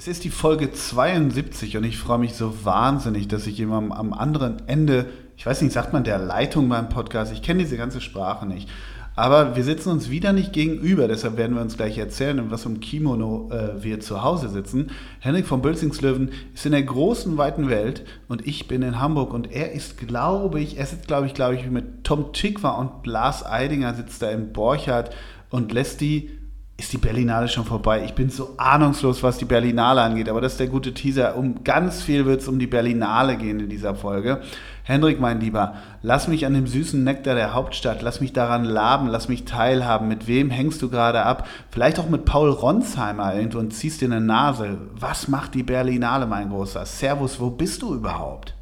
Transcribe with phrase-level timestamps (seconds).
[0.00, 4.14] Es ist die Folge 72 und ich freue mich so wahnsinnig, dass ich jemandem am
[4.14, 5.04] anderen Ende,
[5.36, 8.66] ich weiß nicht, sagt man der Leitung beim Podcast, ich kenne diese ganze Sprache nicht,
[9.14, 12.64] aber wir sitzen uns wieder nicht gegenüber, deshalb werden wir uns gleich erzählen, in was
[12.64, 14.90] um Kimono äh, wir zu Hause sitzen.
[15.18, 19.52] Henrik von Bülzingslöwen ist in der großen, weiten Welt und ich bin in Hamburg und
[19.52, 23.44] er ist, glaube ich, er sitzt, glaube ich, glaube ich, mit Tom Tikva und Lars
[23.44, 25.14] Eidinger sitzt da in Borchardt
[25.50, 26.39] und lässt die
[26.80, 28.02] ist die Berlinale schon vorbei.
[28.04, 31.36] Ich bin so ahnungslos, was die Berlinale angeht, aber das ist der gute Teaser.
[31.36, 34.40] Um ganz viel wird es um die Berlinale gehen in dieser Folge.
[34.82, 39.08] Hendrik, mein Lieber, lass mich an dem süßen Nektar der Hauptstadt, lass mich daran laben,
[39.08, 40.08] lass mich teilhaben.
[40.08, 41.46] Mit wem hängst du gerade ab?
[41.70, 44.78] Vielleicht auch mit Paul Ronsheimer irgendwo und ziehst dir eine Nase.
[44.98, 46.86] Was macht die Berlinale, mein Großer?
[46.86, 48.54] Servus, wo bist du überhaupt?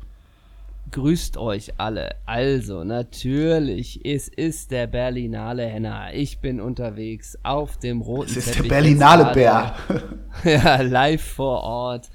[0.90, 2.14] Grüßt euch alle.
[2.24, 6.12] Also, natürlich, es ist der Berlinale Henna.
[6.12, 9.74] Ich bin unterwegs auf dem roten Es ist Teppich der Berlinale Bär.
[10.44, 12.10] ja, live vor Ort.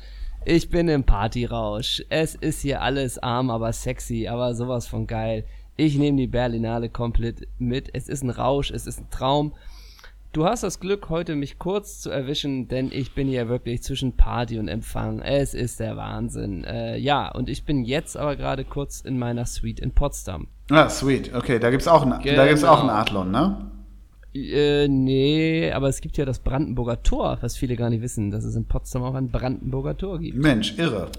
[0.45, 2.03] Ich bin im Partyrausch.
[2.09, 5.45] Es ist hier alles arm, aber sexy, aber sowas von geil.
[5.75, 7.89] Ich nehme die Berlinale komplett mit.
[7.93, 9.53] Es ist ein Rausch, es ist ein Traum.
[10.33, 14.17] Du hast das Glück, heute mich kurz zu erwischen, denn ich bin hier wirklich zwischen
[14.17, 15.19] Party und Empfang.
[15.19, 16.63] Es ist der Wahnsinn.
[16.63, 20.47] Äh, ja, und ich bin jetzt aber gerade kurz in meiner Suite in Potsdam.
[20.71, 21.35] Ah, sweet.
[21.35, 22.35] Okay, da gibt's auch, ein, genau.
[22.35, 23.69] da gibt's auch einen Adlon, ne?
[24.33, 28.43] Äh, nee, aber es gibt ja das Brandenburger Tor, was viele gar nicht wissen, dass
[28.43, 30.39] es in Potsdam auch ein Brandenburger Tor gibt.
[30.39, 31.11] Mensch, irre.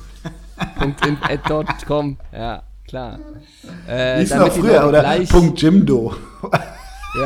[0.79, 1.39] Punkt in, äh,
[1.87, 3.19] .com, ja, klar.
[3.89, 5.01] Äh, Ist noch früher, oder?
[5.01, 6.15] Gleich, Punkt Jimdo.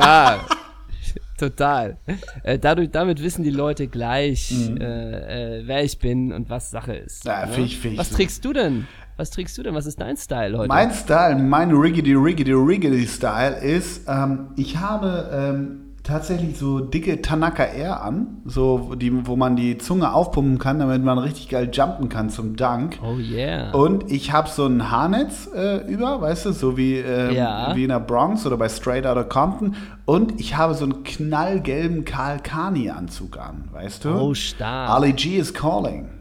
[0.00, 0.46] ja,
[1.38, 1.98] total.
[2.44, 4.80] Äh, dadurch, damit wissen die Leute gleich, mhm.
[4.80, 7.24] äh, äh, wer ich bin und was Sache ist.
[7.24, 7.52] Ja, ne?
[7.52, 8.86] find ich, find was trägst du denn?
[9.18, 9.74] Was trägst du denn?
[9.74, 10.68] Was ist dein Style heute?
[10.68, 17.20] Mein Style, mein Riggedy Riggedy Riggedy Style ist, ähm, ich habe ähm, tatsächlich so dicke
[17.20, 21.68] Tanaka Air an, so die, wo man die Zunge aufpumpen kann, damit man richtig geil
[21.72, 23.00] jumpen kann zum Dank.
[23.02, 23.72] Oh yeah.
[23.72, 27.74] Und ich habe so ein Haarnetz äh, über, weißt du, so wie, ähm, ja.
[27.74, 29.74] wie in der Bronx oder bei Straight Outta Compton.
[30.04, 34.10] Und ich habe so einen knallgelben Karl Kani Anzug an, weißt du?
[34.10, 34.90] Oh stark.
[34.90, 36.17] Ali G is calling.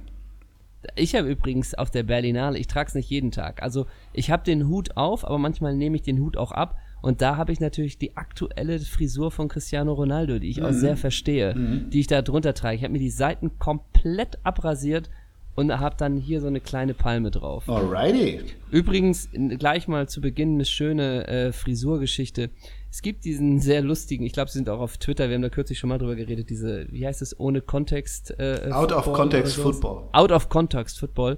[0.96, 3.62] Ich habe übrigens auf der Berlinale, ich trage es nicht jeden Tag.
[3.62, 6.78] Also ich habe den Hut auf, aber manchmal nehme ich den Hut auch ab.
[7.02, 10.66] Und da habe ich natürlich die aktuelle Frisur von Cristiano Ronaldo, die ich mhm.
[10.66, 11.90] auch sehr verstehe, mhm.
[11.90, 12.76] die ich da drunter trage.
[12.76, 15.10] Ich habe mir die Seiten komplett abrasiert
[15.58, 17.68] und habe dann hier so eine kleine Palme drauf.
[17.68, 18.42] Alrighty.
[18.70, 22.52] Übrigens, gleich mal zu Beginn eine schöne äh, Frisurgeschichte.
[22.90, 25.50] Es gibt diesen sehr lustigen, ich glaube, sie sind auch auf Twitter, wir haben da
[25.50, 29.14] kürzlich schon mal drüber geredet, diese, wie heißt es, ohne Kontext äh, Out Football of
[29.14, 30.10] Context Football.
[30.14, 31.38] Out of Context Football.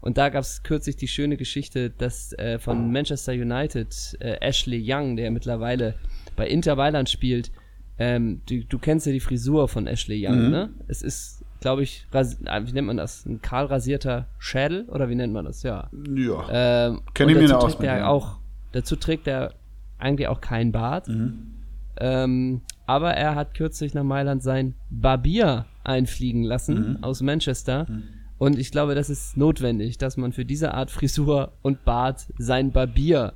[0.00, 4.82] Und da gab es kürzlich die schöne Geschichte, dass äh, von Manchester United äh, Ashley
[4.84, 5.94] Young, der mittlerweile
[6.36, 7.50] bei Inter Mailand spielt,
[7.98, 10.50] ähm, du, du, kennst ja die Frisur von Ashley Young, mhm.
[10.50, 10.70] ne?
[10.86, 13.24] Es ist, glaube ich, äh, wie nennt man das?
[13.24, 15.62] Ein kahl rasierter Schädel oder wie nennt man das?
[15.62, 15.90] Ja.
[16.14, 16.88] Ja.
[16.88, 17.76] Ähm, Kenne ich mir aus.
[17.80, 18.38] Auch,
[18.72, 19.54] dazu trägt er
[19.98, 21.08] eigentlich auch kein Bart.
[21.08, 21.54] Mhm.
[21.98, 27.04] Ähm, aber er hat kürzlich nach Mailand sein Barbier einfliegen lassen mhm.
[27.04, 27.86] aus Manchester.
[27.88, 28.02] Mhm.
[28.38, 32.70] Und ich glaube, das ist notwendig, dass man für diese Art Frisur und Bart sein
[32.70, 33.32] Barbier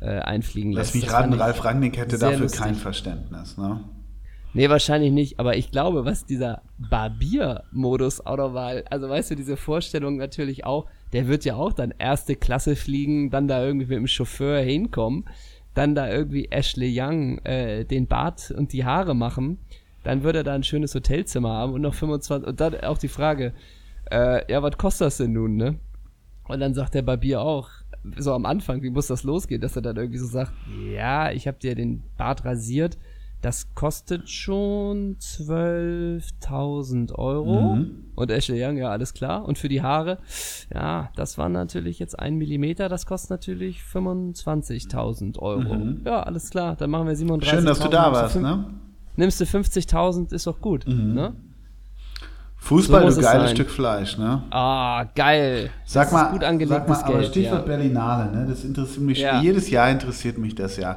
[0.00, 0.94] äh, einfliegen lässt.
[0.94, 2.60] Lass mich raten, Ralf Rangnick hätte dafür lustig.
[2.60, 3.80] kein Verständnis, ne?
[4.56, 10.16] Nee, wahrscheinlich nicht, aber ich glaube, was dieser Barbier-Modus war, also weißt du, diese Vorstellung
[10.16, 14.06] natürlich auch, der wird ja auch dann erste Klasse fliegen, dann da irgendwie mit dem
[14.06, 15.24] Chauffeur hinkommen
[15.74, 19.58] dann da irgendwie Ashley Young äh, den Bart und die Haare machen,
[20.04, 23.08] dann würde er da ein schönes Hotelzimmer haben und noch 25 und dann auch die
[23.08, 23.52] Frage,
[24.10, 25.78] äh, ja, was kostet das denn nun, ne?
[26.46, 27.70] Und dann sagt der Barbier auch,
[28.18, 30.52] so am Anfang, wie muss das losgehen, dass er dann irgendwie so sagt,
[30.92, 32.98] ja, ich habe dir den Bart rasiert,
[33.44, 37.74] das kostet schon 12.000 Euro.
[37.74, 38.06] Mhm.
[38.14, 39.44] Und Ashley Young, ja, alles klar.
[39.44, 40.16] Und für die Haare,
[40.72, 45.74] ja, das war natürlich jetzt ein Millimeter, das kostet natürlich 25.000 Euro.
[45.74, 46.00] Mhm.
[46.06, 47.44] Ja, alles klar, dann machen wir 37.000.
[47.44, 48.64] Schön, dass du da warst, ne?
[49.16, 51.12] Nimmst du 50.000, ist doch gut, mhm.
[51.12, 51.34] ne?
[52.56, 53.50] Fußball, So du geiles.
[53.50, 54.42] Stück Fleisch, ne?
[54.50, 55.68] Ah, geil.
[55.84, 57.26] Sag das mal, ist gut sag angelegtes mal aber Geld.
[57.26, 57.66] Stichwort ja.
[57.66, 58.46] Berlinale, ne?
[58.48, 59.42] Das interessiert mich Ja.
[59.42, 60.96] jedes Jahr interessiert mich das ja.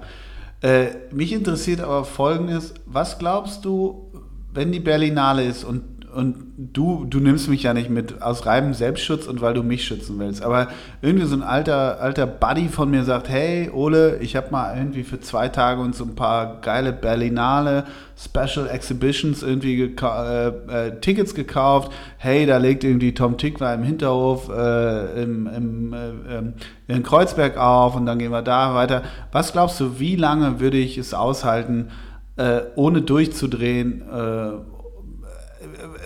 [0.62, 4.12] Äh, mich interessiert aber Folgendes: Was glaubst du,
[4.54, 8.74] wenn die Berlinale ist und und du, du nimmst mich ja nicht mit aus reinem
[8.74, 10.42] Selbstschutz und weil du mich schützen willst.
[10.42, 10.70] Aber
[11.04, 15.04] irgendwie so ein alter, alter Buddy von mir sagt, hey Ole, ich habe mal irgendwie
[15.04, 17.84] für zwei Tage uns so ein paar geile Berlinale
[18.18, 21.92] Special Exhibitions irgendwie äh, äh, Tickets gekauft.
[22.18, 26.54] Hey, da legt irgendwie Tom Tickwer im Hinterhof äh, im, im, äh, ähm,
[26.88, 29.04] in Kreuzberg auf und dann gehen wir da weiter.
[29.32, 31.90] Was glaubst du, wie lange würde ich es aushalten,
[32.38, 34.02] äh, ohne durchzudrehen?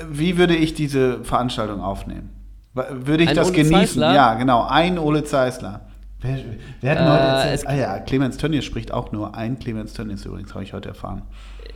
[0.09, 2.29] Wie würde ich diese Veranstaltung aufnehmen?
[2.73, 3.77] Würde ich Ein das Ole genießen?
[3.79, 4.13] Zeissler?
[4.13, 5.81] Ja, genau, ein Ole Zeisler.
[6.21, 6.37] Wer,
[6.81, 7.67] wer hat Äh, erzählt?
[7.67, 11.23] Ah ja, Clemens Tönnies spricht auch nur ein Clemens Tönnies übrigens, habe ich heute erfahren.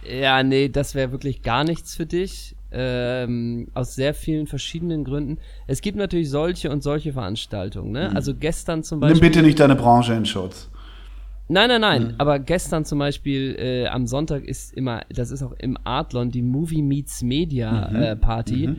[0.07, 2.55] Ja, nee, das wäre wirklich gar nichts für dich.
[2.71, 5.39] Ähm, aus sehr vielen verschiedenen Gründen.
[5.65, 7.91] Es gibt natürlich solche und solche Veranstaltungen.
[7.91, 8.11] Ne?
[8.13, 9.21] Also gestern zum Beispiel.
[9.21, 10.69] Nimm bitte nicht deine Branche in Schutz.
[11.47, 12.03] Nein, nein, nein.
[12.03, 12.13] Mhm.
[12.17, 16.41] Aber gestern zum Beispiel äh, am Sonntag ist immer, das ist auch im Artlon die
[16.41, 17.95] Movie Meets Media Mhm.
[17.95, 18.75] äh, Party.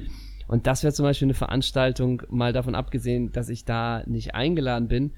[0.49, 4.89] Und das wäre zum Beispiel eine Veranstaltung, mal davon abgesehen, dass ich da nicht eingeladen
[4.89, 5.13] bin.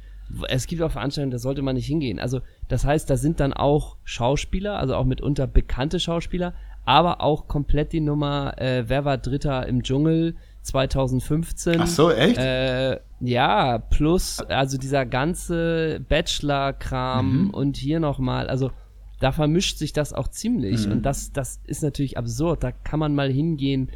[0.49, 2.19] Es gibt auch Veranstaltungen, da sollte man nicht hingehen.
[2.19, 6.53] Also das heißt, da sind dann auch Schauspieler, also auch mitunter bekannte Schauspieler,
[6.85, 11.81] aber auch komplett die Nummer, äh, wer war Dritter im Dschungel 2015.
[11.81, 12.38] Ach so, echt?
[12.38, 17.50] Äh, ja, plus, also dieser ganze Bachelor-Kram Mhm.
[17.50, 18.70] und hier nochmal, also
[19.20, 20.87] da vermischt sich das auch ziemlich.
[20.87, 20.93] Mhm.
[20.93, 22.62] Und das, das ist natürlich absurd.
[22.62, 23.90] Da kann man mal hingehen,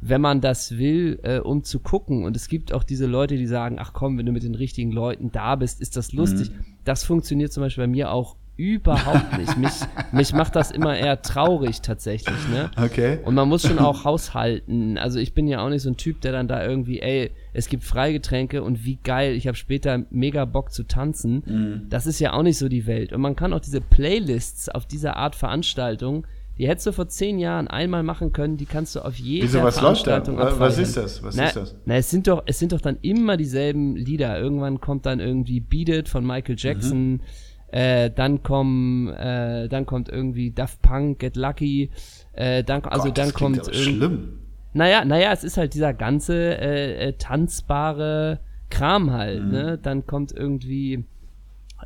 [0.00, 2.24] wenn man das will, äh, um zu gucken.
[2.24, 4.92] Und es gibt auch diese Leute, die sagen, ach komm, wenn du mit den richtigen
[4.92, 6.50] Leuten da bist, ist das lustig.
[6.50, 6.64] Mhm.
[6.84, 9.56] Das funktioniert zum Beispiel bei mir auch überhaupt nicht.
[9.56, 9.72] mich,
[10.12, 12.70] mich macht das immer eher traurig tatsächlich, ne?
[12.76, 13.20] Okay.
[13.24, 14.98] Und man muss schon auch haushalten.
[14.98, 17.68] Also ich bin ja auch nicht so ein Typ, der dann da irgendwie, ey, es
[17.68, 21.42] gibt Freigetränke und wie geil, ich habe später mega Bock zu tanzen.
[21.46, 21.86] Mhm.
[21.88, 23.12] Das ist ja auch nicht so die Welt.
[23.12, 26.26] Und man kann auch diese Playlists auf dieser Art Veranstaltung,
[26.58, 29.62] die hättest du vor zehn Jahren einmal machen können, die kannst du auf jeder Wieso,
[29.62, 30.20] was läuft da?
[30.20, 31.22] Veranstaltung Wa- was ist das?
[31.22, 31.76] Was na, ist das?
[31.84, 34.36] Na, es sind doch, es sind doch dann immer dieselben Lieder.
[34.40, 37.12] Irgendwann kommt dann irgendwie Beat It von Michael Jackson.
[37.12, 37.20] Mhm.
[37.70, 41.90] Äh, dann kommen, äh, dann kommt irgendwie Daft Punk, Get Lucky.
[42.32, 44.38] Äh, dann, also Gott, dann kommt aber schlimm.
[44.72, 49.50] naja, naja, es ist halt dieser ganze äh, äh, tanzbare Kram halt, Mhm.
[49.50, 49.78] ne?
[49.82, 51.04] Dann kommt irgendwie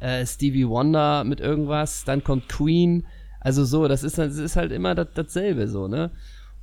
[0.00, 3.05] äh, Stevie Wonder mit irgendwas, dann kommt Queen,
[3.40, 6.11] also so, das ist, das ist halt immer das, dasselbe so, ne?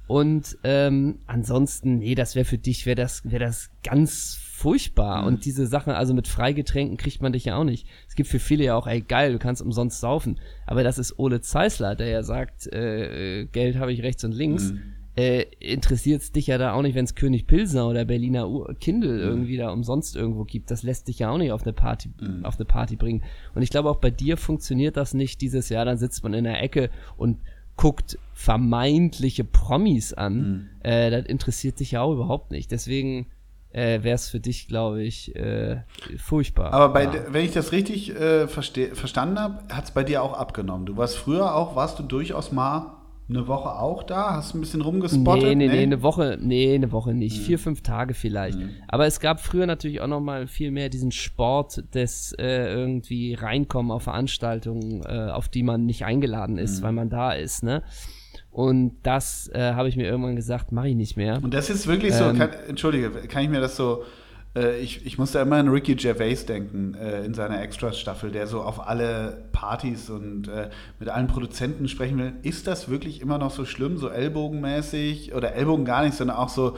[0.07, 5.25] Und ähm, ansonsten, nee, das wäre für dich, wäre das, wäre das ganz furchtbar.
[5.25, 7.87] Und diese Sachen, also mit Freigetränken kriegt man dich ja auch nicht.
[8.07, 10.39] Es gibt für viele ja auch, ey geil, du kannst umsonst saufen.
[10.67, 14.73] Aber das ist Ole Zeisler, der ja sagt, äh, Geld habe ich rechts und links.
[15.15, 19.19] Äh, Interessiert dich ja da auch nicht, wenn es König Pilsner oder Berliner U Kindle
[19.19, 20.71] irgendwie da umsonst irgendwo gibt.
[20.71, 22.09] Das lässt dich ja auch nicht auf eine Party,
[22.43, 23.23] auf eine Party bringen.
[23.55, 25.85] Und ich glaube auch bei dir funktioniert das nicht dieses Jahr.
[25.85, 27.39] Dann sitzt man in der Ecke und
[27.75, 30.69] guckt vermeintliche Promis an.
[30.83, 32.71] Äh, das interessiert dich ja auch überhaupt nicht.
[32.71, 33.27] Deswegen
[33.71, 35.81] äh, wäre es für dich, glaube ich, äh,
[36.17, 36.73] furchtbar.
[36.73, 37.13] Aber bei, ja.
[37.29, 40.85] wenn ich das richtig äh, verstanden habe, hat es bei dir auch abgenommen.
[40.85, 42.95] Du warst früher auch, warst du durchaus mal
[43.29, 44.33] eine Woche auch da?
[44.33, 45.43] Hast ein bisschen rumgespottet?
[45.43, 47.37] Nee, nee, nee, eine Woche, nee, eine Woche nicht.
[47.37, 47.43] Mhm.
[47.43, 48.57] Vier, fünf Tage vielleicht.
[48.87, 53.35] Aber es gab früher natürlich auch noch mal viel mehr diesen Sport des äh, irgendwie
[53.35, 56.83] reinkommen auf Veranstaltungen, äh, auf die man nicht eingeladen ist, Mhm.
[56.85, 57.83] weil man da ist, ne?
[58.59, 61.39] Und das äh, habe ich mir irgendwann gesagt, mache ich nicht mehr.
[61.41, 62.37] Und das ist wirklich so, Ähm.
[62.37, 64.03] kann, entschuldige, kann ich mir das so,
[64.53, 68.59] äh, ich, ich musste immer an Ricky Gervais denken äh, in seiner Extra-Staffel, der so
[68.59, 72.33] auf alle Partys und äh, mit allen Produzenten sprechen will.
[72.41, 76.49] Ist das wirklich immer noch so schlimm, so ellbogenmäßig oder Ellbogen gar nicht, sondern auch
[76.49, 76.75] so,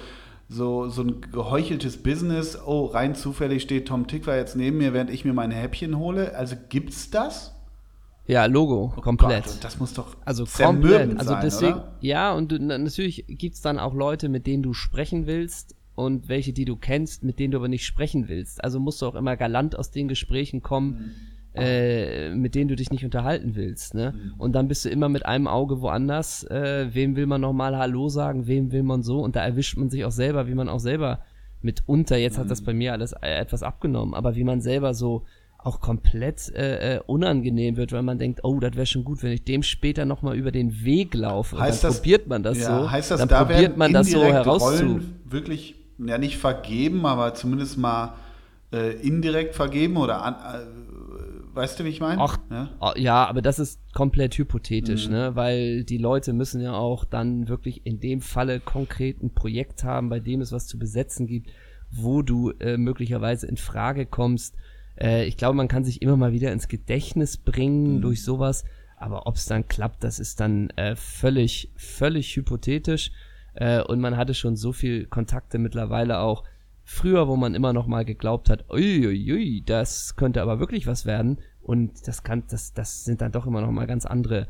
[0.50, 2.60] so, so ein geheucheltes Business?
[2.64, 6.36] Oh, rein zufällig steht Tom Tickwer jetzt neben mir, während ich mir meine Häppchen hole.
[6.36, 7.56] Also gibt's das?
[8.32, 9.44] Ja, Logo, Oh komplett.
[9.44, 11.18] Gott, das muss doch Also komplett.
[11.20, 11.98] Also sein, deswegen, oder?
[12.00, 16.30] ja, und du, na, natürlich gibt's dann auch Leute, mit denen du sprechen willst und
[16.30, 18.64] welche, die du kennst, mit denen du aber nicht sprechen willst.
[18.64, 21.12] Also musst du auch immer galant aus den Gesprächen kommen,
[21.54, 23.96] äh, mit denen du dich nicht unterhalten willst.
[23.96, 24.14] Ne?
[24.38, 26.46] Und dann bist du immer mit einem Auge woanders.
[26.46, 29.20] Äh, wem will man nochmal Hallo sagen, wem will man so?
[29.20, 31.20] Und da erwischt man sich auch selber, wie man auch selber
[31.62, 35.26] mitunter, jetzt hat das bei mir alles äh, etwas abgenommen, aber wie man selber so
[35.64, 39.32] auch komplett äh, äh, unangenehm wird, weil man denkt, oh, das wäre schon gut, wenn
[39.32, 41.60] ich dem später nochmal über den Weg laufe.
[41.60, 42.92] Heißt das- probiert man das ja, so.
[42.92, 44.66] Heißt das, dann da probiert man das so herauszu.
[44.66, 48.16] Rollen wirklich, ja nicht vergeben, aber zumindest mal
[48.74, 52.22] äh, indirekt vergeben oder an, äh, weißt du, wie ich meine?
[52.22, 52.70] Ach, ja?
[52.80, 53.26] Oh, ja?
[53.26, 55.14] aber das ist komplett hypothetisch, mhm.
[55.14, 55.36] ne?
[55.36, 60.10] Weil die Leute müssen ja auch dann wirklich in dem Falle konkret ein Projekt haben,
[60.10, 61.52] bei dem es was zu besetzen gibt,
[61.92, 64.56] wo du äh, möglicherweise in Frage kommst.
[65.02, 68.02] Äh, ich glaube, man kann sich immer mal wieder ins Gedächtnis bringen mhm.
[68.02, 68.64] durch sowas,
[68.98, 73.12] aber ob es dann klappt, das ist dann äh, völlig, völlig hypothetisch.
[73.54, 76.44] Äh, und man hatte schon so viel Kontakte mittlerweile auch
[76.84, 81.40] früher, wo man immer noch mal geglaubt hat, uiuiui, das könnte aber wirklich was werden.
[81.62, 84.48] Und das kann, das, das sind dann doch immer noch mal ganz andere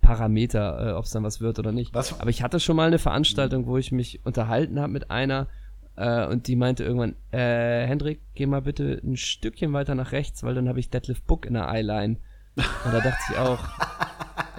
[0.00, 1.94] Parameter, äh, ob es dann was wird oder nicht.
[1.94, 2.20] Was?
[2.20, 5.48] Aber ich hatte schon mal eine Veranstaltung, wo ich mich unterhalten habe mit einer
[5.96, 10.42] äh, und die meinte irgendwann, äh, Hendrik, geh mal bitte ein Stückchen weiter nach rechts,
[10.42, 12.16] weil dann habe ich Deadlift Book in der Eyeline.
[12.56, 13.58] Und da dachte ich auch,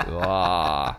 [0.09, 0.97] boah.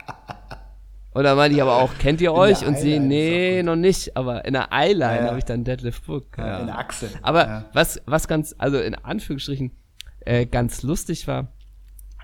[1.12, 2.64] Und dann meinte ich aber auch, kennt ihr euch?
[2.64, 4.16] Und sie, nee, noch nicht.
[4.16, 5.28] Aber in der Eyeline ja, ja.
[5.28, 6.38] habe ich dann Deadlift Book.
[6.38, 7.09] Ja, in der Achse.
[7.23, 9.73] Aber was, was ganz, also in Anführungsstrichen,
[10.21, 11.52] äh, ganz lustig war,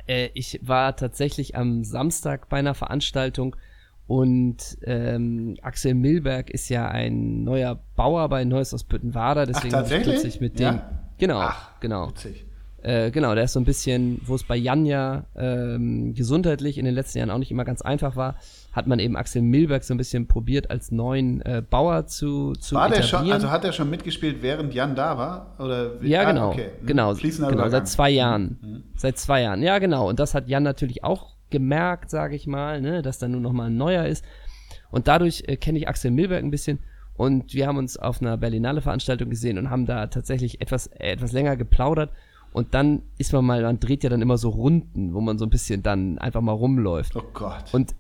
[0.07, 3.57] äh, ich war tatsächlich am Samstag bei einer Veranstaltung
[4.07, 9.91] und ähm, Axel Milberg ist ja ein neuer Bauer bei Neues aus Büttenwader, deswegen Ach,
[9.91, 10.81] ich mit dem.
[11.19, 12.09] Genau, Ach, genau.
[12.09, 12.45] Witzig.
[12.85, 16.95] Äh, genau, der ist so ein bisschen, wo es bei Janja ähm, gesundheitlich in den
[16.95, 18.37] letzten Jahren auch nicht immer ganz einfach war,
[18.75, 22.75] hat man eben Axel Milberg so ein bisschen probiert, als neuen äh, Bauer zu, zu
[22.75, 23.11] war etablieren.
[23.11, 25.57] Der schon, also hat er schon mitgespielt, während Jan da war?
[25.59, 26.03] Oder?
[26.03, 26.49] Ja, genau.
[26.49, 26.69] Ah, okay.
[26.81, 26.87] Hm.
[26.87, 28.59] Genau, genau seit zwei Jahren.
[28.61, 28.83] Mhm.
[28.97, 30.07] Seit zwei Jahren, ja, genau.
[30.07, 33.53] Und das hat Jan natürlich auch gemerkt, sage ich mal, ne, dass da nur noch
[33.53, 34.25] mal ein neuer ist.
[34.91, 36.81] Und dadurch äh, kenne ich Axel Milberg ein bisschen.
[37.17, 41.13] Und wir haben uns auf einer Berlinale Veranstaltung gesehen und haben da tatsächlich etwas, äh,
[41.13, 42.11] etwas länger geplaudert.
[42.53, 45.47] Und dann ist man mal, man dreht ja dann immer so Runden, wo man so
[45.47, 47.17] ein bisschen dann einfach mal rumläuft.
[47.17, 47.73] Oh Gott.
[47.73, 47.95] Und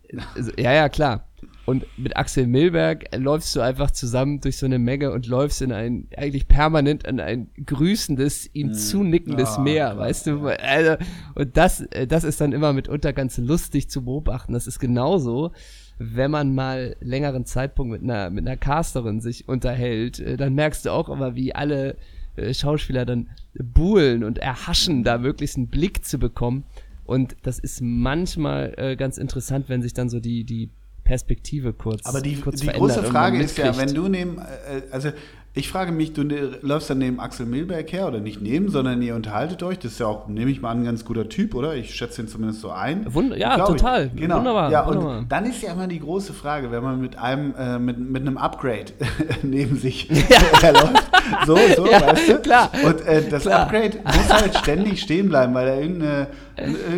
[0.57, 1.27] ja, ja, klar.
[1.67, 5.73] Und mit Axel Milberg läufst du einfach zusammen durch so eine Menge und läufst in
[5.73, 8.75] ein, eigentlich permanent in ein grüßendes, ihm mm.
[8.75, 10.47] zunickendes oh, Meer, Gott, weißt du?
[10.47, 10.97] Also,
[11.35, 14.53] und das, äh, das ist dann immer mitunter ganz lustig zu beobachten.
[14.53, 15.53] Das ist genauso,
[15.99, 20.85] wenn man mal längeren Zeitpunkt mit einer, mit einer Casterin sich unterhält, äh, dann merkst
[20.85, 21.97] du auch immer, wie alle
[22.37, 26.65] äh, Schauspieler dann buhlen und erhaschen, da möglichst einen Blick zu bekommen.
[27.07, 30.71] Und das ist manchmal äh, ganz interessant, wenn sich dann so die, die
[31.05, 35.11] Perspektive kurz Aber die, kurz die große Frage ist ja, wenn du neben, äh, also
[35.57, 39.01] ich frage mich, du ne, läufst dann neben Axel Milberg her oder nicht neben, sondern
[39.03, 39.79] ihr unterhaltet euch.
[39.79, 41.77] Das ist ja auch, nehme ich mal an, ein ganz guter Typ, oder?
[41.77, 43.07] Ich schätze ihn zumindest so ein.
[43.15, 44.11] Wund ja, total.
[44.13, 44.21] Ich.
[44.21, 44.39] Genau.
[44.39, 44.73] Wunderbar.
[44.73, 45.19] Ja, wunderbar.
[45.19, 48.23] und dann ist ja immer die große Frage, wenn man mit einem, äh, mit, mit
[48.23, 48.87] einem Upgrade
[49.43, 50.71] neben sich ja.
[50.71, 51.11] läuft.
[51.47, 52.39] So, so, ja, weißt du?
[52.41, 52.71] Klar.
[52.85, 53.61] Und äh, das klar.
[53.61, 56.27] Upgrade muss halt ständig stehen bleiben, weil da irgendeine,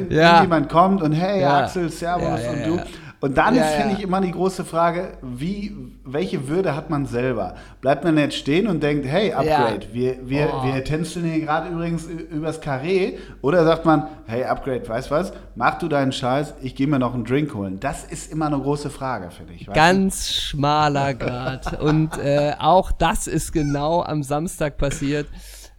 [0.09, 2.81] irgendjemand kommt und hey, Axel, Servus und du.
[3.27, 7.07] Und dann ja, ist, finde ich, immer die große Frage, wie, welche Würde hat man
[7.07, 7.57] selber?
[7.81, 10.65] Bleibt man jetzt stehen und denkt, hey, Upgrade, wir, wir, oh.
[10.65, 13.15] wir tänzeln hier gerade übrigens übers Karree?
[13.43, 17.15] Oder sagt man, hey, Upgrade, weißt was, mach du deinen Scheiß, ich gehe mir noch
[17.15, 17.81] einen Drink holen.
[17.81, 19.67] Das ist immer eine große Frage, finde ich.
[19.67, 21.81] Ganz schmaler Grad.
[21.81, 25.27] und äh, auch das ist genau am Samstag passiert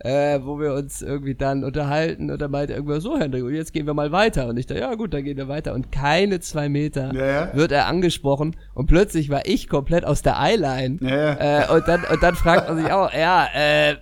[0.07, 3.73] äh, wo wir uns irgendwie dann unterhalten und er meinte irgendwann so, Hendrik, und jetzt
[3.73, 4.47] gehen wir mal weiter.
[4.47, 5.73] Und ich dachte, ja gut, dann gehen wir weiter.
[5.73, 7.49] Und keine zwei Meter ja, ja.
[7.53, 10.99] wird er angesprochen und plötzlich war ich komplett aus der Eyeline.
[11.01, 13.95] Ja, äh, und, dann, und dann fragt man sich auch, ja, äh,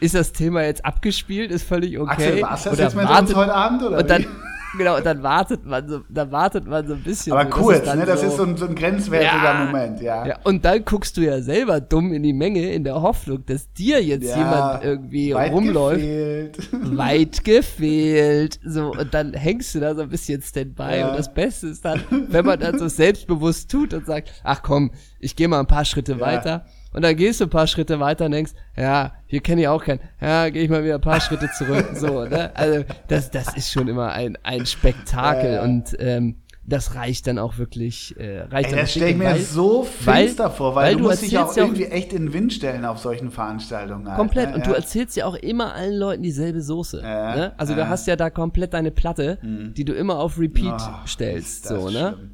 [0.00, 1.50] ist das Thema jetzt abgespielt?
[1.50, 2.10] Ist völlig okay.
[2.10, 3.82] Axel, war's das oder jetzt mit uns heute Abend?
[3.82, 4.26] Oder und dann,
[4.78, 7.32] genau, und dann wartet man so, dann wartet man so ein bisschen.
[7.32, 8.06] Aber kurz, das ne?
[8.06, 10.26] Das so, ist so ein, so ein grenzwertiger ja, Moment, ja.
[10.26, 10.38] ja.
[10.44, 14.02] Und dann guckst du ja selber dumm in die Menge in der Hoffnung, dass dir
[14.02, 16.00] jetzt ja, jemand irgendwie weit rumläuft.
[16.00, 16.68] Gefehlt.
[16.96, 18.60] Weit gefehlt.
[18.64, 20.98] So, und dann hängst du da so ein bisschen Standby.
[20.98, 21.10] Ja.
[21.10, 24.92] Und das Beste ist dann, wenn man dann so selbstbewusst tut und sagt, ach komm,
[25.18, 28.26] ich gehe mal ein paar Schritte weiter und dann gehst du ein paar Schritte weiter
[28.26, 30.00] und denkst, ja, hier kenne ich auch keinen.
[30.20, 31.86] Ja, gehe ich mal wieder ein paar Schritte zurück.
[31.96, 32.54] So, ne?
[32.54, 35.60] Also das, das ist schon immer ein, ein Spektakel äh.
[35.60, 38.18] und ähm, das reicht dann auch wirklich.
[38.18, 41.02] Äh, reicht Ey, das stelle ich mir weil, so finster weil, vor, weil, weil du,
[41.02, 44.08] du musst dich auch irgendwie auch, echt in den Wind stellen auf solchen Veranstaltungen.
[44.08, 44.50] Halt, komplett.
[44.50, 44.56] Ne?
[44.56, 44.72] Und ja.
[44.72, 47.00] du erzählst ja auch immer allen Leuten dieselbe Soße.
[47.02, 47.52] Ja, ne?
[47.56, 47.84] Also ja.
[47.84, 49.74] du hast ja da komplett deine Platte, mhm.
[49.74, 51.68] die du immer auf Repeat oh, stellst.
[51.68, 52.14] So, ne?
[52.16, 52.30] Schlimm.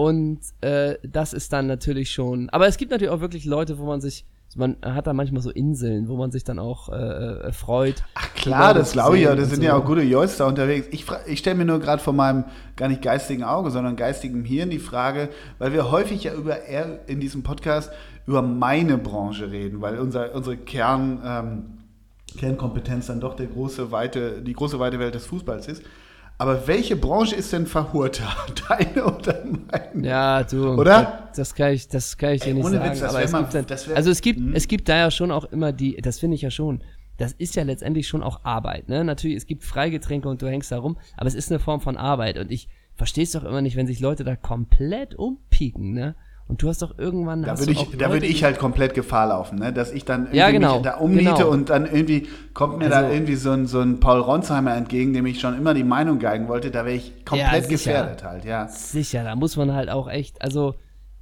[0.00, 2.48] Und äh, das ist dann natürlich schon.
[2.48, 4.24] Aber es gibt natürlich auch wirklich Leute, wo man sich.
[4.56, 8.02] Man hat da manchmal so Inseln, wo man sich dann auch äh, äh freut.
[8.14, 9.34] Ach klar, das glaube ich ja.
[9.34, 9.62] Das sind so.
[9.62, 10.88] ja auch gute Joys da unterwegs.
[10.90, 12.44] Ich, ich stelle mir nur gerade vor meinem
[12.76, 15.28] gar nicht geistigen Auge, sondern geistigem Hirn die Frage,
[15.58, 17.92] weil wir häufig ja über eher in diesem Podcast
[18.26, 24.40] über meine Branche reden, weil unser, unsere Kern, ähm, Kernkompetenz dann doch der große, weite,
[24.40, 25.82] die große weite Welt des Fußballs ist.
[26.40, 28.26] Aber welche Branche ist denn verhurter?
[28.68, 30.08] Deine oder meine?
[30.08, 30.70] Ja, du.
[30.72, 31.28] Oder?
[31.36, 32.90] Das kann ich, das kann ich dir Ey, nicht sagen.
[32.90, 34.54] Witz, aber es man, gibt dann, also es gibt, hm.
[34.54, 36.82] es gibt da ja schon auch immer die, das finde ich ja schon,
[37.18, 39.04] das ist ja letztendlich schon auch Arbeit, ne?
[39.04, 41.98] Natürlich, es gibt Freigetränke und du hängst da rum, aber es ist eine Form von
[41.98, 46.16] Arbeit und ich verstehe es doch immer nicht, wenn sich Leute da komplett umpieken, ne?
[46.50, 47.44] Und du hast doch irgendwann.
[47.44, 49.72] Da würde ich, da würde ich halt komplett Gefahr laufen, ne?
[49.72, 51.48] dass ich dann irgendwie ja, genau, mich da umniete genau.
[51.48, 55.12] und dann irgendwie kommt mir Also- da irgendwie so ein, so ein Paul Ronsheimer entgegen,
[55.12, 56.72] dem ich schon immer die Meinung geigen wollte.
[56.72, 57.92] Da wäre ich komplett sicher.
[57.92, 58.66] gefährdet halt, ja.
[58.66, 60.74] Sicher, da muss man halt auch echt, also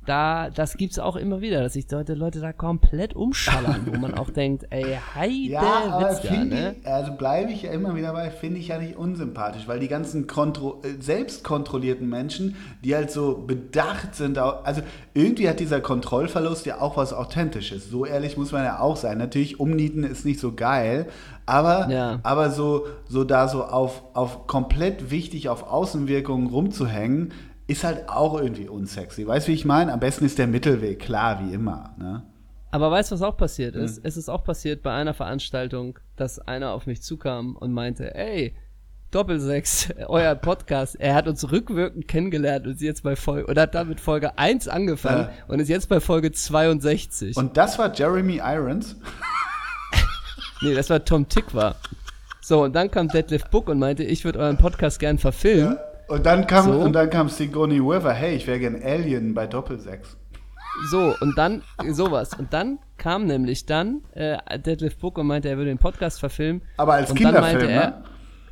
[0.09, 4.15] da, das gibt's auch immer wieder, dass sich Leute, Leute da komplett umschallern, wo man
[4.15, 6.77] auch denkt, ey, heide Ja, aber Witzka, finde ne?
[6.81, 9.89] ich, also bleibe ich ja immer wieder bei, finde ich ja nicht unsympathisch, weil die
[9.89, 14.83] ganzen kontro äh, selbstkontrollierten Menschen, die halt so bedacht sind, also
[15.15, 17.91] irgendwie hat dieser Kontrollverlust ja auch was Authentisches.
[17.91, 19.19] So ehrlich muss man ja auch sein.
[19.19, 21.07] Natürlich, umnieten ist nicht so geil,
[21.47, 22.21] aber, Ja.
[22.23, 27.33] aber so, so da so auf, auf komplett wichtig auf Außenwirkungen rumzuhängen,
[27.69, 29.25] ist halt auch irgendwie unsexy.
[29.27, 29.93] Weißt du, wie ich meine?
[29.93, 31.95] Am besten ist der Mittelweg, klar, wie immer.
[31.99, 32.23] Ne?
[32.73, 33.85] Aber weißt du, was auch passiert Hm.
[33.85, 34.01] ist?
[34.03, 38.55] Es ist auch passiert bei einer Veranstaltung, dass einer auf mich zukam und meinte, ey,
[39.11, 43.75] Doppelsechs, euer Podcast, er hat uns rückwirkend kennengelernt und ist jetzt bei Folge, oder hat
[43.75, 45.45] damit Folge 1 angefangen Ja.
[45.47, 47.37] und ist jetzt bei Folge 62.
[47.37, 48.97] Und das war Jeremy Irons.
[50.63, 51.77] nee, das war Tom Tick war.
[52.41, 55.77] So, und dann kam Detlef Book und meinte, ich würde euren Podcast gern verfilmen.
[56.09, 56.73] Und dann kam, So.
[56.81, 60.17] und dann kam Sigourney Weaver, hey, ich wäre gern Alien bei Doppelsechs.
[60.91, 62.31] So, und dann sowas.
[62.39, 66.63] Und dann kam nämlich dann äh, Detlef Book und meinte, er würde den Podcast verfilmen.
[66.77, 68.03] Aber als und dann Kinderfilm, meinte er, ne?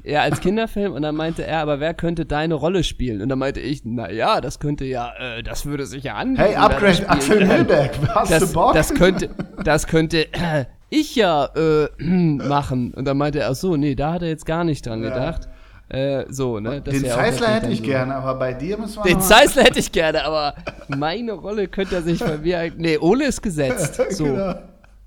[0.03, 0.93] Ja, als Kinderfilm.
[0.93, 3.23] Und dann meinte er, aber wer könnte deine Rolle spielen?
[3.23, 6.43] Und dann meinte ich, na ja, das könnte ja, äh, das würde sich ja anbieten.
[6.49, 7.09] Hey, Upgrade.
[7.09, 8.75] Axel Milberg, hast das, du Bock?
[8.75, 9.31] das könnte,
[9.65, 12.93] das könnte äh, ich ja äh, machen.
[12.93, 15.11] Und dann meinte er, ach so, nee, da hat er jetzt gar nicht dran Ja.
[15.11, 15.49] gedacht.
[15.89, 16.81] Äh, so, ne?
[16.81, 17.85] Den natürlich hätte ich so.
[17.85, 20.55] gerne, aber bei dir müssen wir Den Zeissler hätte ich gerne, aber
[20.89, 22.73] meine Rolle könnte er sich bei mir.
[22.77, 24.01] Nee, Ole ist gesetzt.
[24.11, 24.25] So.
[24.25, 24.55] Genau.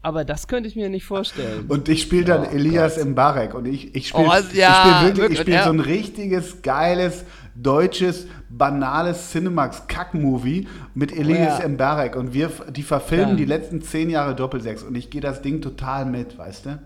[0.01, 1.65] Aber das könnte ich mir nicht vorstellen.
[1.67, 4.71] Und ich spiele dann Oh Elias Mbarek und ich, ich spiele Oh, also, ich ja,
[4.85, 5.63] spiel wirklich, wirklich, ich spiel ja.
[5.65, 7.25] so ein richtiges, geiles,
[7.55, 11.67] deutsches, banales Cinemax-Kack-Movie mit Elias Ja.
[11.67, 13.35] Mbarek und wir, die verfilmen Ja.
[13.35, 16.79] die letzten zehn Jahre Doppelsechs und ich gehe das Ding total mit, weißt du?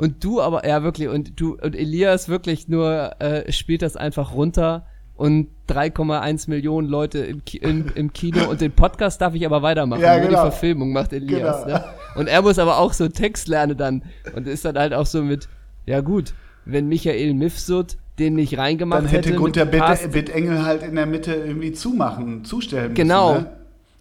[0.00, 4.32] Und du aber, ja wirklich, und du, und Elias wirklich nur äh, spielt das einfach
[4.32, 9.44] runter und 3,1 Millionen Leute im, Ki im, im Kino und den Podcast darf ich
[9.44, 10.00] aber weitermachen.
[10.00, 10.44] Ja, Nur genau.
[10.44, 11.66] die Verfilmung macht Elias.
[11.66, 11.78] Genau.
[11.78, 11.84] Ne?
[12.16, 14.02] Und er muss aber auch so Text lernen dann
[14.34, 15.48] und ist dann halt auch so mit,
[15.84, 16.32] ja gut,
[16.64, 19.82] wenn Michael Mifsud den nicht reingemacht Dann hätte mit Gunther Bitt,
[20.12, 23.34] Bittengel halt in der Mitte irgendwie zumachen, zustellen Genau.
[23.34, 23.44] müssen.
[23.44, 23.59] Ne?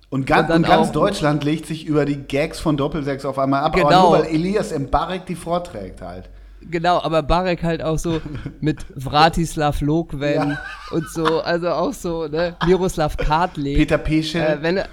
[0.09, 3.61] Und, ganz, Und und ganz Deutschland legt sich über die Gags von Doppelsechs auf einmal
[3.61, 4.09] ab, aber Genau.
[4.09, 6.29] nur weil Elias Mbarek die vorträgt halt.
[6.61, 8.19] Genau, aber Barek halt auch so
[8.59, 10.61] mit Vratislav Lokwen Ja.
[10.91, 13.77] und so, also auch so, ne, Miroslav Kartlik.
[13.77, 14.41] Peter Peschel.
[14.41, 14.87] Äh, wenn er,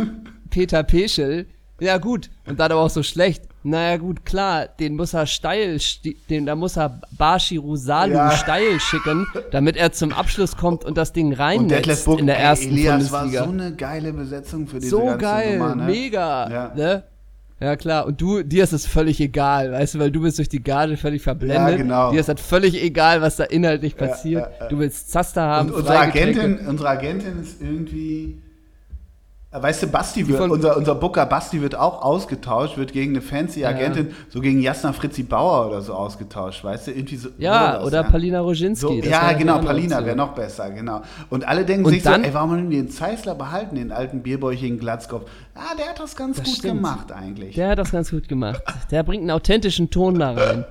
[0.50, 1.46] Peter Peschel.
[1.80, 3.44] Ja gut, und dann aber auch so schlecht.
[3.68, 5.78] Naja gut, klar, den muss er steil,
[6.30, 8.30] den, da muss er Bashi Rusalu Ja.
[8.30, 11.30] steil schicken, damit er zum Abschluss kommt und das Ding
[12.04, 13.44] Buck, in der ey, ersten Elias war Bundesliga.
[13.44, 15.84] so eine geile Besetzung für diese So ganze geil, Nummer, ne?
[15.86, 16.72] mega, Ja.
[16.76, 17.02] ne?
[17.58, 20.48] Ja klar, und du, dir ist es völlig egal, weißt du, weil du bist durch
[20.50, 21.56] die Gage völlig verblendet.
[21.70, 22.12] Ja, genau.
[22.12, 24.42] Dir ist das völlig egal, was da inhaltlich passiert.
[24.58, 24.68] ja, ja.
[24.68, 25.98] Du willst Zaster haben, Und unsere.
[25.98, 28.42] Agentin, unsere Agentin ist irgendwie.
[29.58, 33.20] Äh, Weißt du, Basti wird, unser, unser Booker Basti wird auch ausgetauscht, wird gegen eine
[33.22, 36.90] fancy Agentin, so gegen Jasna Fritzi Bauer oder so ausgetauscht, weißt du?
[36.92, 37.28] Irgendwie so.
[37.38, 38.86] Ja, sowas, oder Palina Roginski.
[38.86, 41.02] So, ja, genau, Palina wäre noch besser, genau.
[41.30, 43.92] Und alle denken Und sich dann- so, ey, warum haben die den Zeissler behalten, den
[43.92, 45.28] alten bierbäuchigen Glatzkopf?
[45.54, 46.74] Ah, der hat das ganz Das gut stimmt.
[46.74, 47.54] gemacht eigentlich.
[47.54, 48.62] Der hat das ganz gut gemacht.
[48.90, 50.64] Der bringt einen authentischen Ton da rein.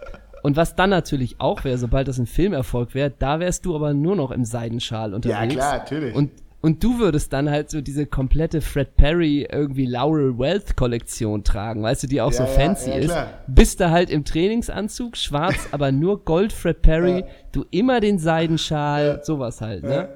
[0.43, 3.95] Und was dann natürlich auch wäre, sobald das ein Filmerfolg wäre, da wärst du aber
[3.95, 5.55] nur noch im Seidenschal unterwegs.
[5.55, 6.13] klar, natürlich.
[6.13, 6.29] Und,
[6.65, 11.83] und du würdest dann halt so diese komplette Fred Perry irgendwie Laurel Wealth Kollektion tragen,
[11.83, 13.05] weißt du, die auch Ja, so ja, fancy ja, ist.
[13.11, 13.27] klar.
[13.47, 17.25] Bist du halt im Trainingsanzug, schwarz, aber nur Gold Fred Perry, Ja.
[17.51, 20.09] du immer den Seidenschal, sowas halt, ne?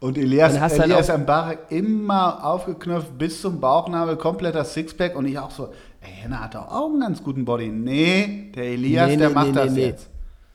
[0.00, 5.38] Und Elias, halt Elias auch- Mbarek immer aufgeknöpft bis zum Bauchnabel, kompletter Sixpack und ich
[5.38, 5.68] auch so,
[6.00, 7.68] ey, Henna hat doch auch einen ganz guten Body.
[7.68, 10.10] Nee, der Elias, Nee, der nee, macht nee, das jetzt.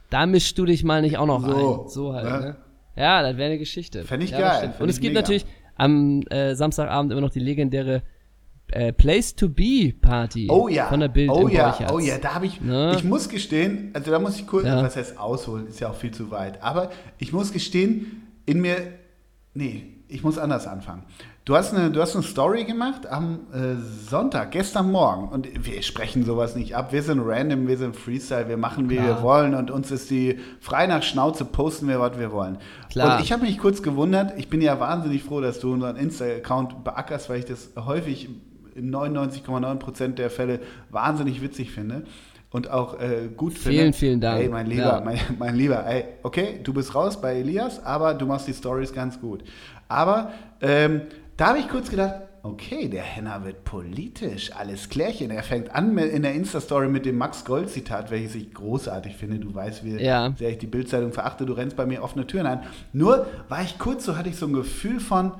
[0.09, 1.89] Da mischst du dich mal nicht auch noch So, ein.
[1.89, 2.55] So halt, ne?
[2.97, 4.03] Ja, das wäre eine Geschichte.
[4.03, 5.21] Fänd ich ja, geil, fänd Und es gibt mega.
[5.21, 8.01] natürlich am äh, Samstagabend immer noch die legendäre
[8.71, 11.91] äh, Place to Be Party Oh ja, von der Bild oh ja, Borchardt.
[11.93, 12.93] oh ja, da habe ich, Ne?
[12.97, 14.81] ich muss gestehen, also da muss ich kurz, Ja.
[14.83, 18.75] was heißt ausholen, ist ja auch viel zu weit, aber ich muss gestehen, in mir,
[19.53, 21.03] nee, ich muss anders anfangen.
[21.47, 23.75] Du hast eine, du hast eine Story gemacht am äh,
[24.09, 28.49] Sonntag, gestern Morgen und wir sprechen sowas nicht ab, wir sind random, wir sind Freestyle,
[28.49, 29.07] wir machen, wie Klar.
[29.07, 32.57] wir wollen und uns ist die frei nach Schnauze, posten wir, was wir wollen.
[32.89, 33.15] Klar.
[33.15, 36.83] Und ich habe mich kurz gewundert, ich bin ja wahnsinnig froh, dass du unseren Insta-Account
[36.83, 38.27] beackerst, weil ich das häufig
[38.75, 42.03] in 99,9% der Fälle wahnsinnig witzig finde.
[42.51, 43.77] und auch äh, gut finde.
[43.77, 44.41] Vielen, vielen Dank.
[44.41, 45.01] Ey, mein Lieber, ja.
[45.01, 48.91] mein, mein Lieber, ey, okay, du bist raus bei Elias, aber du machst die Stories
[48.91, 49.45] ganz gut.
[49.87, 51.03] Aber ähm,
[51.37, 55.31] da habe ich kurz gedacht, okay, der Henner wird politisch, alles klärchen.
[55.31, 59.39] Er fängt an in der Insta-Story mit dem Max Gold-Zitat, welches ich großartig finde.
[59.39, 60.33] Du weißt, wie ja.
[60.37, 62.61] sehr ich die Bildzeitung verachte, du rennst bei mir offene Türen ein.
[62.93, 65.33] Nur war ich kurz so, hatte ich so ein Gefühl von,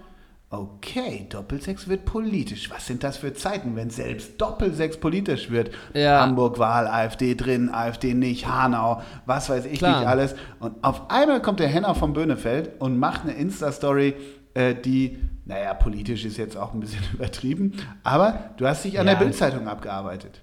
[0.50, 2.70] okay, Doppelsex wird politisch.
[2.70, 5.72] Was sind das für Zeiten, wenn selbst Doppelsex politisch wird?
[5.94, 6.22] Ja.
[6.22, 10.00] Hamburg-Wahl, AfD drin, AfD nicht, Hanau, was weiß ich Klar.
[10.00, 10.36] nicht alles.
[10.60, 14.16] Und auf einmal kommt der Henner vom Böhnefeld und macht eine Insta-Story,
[14.58, 15.18] äh, die
[15.48, 19.14] naja, politisch ist jetzt auch ein bisschen übertrieben, aber du hast dich an ja.
[19.14, 20.42] der Bildzeitung abgearbeitet.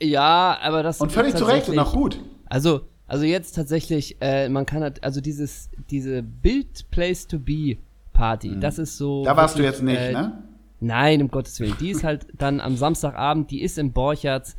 [0.00, 2.18] Ja, aber das und völlig zu Recht und auch gut.
[2.46, 7.76] Also, also jetzt tatsächlich, äh, man kann halt, also dieses, diese Bild Place to Be
[8.12, 8.60] Party, mhm.
[8.60, 9.24] das ist so.
[9.24, 10.42] Da warst wirklich, du jetzt nicht, äh, ne?
[10.80, 11.76] Nein, um Gottes Willen.
[11.80, 14.56] Die ist halt dann am Samstagabend, die ist im Borchertz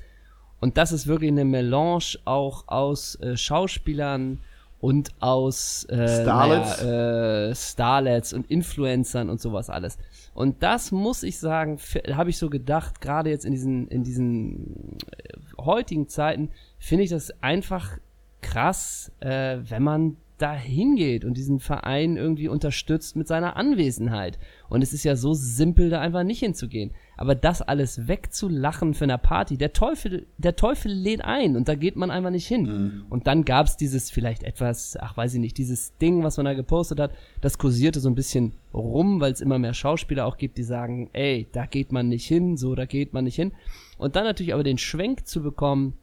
[0.61, 4.39] und das ist wirklich eine Melange auch aus äh, Schauspielern,
[4.85, 6.83] und aus äh, Starlets.
[6.83, 9.97] Naja, äh, Starlets und Influencern und sowas alles.
[10.35, 11.79] Und das muss ich sagen,
[12.13, 17.09] habe ich so gedacht, gerade jetzt in diesen, in diesen äh, heutigen Zeiten, finde ich
[17.09, 17.97] das einfach
[18.41, 24.37] krass, äh, wenn man da hingeht und diesen Verein irgendwie unterstützt mit seiner Anwesenheit.
[24.69, 26.91] Und es ist ja so simpel, da einfach nicht hinzugehen.
[27.17, 31.75] Aber das alles wegzulachen für eine Party, der Teufel, der Teufel lädt ein und da
[31.75, 32.63] geht man einfach nicht hin.
[32.63, 33.05] Mhm.
[33.09, 36.53] Und dann gab's dieses vielleicht etwas, ach weiß ich nicht, dieses Ding, was man da
[36.53, 40.57] gepostet hat, das kursierte so ein bisschen rum, weil es immer mehr Schauspieler auch gibt,
[40.57, 43.53] die sagen, ey, da geht man nicht hin, so, da geht man nicht hin.
[43.97, 45.93] Und dann natürlich aber den Schwenk zu bekommen,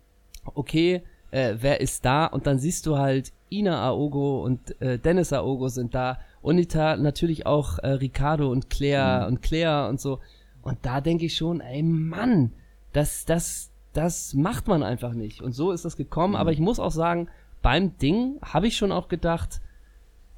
[0.55, 2.27] okay, äh, wer ist da?
[2.27, 6.19] Und dann siehst du halt, Ina Aogo und äh, Dennis Aogo sind da.
[6.41, 9.27] Unita natürlich auch äh, Ricardo und Claire mhm.
[9.29, 10.19] und Claire und so.
[10.63, 12.53] Und da denke ich schon, ey Mann,
[12.93, 15.43] das, das, das macht man einfach nicht.
[15.43, 16.35] Und so ist das gekommen.
[16.35, 16.41] Mhm.
[16.41, 17.29] Aber ich muss auch sagen,
[17.61, 19.61] beim Ding habe ich schon auch gedacht,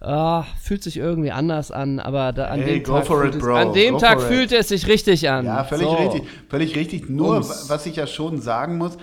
[0.00, 3.72] ah, fühlt sich irgendwie anders an, aber da, an hey, dem Tag, it, es, an
[3.72, 5.46] dem Tag fühlte es sich richtig an.
[5.46, 5.94] Ja, völlig so.
[5.94, 6.22] richtig.
[6.48, 7.08] Völlig richtig.
[7.08, 7.68] Nur, Ums.
[7.68, 8.98] was ich ja schon sagen muss,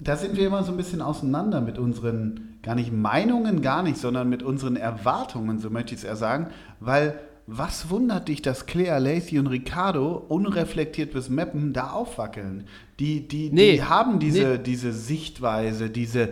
[0.00, 3.98] da sind wir immer so ein bisschen auseinander mit unseren, gar nicht Meinungen, gar nicht,
[3.98, 6.48] sondern mit unseren Erwartungen, so möchte ich es eher sagen,
[6.80, 7.18] weil
[7.50, 12.64] was wundert dich, dass Claire, Lacey und Ricardo unreflektiert bis Mappen da aufwackeln?
[13.00, 14.58] Die, die, nee, die haben diese, nee.
[14.58, 16.30] diese Sichtweise, diese, äh,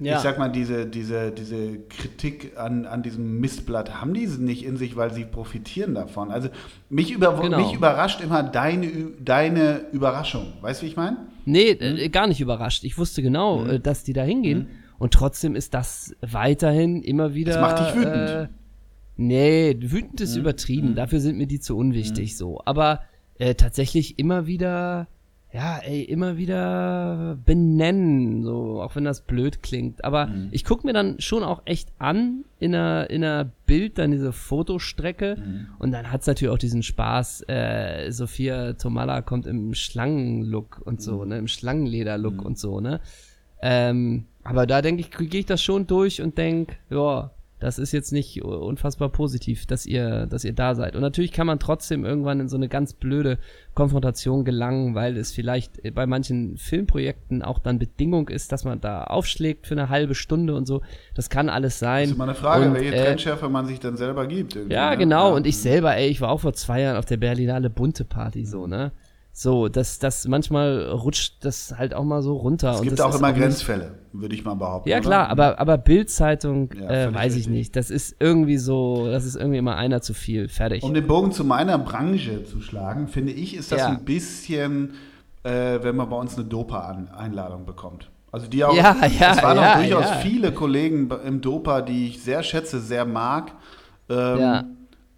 [0.00, 0.16] ja.
[0.16, 4.78] ich sag mal, diese, diese, diese Kritik an, an diesem Mistblatt, haben die nicht in
[4.78, 6.30] sich, weil sie profitieren davon.
[6.30, 6.48] Also
[6.88, 7.58] mich, über, genau.
[7.58, 8.88] mich überrascht immer deine,
[9.22, 10.54] deine Überraschung.
[10.62, 11.18] Weißt du, wie ich meine?
[11.44, 11.98] Nee, hm?
[11.98, 12.84] äh, gar nicht überrascht.
[12.84, 13.70] Ich wusste genau, hm?
[13.70, 14.60] äh, dass die da hingehen.
[14.60, 14.66] Hm?
[14.98, 17.52] Und trotzdem ist das weiterhin immer wieder.
[17.52, 18.30] Das macht dich wütend.
[18.30, 18.48] Äh,
[19.26, 20.40] Nee, wütend ist mhm.
[20.40, 20.90] übertrieben.
[20.90, 20.94] Mhm.
[20.96, 22.36] Dafür sind mir die zu unwichtig mhm.
[22.36, 22.60] so.
[22.64, 23.00] Aber
[23.38, 25.06] äh, tatsächlich immer wieder,
[25.52, 30.04] ja, ey, immer wieder benennen, so, auch wenn das blöd klingt.
[30.04, 30.48] Aber mhm.
[30.50, 34.32] ich gucke mir dann schon auch echt an in einer, in einer Bild, dann diese
[34.32, 35.36] Fotostrecke.
[35.38, 35.66] Mhm.
[35.78, 41.22] Und dann hat's natürlich auch diesen Spaß, äh, Sophia Tomala kommt im Schlangenlook und so,
[41.22, 41.28] mhm.
[41.28, 43.00] ne, im Schlangenlederlook und so, ne.
[43.60, 47.30] Ähm, aber da denke ich, gehe ich das schon durch und denk, ja,
[47.62, 50.96] das ist jetzt nicht unfassbar positiv, dass ihr, dass ihr da seid.
[50.96, 53.38] Und natürlich kann man trotzdem irgendwann in so eine ganz blöde
[53.74, 59.04] Konfrontation gelangen, weil es vielleicht bei manchen Filmprojekten auch dann Bedingung ist, dass man da
[59.04, 60.82] aufschlägt für eine halbe Stunde und so.
[61.14, 62.02] Das kann alles sein.
[62.02, 64.58] Das ist immer eine Frage, und, welche äh, Trendschärfe man sich dann selber gibt.
[64.68, 64.98] Ja, ne?
[64.98, 65.28] genau.
[65.28, 65.36] Ja.
[65.36, 68.44] Und ich selber, ey, ich war auch vor zwei Jahren auf der Berlinale Bunte Party
[68.44, 68.90] so, ne?
[69.34, 72.72] So, das, das manchmal rutscht das halt auch mal so runter.
[72.74, 74.90] Es gibt auch immer auch Grenzfälle, würde ich mal behaupten.
[74.90, 77.74] Ja, klar, aber, aber Bildzeitung, ja, äh, weiß ich nicht.
[77.74, 80.48] Das ist irgendwie so, das ist irgendwie immer einer zu viel.
[80.48, 80.82] Fertig.
[80.82, 83.88] Um den Bogen zu meiner Branche zu schlagen, finde ich, ist das ja.
[83.88, 84.92] ein bisschen,
[85.44, 88.10] äh, wenn man bei uns eine Dopa-Einladung bekommt.
[88.30, 92.08] Also die auch, ja, ja, es waren ja, auch durchaus viele Kollegen im Dopa, die
[92.08, 93.52] ich sehr schätze, sehr mag.
[94.10, 94.64] Ähm, ja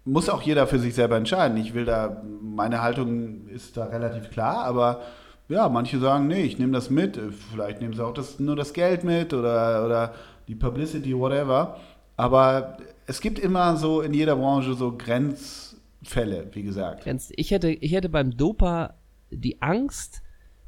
[0.05, 1.57] muss auch jeder für sich selber entscheiden.
[1.57, 5.01] Ich will da, meine Haltung ist da relativ klar, aber
[5.49, 7.19] ja, manche sagen, nee, ich nehme das mit.
[7.51, 10.13] Vielleicht nehmen sie auch das, nur das Geld mit oder, oder
[10.47, 11.77] die Publicity, whatever.
[12.17, 17.05] Aber es gibt immer so in jeder Branche so Grenzfälle, wie gesagt.
[17.35, 18.95] Ich hätte, ich hätte beim Dopa
[19.31, 20.21] die Angst,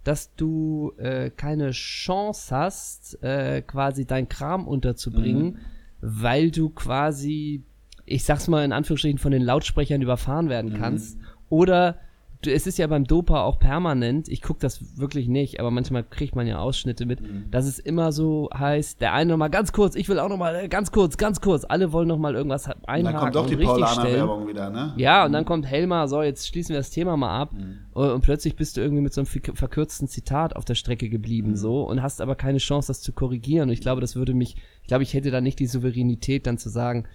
[0.03, 5.57] dass du äh, keine Chance hast, äh, quasi dein Kram unterzubringen, mhm.
[6.01, 7.65] weil du quasi
[8.07, 10.77] ich sag's mal in Anführungsstrichen, von den Lautsprechern überfahren werden mhm.
[10.77, 11.17] kannst.
[11.19, 11.25] Mhm.
[11.49, 11.97] Oder
[12.45, 16.35] es ist ja beim Dopa auch permanent, ich gucke das wirklich nicht, aber manchmal kriegt
[16.35, 17.45] man ja Ausschnitte mit, Mhm.
[17.49, 20.91] dass es immer so heißt, der eine nochmal ganz kurz, ich will auch nochmal ganz
[20.91, 23.55] kurz, ganz kurz, alle wollen nochmal irgendwas Und einhaken dann kommt doch die.
[23.55, 24.93] Paulaner-Werbung wieder, ne?
[24.97, 27.53] Ja, und dann kommt Helmar, so, jetzt schließen wir das Thema mal ab.
[27.53, 27.79] Mhm.
[27.93, 31.09] Und, und plötzlich bist du irgendwie mit so einem verk- verkürzten Zitat auf der Strecke
[31.09, 31.55] geblieben, Mhm.
[31.55, 33.69] so, und hast aber keine Chance, das zu korrigieren.
[33.69, 36.59] Und ich glaube, das würde mich, ich glaube, ich hätte da nicht die Souveränität, dann
[36.59, 37.05] zu sagen,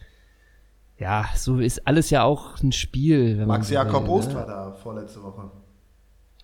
[1.03, 3.39] ja, so ist alles ja auch ein Spiel.
[3.39, 4.35] Wenn Max man so Jakob will, Ost ne?
[4.37, 5.51] war da vorletzte Woche.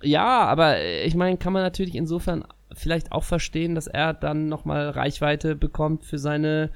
[0.03, 2.45] Ja, aber äh, ich meine, kann man natürlich insofern
[2.75, 6.71] vielleicht auch verstehen, dass er dann nochmal Reichweite bekommt für seine,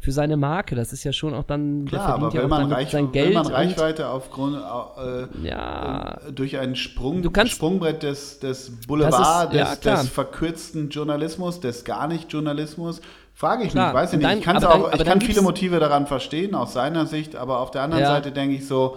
[0.00, 0.74] für seine Marke.
[0.74, 3.04] Das ist ja schon auch dann, der Klar, aber ja will auch man, Reich, sein
[3.06, 3.34] will Geld.
[3.34, 8.80] man und- Reichweite aufgrund äh, ja, äh, durch ein Sprung, Du kannst- Sprungbrett des, des
[8.86, 10.00] Boulevard, ist- ja, des, klar.
[10.02, 13.00] des verkürzten Journalismus, des gar nicht Journalismus,
[13.38, 14.28] frage ich Klar, mich, weiß ich nicht.
[14.28, 17.60] dann- ich kann's auch, dann- ich kann viele Motive daran verstehen, aus seiner Sicht, aber
[17.60, 18.10] auf der anderen Ja.
[18.10, 18.96] Seite denke ich so,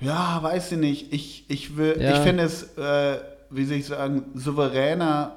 [0.00, 2.12] ja, weiß ich nicht, ich, ich will, Ja.
[2.12, 3.18] ich finde es, äh,
[3.50, 5.36] wie soll ich sagen, souveräner,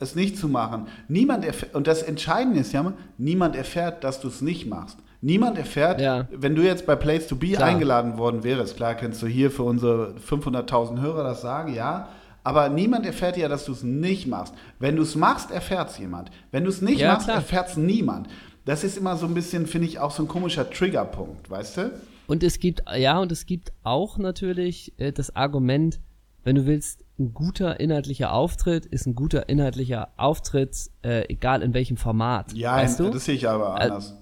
[0.00, 0.86] es nicht zu machen.
[1.08, 4.98] Niemand erfährt, und das Entscheidende ist ja, niemand erfährt, dass du es nicht machst.
[5.20, 6.28] Niemand erfährt, Ja.
[6.30, 7.68] wenn du jetzt bei Place to Be Klar.
[7.68, 12.08] eingeladen worden wärst, klar kannst du hier für unsere 500.000 Hörer das sagen, ja,
[12.48, 14.54] aber niemand erfährt ja, dass du es nicht machst.
[14.78, 16.30] Wenn du es machst, erfährt es jemand.
[16.50, 18.28] Wenn du es nicht Ja, machst, erfährt es niemand.
[18.64, 21.90] Das ist immer so ein bisschen, finde ich, auch so ein komischer Triggerpunkt, weißt du?
[22.26, 26.00] Und es gibt, ja, und es gibt auch natürlich äh, das Argument,
[26.44, 31.74] wenn du willst, ein guter inhaltlicher Auftritt ist ein guter inhaltlicher Auftritt, äh, egal in
[31.74, 32.52] welchem Format.
[32.52, 33.10] Ja, weißt du?
[33.10, 34.14] das sehe ich aber Äh, anders.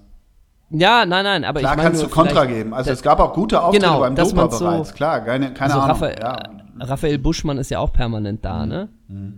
[0.69, 2.73] Ja, nein, nein, aber Klar ich meine kannst du Kontra geben.
[2.73, 5.79] Also es gab auch gute Auftritte Genau, beim Dopa so- bereits, klar, keine, keine also
[5.79, 5.95] Ahnung.
[5.95, 6.37] Raphael, ja.
[6.79, 8.69] Raphael Buschmann ist ja auch permanent da, Mhm.
[8.69, 8.89] ne?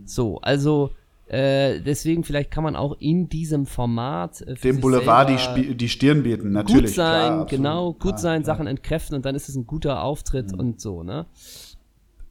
[0.05, 0.91] So, also
[1.27, 5.89] äh, deswegen vielleicht kann man auch in diesem Format äh, für Dem Boulevard die, die
[5.89, 6.85] Stirn bieten, natürlich.
[6.85, 8.55] gut sein, klar, absolut, genau, gut klar, sein, klar.
[8.55, 10.59] Sachen entkräften und dann ist es ein guter Auftritt Mhm.
[10.59, 11.25] und so, ne?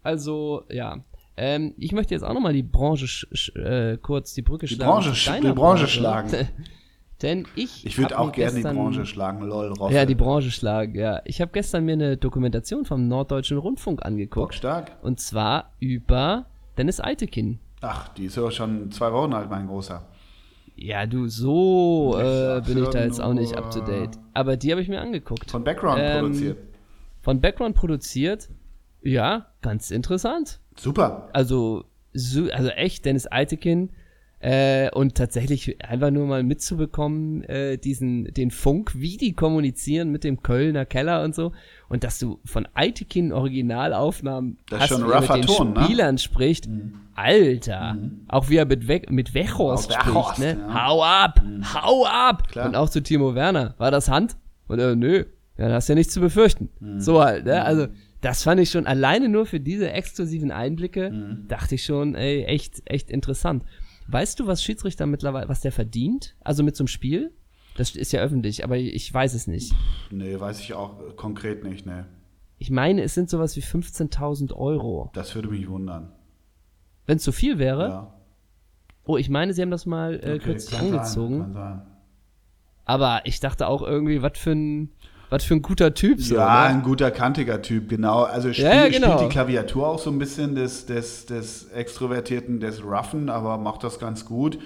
[0.03, 0.99] Also, ja.
[1.37, 3.07] Ähm, ich möchte jetzt auch nochmal die Branche
[3.55, 4.91] äh, kurz die Brücke Die schlagen.
[4.91, 6.31] Branche die Branche schlagen.
[7.23, 7.85] Denn ich.
[7.85, 9.93] Ich würde auch gerne die Branche schlagen, lol, Roffe.
[9.93, 11.21] Ja, die Branche schlagen, ja.
[11.25, 14.55] Ich habe gestern mir eine Dokumentation vom Norddeutschen Rundfunk angeguckt.
[14.55, 14.97] stark.
[15.03, 17.59] Und zwar über Dennis Eitekin.
[17.81, 20.07] Ach, die ist aber schon zwei Wochen alt, mein Großer.
[20.77, 24.11] Ja, du, so äh, bin ich ja da jetzt auch nicht up to date.
[24.33, 25.51] Aber die habe ich mir angeguckt.
[25.51, 26.59] Von Background Ähm, produziert.
[27.21, 28.49] Von Background produziert.
[29.03, 30.61] Ja, ganz interessant.
[30.77, 31.31] Super.
[31.33, 33.91] Also, so, also echt, Dennis Eitekin.
[34.41, 40.23] Äh, und tatsächlich einfach nur mal mitzubekommen, äh, diesen, den Funk, wie die kommunizieren mit
[40.23, 41.51] dem Kölner Keller und so.
[41.89, 45.83] Und dass du von Eitekin Originalaufnahmen Das hast, wie er mit den Ton, ne?
[45.85, 46.69] Spielern spricht.
[47.15, 47.97] Alter.
[48.29, 50.57] Auch wie er mit, We mit Wechhorst spricht, Weghorst, ne?
[50.69, 50.87] ja.
[50.87, 51.43] Hau ab!
[51.75, 52.47] Hau ab!
[52.49, 52.69] Klar.
[52.69, 53.75] Und auch zu Timo Werner.
[53.79, 54.37] War das Hand?
[54.69, 55.25] Und er, nö.
[55.57, 56.69] Ja, da hast du ja nichts zu befürchten.
[56.79, 57.01] Mhm.
[57.01, 57.65] So halt, ne?
[57.65, 57.89] Also,
[58.21, 61.49] das fand ich schon alleine nur für diese exklusiven Einblicke, Mhm.
[61.49, 63.65] dachte ich schon, ey, echt, echt interessant.
[64.09, 66.35] Weißt du, was Schiedsrichter mittlerweile, was der verdient?
[66.41, 67.33] Also mit so einem Spiel?
[67.77, 69.73] Das ist ja öffentlich, aber ich weiß es nicht.
[70.11, 72.07] Nee, weiß ich auch äh, konkret nicht, ne.
[72.59, 75.11] Ich meine, es sind sowas wie 15.000 Euro.
[75.15, 76.11] Das würde mich wundern.
[77.07, 78.15] Wenn es zu viel wäre, Ja.
[79.05, 81.39] oh, ich meine, sie haben das mal äh, Okay, kürzlich sein, angezogen.
[81.41, 81.83] kann sein.
[82.85, 84.91] Aber ich dachte auch irgendwie, was für ein,
[85.31, 86.37] was für ein guter Typ so.
[86.37, 86.75] ja, ne?
[86.77, 88.23] ein guter, kantiger Typ, genau.
[88.23, 89.17] Also spiel, Ja, ja, genau.
[89.17, 93.85] spielt die Klaviatur auch so ein bisschen des, des, des Extrovertierten, des Roughen, aber macht
[93.85, 94.59] das ganz gut.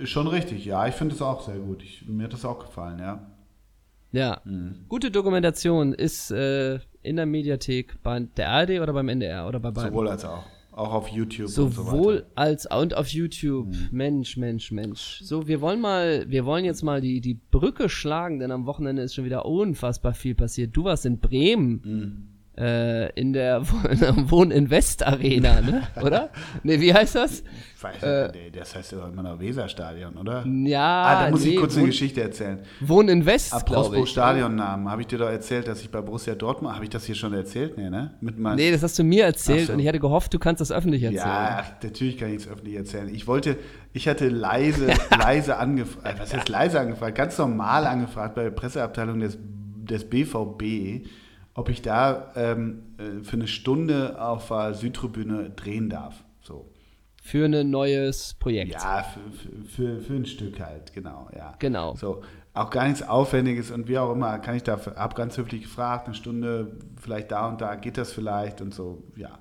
[0.00, 1.82] Ist schon richtig, ja, ich finde es auch sehr gut.
[1.82, 3.26] Ich, mir hat das auch gefallen, ja.
[4.12, 4.40] Ja.
[4.44, 4.84] Mhm.
[4.88, 9.72] Gute Dokumentation ist äh, in der Mediathek bei der ARD oder beim NDR oder bei
[9.72, 9.90] beiden.
[9.90, 10.44] Sowohl als auch.
[10.76, 13.68] Auch auf YouTube und so Sowohl als und auf YouTube.
[13.68, 13.88] Mhm.
[13.92, 15.20] Mensch, Mensch, Mensch.
[15.22, 19.02] So, wir wollen mal, wir wollen jetzt mal die, die Brücke schlagen, denn am Wochenende
[19.02, 20.76] ist schon wieder unfassbar viel passiert.
[20.76, 21.80] Du warst in Bremen.
[21.84, 22.33] Mhm.
[22.56, 23.62] Äh, in der
[24.30, 25.82] Wohn-Invest Arena, ne?
[26.02, 26.30] Oder?
[26.62, 27.42] Ne, wie heißt das?
[27.76, 30.44] Ich weiß Äh, nicht, nee, das heißt ja immer noch Weserstadion, oder?
[30.46, 32.60] Ja, ah, da muss ich nee, kurz eine Wohn- Geschichte erzählen.
[32.80, 34.08] Wohn-Invest, glaube ich.
[34.08, 37.16] Stadionnamen, habe ich dir doch erzählt, dass ich bei Borussia Dortmund, habe ich das hier
[37.16, 37.76] schon erzählt?
[37.76, 38.14] Nee, ne?
[38.20, 39.72] Mit Nee, das hast du mir erzählt so.
[39.72, 41.26] und ich hatte gehofft, du kannst das öffentlich erzählen.
[41.26, 43.12] Ja, natürlich kann ich es öffentlich erzählen.
[43.12, 43.56] Ich wollte,
[43.92, 47.16] ich hatte leise, leise angefragt, was heißt leise angefragt?
[47.16, 51.04] Ganz normal angefragt bei der Presseabteilung des, des BVB,
[51.54, 56.24] ob ich da ähm, äh, für eine Stunde auf der Südtribüne drehen darf.
[56.40, 56.70] So.
[57.22, 58.72] Für ein neues Projekt.
[58.72, 61.54] Ja, für, für, für, für ein Stück halt, genau, ja.
[61.58, 61.94] Genau.
[61.94, 65.62] So, auch gar nichts Aufwendiges und wie auch immer, kann ich da, hab ganz höflich
[65.62, 69.38] gefragt, eine Stunde, vielleicht da und da, geht das vielleicht und so, ja.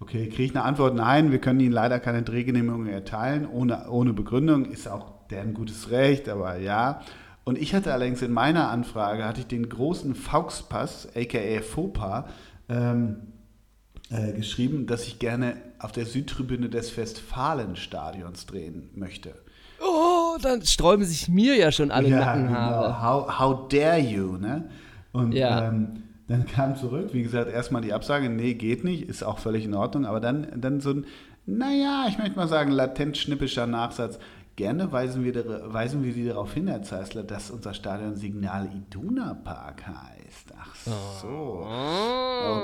[0.00, 4.12] Okay, kriege ich eine Antwort, nein, wir können Ihnen leider keine Drehgenehmigung erteilen, ohne, ohne
[4.14, 7.02] Begründung, ist auch deren gutes Recht, aber ja.
[7.48, 12.24] Und ich hatte allerdings in meiner Anfrage, hatte ich den großen Fauxpass, aka Fauxpas,
[12.68, 13.20] ähm,
[14.10, 19.32] äh, geschrieben, dass ich gerne auf der Südtribüne des Westfalenstadions drehen möchte.
[19.80, 22.88] Oh, dann sträuben sich mir ja schon alle Nackenhaare.
[22.88, 23.02] Genau.
[23.02, 24.68] How, how dare you, ne?
[25.12, 25.68] Und Ja.
[25.68, 29.64] ähm, dann kam zurück, wie gesagt, erstmal die Absage, nee, geht nicht, ist auch völlig
[29.64, 31.06] in Ordnung, aber dann, dann so ein,
[31.46, 34.18] naja, ich möchte mal sagen, latent schnippischer Nachsatz.
[34.58, 39.34] Gerne weisen wir, weisen wir Sie darauf hin, Herr Zeissler, dass unser Stadion Signal Iduna
[39.34, 40.52] Park heißt.
[40.58, 40.74] Ach
[41.20, 41.64] so.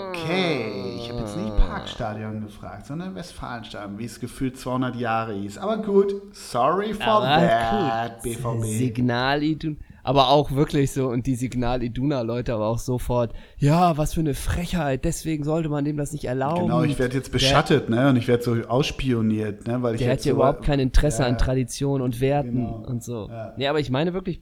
[0.09, 5.57] Okay, ich habe jetzt nicht Parkstadion gefragt, sondern Westfalenstadion, wie es gefühlt 200 Jahre hieß.
[5.59, 8.33] Aber gut, sorry for Aber that, gut.
[8.33, 8.65] BVB.
[8.65, 9.77] Signal Iduna.
[10.05, 14.35] Aber auch wirklich so, und die Signal Iduna-Leute aber auch sofort, ja, was für eine
[14.35, 16.67] Frechheit, deswegen sollte man dem das nicht erlauben.
[16.67, 18.11] Genau, ich werde jetzt beschattet, ne?
[18.11, 19.83] Und ich werde so ausspioniert, ne?
[19.83, 22.85] Weil ich Der hat ja so überhaupt kein Interesse Ja, an Tradition und Werten Genau.
[22.87, 23.29] und so.
[23.31, 23.55] Ja.
[23.57, 24.41] Nee, aber ich meine wirklich,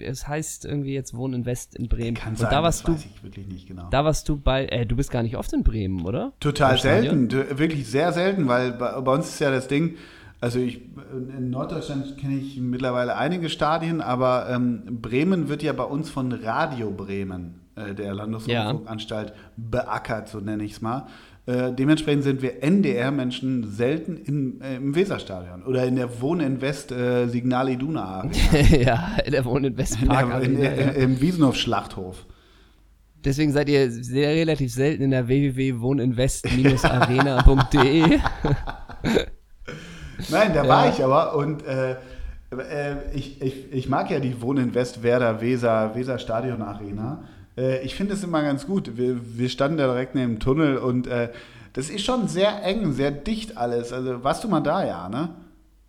[0.00, 2.14] es heißt irgendwie jetzt Wohnen in West in Bremen.
[2.16, 3.88] Kann und sein, da warst das du, weiß ich wirklich nicht genau.
[3.90, 6.32] da warst du bei, äh, du bist gar nicht oft in Bremen, oder?
[6.40, 9.96] Total selten, wirklich sehr selten, weil bei, bei uns ist ja das Ding,
[10.40, 10.80] also ich,
[11.36, 16.32] in Norddeutschland kenne ich mittlerweile einige Stadien, aber ähm, Bremen wird ja bei uns von
[16.32, 21.06] Radio Bremen, äh, der Landesrundfunkanstalt, beackert, so nenne ich es mal.
[21.44, 26.62] Äh, dementsprechend sind wir NDR-Menschen selten im, äh, im Weserstadion oder in der Wohn in
[26.62, 28.26] West äh, Signal Iduna
[28.70, 30.30] ja, der wohnt in in Westpark.
[30.30, 30.70] der, in, ja.
[30.70, 32.24] der, im Wiesenhof-Schlachthof.
[33.24, 38.18] Deswegen seid ihr sehr relativ selten in der www.wohninvest-arena.de.
[40.28, 40.68] Nein, da Ja.
[40.68, 41.96] war ich aber und äh, äh,
[43.14, 47.24] ich, ich, ich mag ja die Wohnen West Werder Weser, Weser Stadion Arena.
[47.56, 48.96] Äh, ich finde es immer ganz gut.
[48.96, 51.28] Wir, wir standen da direkt neben dem Tunnel und äh,
[51.72, 53.92] das ist schon sehr eng, sehr dicht alles.
[53.92, 55.30] Also warst du mal da, ja, ne?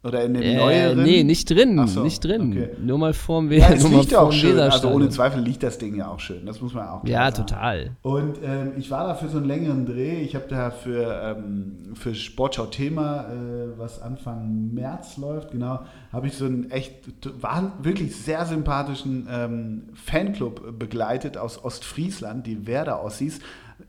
[0.03, 1.03] Oder in dem Äh, neueren?
[1.03, 2.51] nee, nicht drin, so, nicht drin.
[2.53, 2.69] okay.
[2.81, 4.57] Nur mal vorm, We Ja, es liegt ja auch schön.
[4.59, 6.43] Also ohne Zweifel liegt das Ding ja auch schön.
[6.47, 7.35] Das muss man auch Ja, sagen.
[7.47, 7.91] total.
[8.01, 10.21] Und ähm, ich war da für so einen längeren Dreh.
[10.21, 16.25] Ich habe da für, ähm, für Sportschau Thema, äh, was Anfang März läuft, genau, habe
[16.25, 16.93] ich so einen echt,
[17.39, 23.39] war wirklich sehr sympathischen ähm, Fanclub begleitet aus Ostfriesland, die Werder Ossis.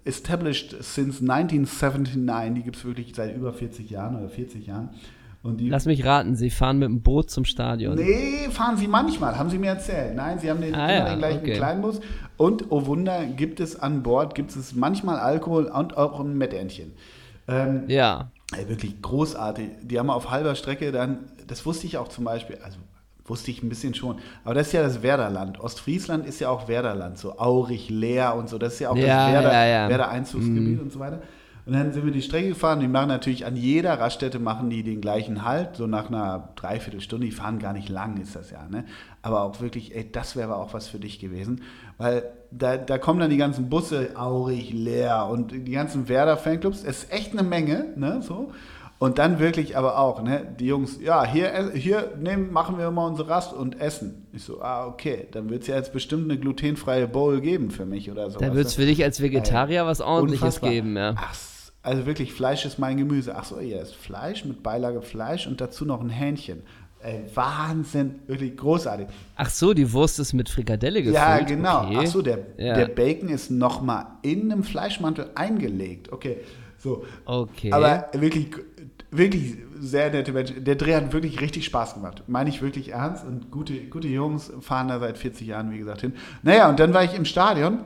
[0.04, 4.90] Established since 1979, die gibt es wirklich seit über 40 Jahren oder 40 Jahren.
[5.44, 7.96] Lass mich raten, sie fahren mit dem Boot zum Stadion.
[7.96, 10.14] Nee, fahren sie manchmal, haben sie mir erzählt.
[10.14, 11.54] Nein, sie haben den, Ah, immer ja, den gleichen okay.
[11.56, 12.00] Kleinbus.
[12.36, 16.92] Und, oh Wunder, gibt es an Bord, gibt es manchmal Alkohol und auch ein Metternchen.
[17.48, 18.30] Ähm, Ja.
[18.56, 19.68] ey, wirklich großartig.
[19.82, 22.78] Die haben auf halber Strecke dann, das wusste ich auch zum Beispiel, also
[23.24, 25.58] wusste ich ein bisschen schon, aber das ist ja das Werderland.
[25.60, 28.58] Ostfriesland ist ja auch Werderland, so Aurich, Leer und so.
[28.58, 29.88] Das ist ja auch Ja, das Werder, ja.
[29.88, 31.20] Werder Einzugsgebiet und so weiter.
[31.64, 32.80] Und dann sind wir die Strecke gefahren.
[32.80, 37.26] Die machen natürlich an jeder Raststätte machen die den gleichen Halt, so nach einer Dreiviertelstunde.
[37.26, 38.66] Die fahren gar nicht lang, ist das ja.
[38.68, 38.84] Ne?
[39.22, 41.62] Aber auch wirklich, ey, das wäre auch was für dich gewesen.
[41.98, 46.82] Weil da, da kommen dann die ganzen Busse, Aurich, Leer und die ganzen Werder-Fanclubs.
[46.82, 48.22] Es ist echt eine Menge, ne?
[48.22, 48.50] So.
[48.98, 53.06] Und dann wirklich aber auch, ne, die Jungs, ja, hier, hier nehmen, machen wir mal
[53.08, 54.28] unsere Rast und essen.
[54.32, 57.84] Ich so, ah, okay, dann wird es ja jetzt bestimmt eine glutenfreie Bowl geben für
[57.84, 58.38] mich oder so.
[58.38, 60.70] Da wird es für dich als Vegetarier was ordentliches Unfassbar.
[60.70, 61.16] geben, ja.
[61.16, 61.34] Ach,
[61.82, 63.34] also wirklich, Fleisch ist mein Gemüse.
[63.36, 66.62] Ach so, ihr ist Fleisch mit Beilage Fleisch und dazu noch ein Hähnchen.
[67.00, 69.08] Ey, Wahnsinn, wirklich großartig.
[69.34, 71.16] Ach so, die Wurst ist mit Frikadelle gefüllt.
[71.16, 71.86] Ja, genau.
[71.86, 71.98] Okay.
[72.00, 72.74] Ach so, der, Ja.
[72.76, 76.12] der Bacon ist nochmal in einem Fleischmantel eingelegt.
[76.12, 76.36] Okay,
[76.78, 77.04] so.
[77.24, 77.72] Okay.
[77.72, 78.50] Aber wirklich,
[79.10, 80.62] wirklich sehr nette Menschen.
[80.64, 82.22] Der Dreh hat wirklich richtig Spaß gemacht.
[82.28, 83.24] Meine ich wirklich ernst.
[83.26, 86.12] Und gute, gute Jungs fahren da seit 40 Jahren, wie gesagt, hin.
[86.44, 87.80] Naja, und dann war ich im Stadion.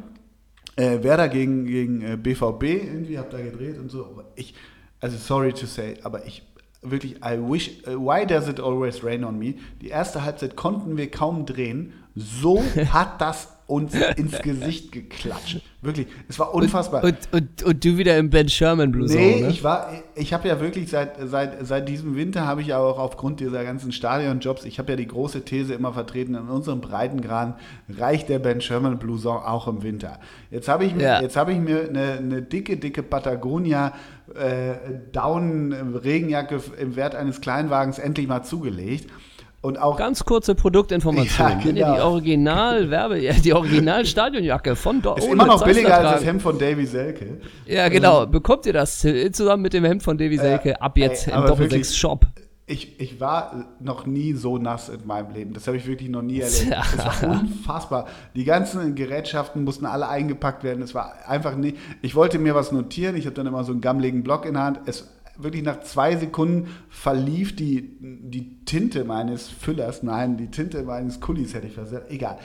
[0.77, 4.05] Äh, Werder gegen, gegen äh, BVB irgendwie, hab da gedreht und so.
[4.05, 4.55] Aber ich,
[5.01, 6.43] also sorry to say, aber ich
[6.83, 9.55] wirklich, I wish, uh, why does it always rain on me?
[9.81, 11.93] Die erste Halbzeit konnten wir kaum drehen.
[12.15, 12.63] So
[12.93, 15.61] hat das uns ins Gesicht geklatscht.
[15.83, 17.03] Wirklich, es war unfassbar.
[17.03, 19.13] Und, und, und du wieder im Ben Sherman Blues.
[19.13, 19.49] Nee, ne?
[19.49, 22.99] ich war, ich habe ja wirklich seit, seit, seit diesem Winter habe ich ja auch
[22.99, 27.55] aufgrund dieser ganzen Stadionjobs, ich habe ja die große These immer vertreten, in unserem Breitengraden
[27.89, 30.21] reicht der Ben Sherman Blouson auch im Winter.
[30.51, 31.21] Jetzt habe ich mir, Ja.
[31.21, 33.93] jetzt habe ich mir eine, eine dicke, dicke Patagonia
[34.35, 34.75] äh,
[35.13, 39.11] Down Regenjacke im Wert eines Kleinwagens endlich mal zugelegt.
[39.63, 41.49] Und auch Ganz kurze Produktinformation.
[41.49, 42.11] Ja, Wenn ihr die genau.
[42.11, 46.43] Original Werbe, ja, die Original Stadionjacke von dort ist immer noch billiger als das Hemd
[46.43, 47.41] von Davy Selke.
[47.67, 48.27] Ja, genau.
[48.27, 51.47] Bekommt ihr das äh, zusammen mit dem Hemd von Davy Selke ab jetzt ey, im
[51.47, 52.27] Doppelsechs Shop.
[52.69, 55.55] Ich, ich war noch nie so nass in meinem Leben.
[55.55, 56.67] Das habe ich wirklich noch nie erlebt.
[56.97, 58.07] Das war unfassbar.
[58.35, 60.83] Die ganzen Gerätschaften mussten alle eingepackt werden.
[60.83, 61.75] Es war einfach nie.
[62.03, 63.15] Ich wollte mir was notieren.
[63.17, 64.81] Ich habe dann immer so einen gammeligen Block in der Hand.
[64.87, 71.21] Es, wirklich nach zwei Sekunden verlief die, die Tinte meines Füllers, nein, die Tinte meines
[71.21, 72.39] Kulis hätte ich versetzt, egal.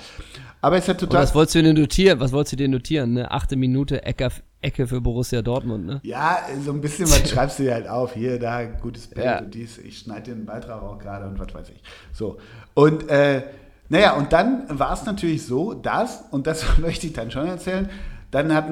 [0.62, 1.24] Aber es hat Und total...
[1.24, 2.20] was wolltest du denn notieren?
[2.20, 3.14] Was wolltest du dir notieren?
[3.14, 3.32] Ne?
[3.32, 4.30] Achte Minute Ecke,
[4.62, 6.00] Ecke für Borussia Dortmund, ne?
[6.04, 8.14] Ja, so ein bisschen was schreibst du dir halt auf.
[8.14, 9.40] Hier, da, gutes Bild Ja.
[9.40, 9.78] und dies.
[9.80, 11.82] Ich schneide den Beitrag auch gerade und was weiß ich.
[12.14, 12.38] So.
[12.74, 13.44] Und, äh,
[13.90, 17.90] naja, und dann war es natürlich so, dass, und das möchte ich dann schon erzählen,
[18.32, 18.66] dann hat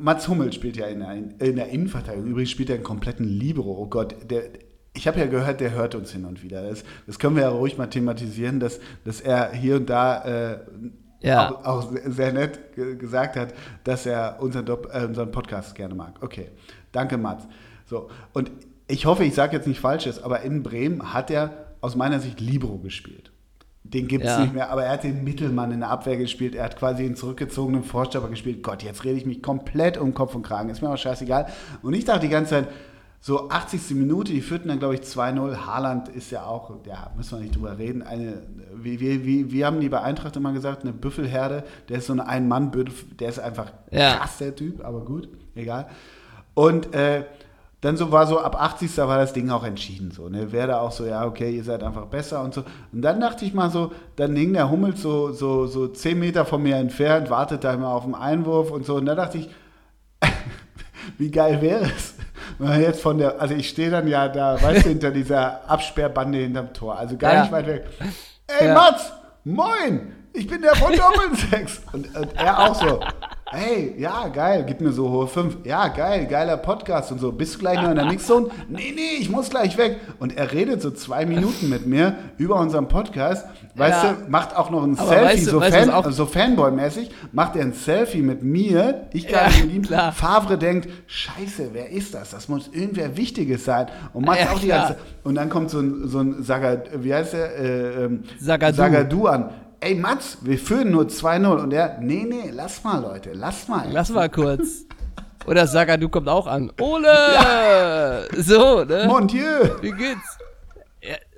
[0.00, 1.12] Mats Hummel spielt ja in der,
[1.48, 2.30] in der Innenverteidigung.
[2.30, 3.72] Übrigens spielt er einen kompletten Libero.
[3.72, 4.44] Oh Gott, der,
[4.94, 6.62] ich habe ja gehört, der hört uns hin und wieder.
[6.68, 10.58] Das, das können wir ja ruhig mal thematisieren, dass, dass er hier und da äh,
[11.20, 11.50] Ja.
[11.50, 16.22] auch, auch sehr- nett ge- gesagt hat, dass er unseren, äh, unseren Podcast gerne mag.
[16.22, 16.48] Okay,
[16.92, 17.46] danke Mats.
[17.86, 18.50] So, und
[18.86, 22.40] ich hoffe, ich sage jetzt nicht Falsches, aber in Bremen hat er aus meiner Sicht
[22.40, 23.31] Libero gespielt.
[23.92, 24.40] Den gibt es Ja.
[24.40, 26.54] nicht mehr, aber er hat den Mittelmann in der Abwehr gespielt.
[26.54, 28.62] Er hat quasi den zurückgezogenen Vorstopper gespielt.
[28.62, 30.70] Gott, jetzt rede ich mich komplett um Kopf und Kragen.
[30.70, 31.46] Ist mir auch scheißegal.
[31.82, 32.68] Und ich dachte die ganze Zeit,
[33.24, 33.90] so 80.
[33.96, 35.64] Minute, die führten dann, glaube ich, 2-0.
[35.66, 38.42] Haaland ist ja auch, ja, müssen wir nicht drüber reden, eine,
[38.74, 42.26] wie, wie, wie, haben die bei Eintracht immer gesagt, eine Büffelherde, der ist so eine
[42.26, 44.16] Ein-Mann-Büffel, der ist einfach Ja.
[44.16, 45.86] krass, der Typ, aber gut, egal.
[46.54, 47.24] Und äh,
[47.82, 48.96] dann so war so, ab 80.
[48.98, 50.10] war das Ding auch entschieden.
[50.12, 50.50] So, ne?
[50.52, 52.62] Wäre da auch so, ja, okay, ihr seid einfach besser und so.
[52.92, 56.44] Und dann dachte ich mal so, dann hing der Hummel so, so, so 10 Meter
[56.46, 58.94] von mir entfernt, wartet da immer auf den Einwurf und so.
[58.94, 59.50] Und da dachte ich,
[61.18, 62.14] wie geil wäre es,
[62.58, 65.68] wenn man jetzt von der, also ich stehe dann ja da, weißt du, hinter dieser
[65.68, 67.40] Absperrbande hinterm Tor, also gar Ja.
[67.42, 67.86] nicht weit weg.
[68.46, 68.74] Ey, Ja.
[68.74, 69.12] Mats,
[69.44, 71.82] moin, ich bin der von Doppelsex.
[71.92, 73.00] und, und er auch so,
[73.52, 75.58] hey, ja, geil, gib mir so hohe fünf.
[75.64, 77.30] Ja, geil, geiler Podcast und so.
[77.32, 78.48] Bist du gleich noch in der Mixzone?
[78.68, 79.98] Nee, nee, ich muss gleich weg.
[80.18, 83.46] Und er redet so zwei Minuten mit mir über unseren Podcast.
[83.74, 84.12] Weißt Ja.
[84.14, 87.10] du, macht auch noch ein Aber Selfie, weißt du- so, weißt du, Fan, so Fanboy-mäßig,
[87.32, 89.06] macht er ein Selfie mit mir.
[89.12, 89.82] Ich Ja, kann mit ihm.
[89.82, 90.12] klar.
[90.12, 92.30] Favre denkt, scheiße, wer ist das?
[92.30, 93.86] Das muss irgendwer Wichtiges sein.
[94.12, 94.88] Und macht Ja, auch die klar.
[94.88, 97.56] ganze Und dann kommt so ein, so ein Saga, wie heißt der?
[97.58, 98.76] Äh, ähm, Zagadou.
[98.76, 99.50] Zagadou an.
[99.82, 101.56] Ey, Mats, wir führen nur 2-0.
[101.60, 103.88] Und er, nee, nee, lass mal, Leute, lass mal.
[103.90, 104.86] Lass mal kurz.
[105.44, 106.70] Oder Saga, du kommst auch an.
[106.80, 108.28] Ole!
[108.36, 109.06] So, ne?
[109.08, 109.70] Mon Dieu.
[109.80, 110.38] Wie geht's?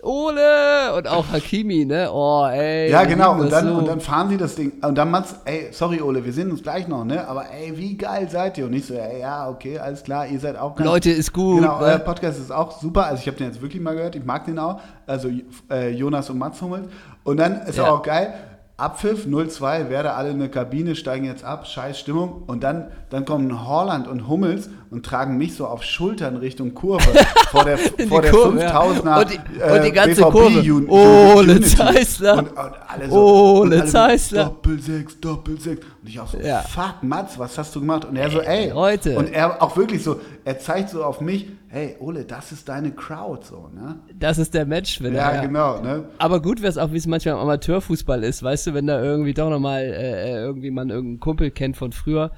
[0.02, 0.94] Ole!
[0.96, 2.10] Und auch Hakimi, ne?
[2.12, 2.90] Oh, ey.
[2.90, 3.40] Ja, genau.
[3.40, 3.74] Und dann, so.
[3.74, 4.72] und dann fahren sie das Ding.
[4.82, 7.26] Und dann Mats, ey, sorry, Ole, wir sehen uns gleich noch, ne?
[7.26, 8.66] Aber ey, wie geil seid ihr?
[8.66, 11.62] Und ich so, ey, ja, okay, alles klar, ihr seid auch ganz Leute, ist gut.
[11.62, 11.86] Genau, ne?
[11.86, 13.06] euer Podcast ist auch super.
[13.06, 14.14] Also ich habe den jetzt wirklich mal gehört.
[14.16, 14.80] Ich mag den auch.
[15.06, 15.30] Also
[15.70, 16.88] äh, Jonas und Mats Hummels.
[17.22, 17.90] Und dann ist Ja.
[17.90, 18.34] auch geil.
[18.76, 22.42] Abpfiff 0-2, Werder alle in eine Kabine, steigen jetzt ab, scheiß Stimmung.
[22.48, 27.04] Und dann, dann kommen Horland und Hummels und tragen mich so auf Schultern Richtung Kurve
[27.50, 27.76] vor der,
[28.08, 28.80] vor der Kurve, ja.
[28.80, 30.72] 5000er Und die- und die ganze BVB Kurve.
[30.72, 31.60] Un- Ole.
[31.60, 32.38] Zeissler.
[32.38, 34.44] Und, und alle Ole so, Zeissler.
[34.44, 35.84] Doppelsechs, Doppelsechs.
[36.02, 36.60] Und ich auch so, Ja.
[36.62, 38.04] fuck, Mats, was hast du gemacht?
[38.04, 38.70] Und er so, ey.
[38.70, 39.16] Leute.
[39.18, 42.92] Und er auch wirklich so, er zeigt so auf mich, hey, Ole, das ist deine
[42.92, 43.96] Crowd, so, ne?
[44.16, 45.16] Das ist der Matchwinner.
[45.18, 45.40] Ja, ja.
[45.42, 46.04] genau, ne?
[46.18, 49.02] Aber gut wäre es auch, wie es manchmal im Amateurfußball ist, weißt du, wenn da
[49.02, 52.30] irgendwie doch nochmal äh, irgendwie man irgendeinen Kumpel kennt von früher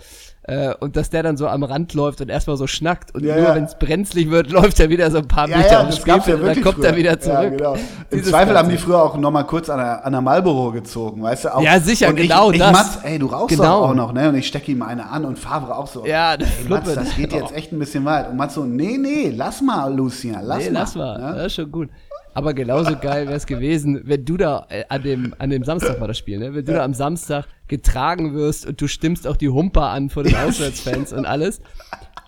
[0.48, 3.34] äh, und dass der dann so am Rand läuft und erstmal so schnackt und Ja,
[3.36, 3.54] nur ja.
[3.54, 6.26] wenn es brenzlig wird, läuft er wieder so ein paar Ja, Meter ja, das gab's
[6.26, 6.86] ja und dann kommt früher.
[6.86, 7.36] er wieder zurück.
[7.42, 7.76] Ja, genau.
[8.10, 8.86] Im Zweifel haben die Ganze.
[8.86, 11.54] früher auch noch mal kurz an der, an der Marlboro gezogen, weißt du?
[11.56, 12.72] Auch, Ja, sicher, und genau ich, ich, das.
[12.72, 13.84] Mats, ey, du rauchst Genau.
[13.86, 14.28] auch noch, ne?
[14.28, 16.06] Und ich stecke ihm eine an und Favre auch so.
[16.06, 18.28] Ja, der ey, Mats, das geht jetzt echt ein bisschen weit.
[18.30, 20.78] Und Mats so, nee, nee, lass mal, Lucian, lass nee, mal.
[20.80, 21.18] lass mal.
[21.18, 21.34] Ne?
[21.36, 21.88] Das ist schon gut.
[22.36, 25.98] Aber genauso geil wäre es gewesen, wenn du da äh, an dem an dem Samstag
[26.02, 26.54] war das Spiel, ne?
[26.54, 30.22] Wenn du da am Samstag getragen wirst und du stimmst auch die Humper an vor
[30.22, 31.62] den Auswärtsfans und alles.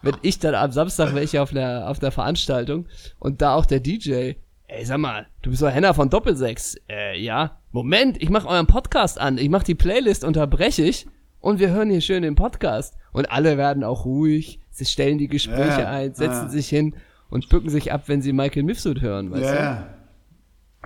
[0.01, 2.87] Wenn ich dann am Samstag ich auf der auf der Veranstaltung
[3.19, 4.33] und da auch der DJ,
[4.69, 6.77] ey, sag mal, du bist doch Henner von Doppelsechs.
[6.89, 7.59] Äh, ja.
[7.73, 11.07] Moment, ich mach euren Podcast an, ich mach die Playlist, unterbreche ich
[11.41, 12.97] und wir hören hier schön den Podcast.
[13.13, 16.49] Und alle werden auch ruhig, sie stellen die Gespräche Ja, ein, setzen ja.
[16.49, 16.95] sich hin
[17.29, 19.98] und bücken sich ab, wenn sie Michael Mifsud hören, weißt Ja, du?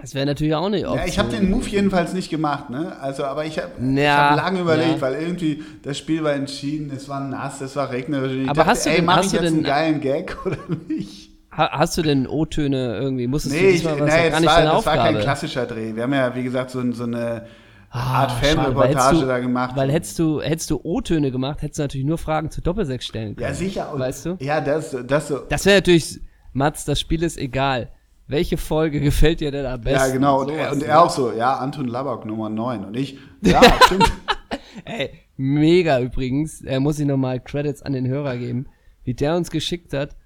[0.01, 2.97] Das wäre natürlich auch nicht Ja, ich habe den Move jedenfalls nicht gemacht, ne?
[3.01, 3.71] Also, aber ich habe
[4.01, 5.01] Ja, hab lange überlegt, ja.
[5.01, 8.45] weil irgendwie das Spiel war entschieden, es war nass, es war regnerisch.
[8.49, 10.37] Aber dachte, hast du ey, denn- mach hast ich du jetzt einen denn- geilen Gag
[10.47, 10.57] oder
[10.89, 11.31] nicht?
[11.57, 13.27] Ha hast du denn O-Töne irgendwie?
[13.27, 15.19] Musstest du Nee, ich, diesmal was nee gar das, nicht war, deine das war kein
[15.21, 15.95] klassischer Dreh.
[15.95, 17.45] Wir haben ja, wie gesagt, so, so eine
[17.91, 19.77] Ah, Art Fanreportage du- da gemacht.
[19.77, 23.37] Weil hättest du, hättest du O-Töne gemacht, hättest du natürlich nur Fragen zu Doppelsechs stellen
[23.37, 23.47] können.
[23.51, 23.93] ja, sicher.
[23.93, 24.37] Und, Weißt du?
[24.41, 25.41] Ja, das, das so.
[25.51, 26.19] Das wäre natürlich,
[26.55, 27.91] Mats, das Spiel ist egal.
[28.33, 30.09] Welche Folge gefällt dir denn am besten?
[30.09, 30.41] Ja, genau.
[30.41, 30.85] Und, Sowas, er, und ne?
[30.87, 32.85] er auch so, ja, Anton Labak Nummer 9.
[32.87, 34.11] Und ich, ja, stimmt.
[34.85, 36.63] Ey, mega übrigens.
[36.63, 38.67] Er muss ich nochmal Credits an den Hörer geben.
[39.05, 40.17] Wie der uns geschickt hat,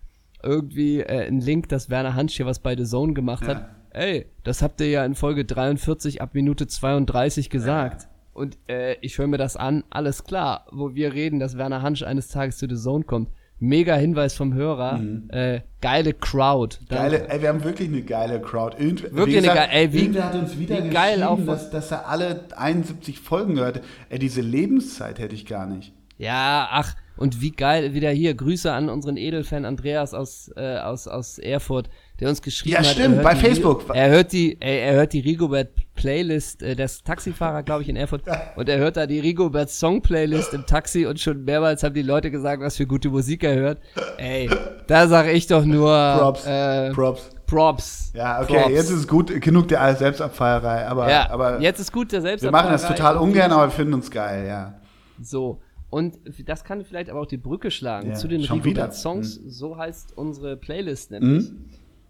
[0.43, 3.49] irgendwie äh, ein Link, dass Werner Hansch hier was bei The Zone gemacht Ja.
[3.49, 3.69] hat.
[3.91, 8.09] Ey, das habt ihr ja in Folge 43 ab Minute 32 gesagt.
[8.35, 12.03] Und äh, ich höre mir das an, alles klar, wo wir reden, dass Werner Hansch
[12.03, 13.31] eines Tages zu The Zone kommt.
[13.59, 15.01] Mega Hinweis vom Hörer.
[15.29, 16.77] Äh, geile Crowd.
[16.89, 16.95] Danke.
[17.19, 18.77] Geile, ey, wir haben wirklich eine geile Crowd.
[18.79, 21.71] Irgend, Wirklich gesagt, eine geile- ey, wie- irgendwer hat uns wieder wie geil auch dass,
[21.71, 23.81] dass er alle 71 Folgen gehört.
[24.11, 25.93] Ey, diese Lebenszeit hätte ich gar nicht.
[26.19, 31.09] Ja, ach, und wie geil, wieder hier, Grüße an unseren Edelfan Andreas aus, äh, aus,
[31.09, 31.89] aus Erfurt,
[32.21, 32.87] der uns geschrieben Ja, hat.
[32.87, 33.85] stimmt, er hört bei die, Facebook.
[33.95, 37.89] Er hört die, ey, er hört die Rigobert Playlist, äh, der ist Taxifahrer, glaube ich,
[37.89, 38.23] in Erfurt,
[38.57, 42.03] und er hört da die Rigobert Song Playlist im Taxi und schon mehrmals haben die
[42.03, 43.79] Leute gesagt, was für gute Musik er hört.
[44.19, 44.51] Ey,
[44.87, 45.89] da sage ich doch nur,
[46.19, 46.47] Props.
[46.47, 47.31] äh, Props.
[47.47, 48.12] Props.
[48.14, 48.71] Ja, okay, Props.
[48.75, 52.43] jetzt ist es gut, genug der Selbstabfeierei, aber, ja, aber jetzt ist gut, der selbst.
[52.43, 54.75] wir machen das total ungern, aber wir finden uns geil, ja.
[55.23, 55.61] So.
[55.89, 58.43] Und das kann vielleicht aber auch die Brücke schlagen Ja, zu den.
[58.43, 59.41] Rigobert Songs.
[59.47, 61.53] So heißt unsere Playlist nämlich.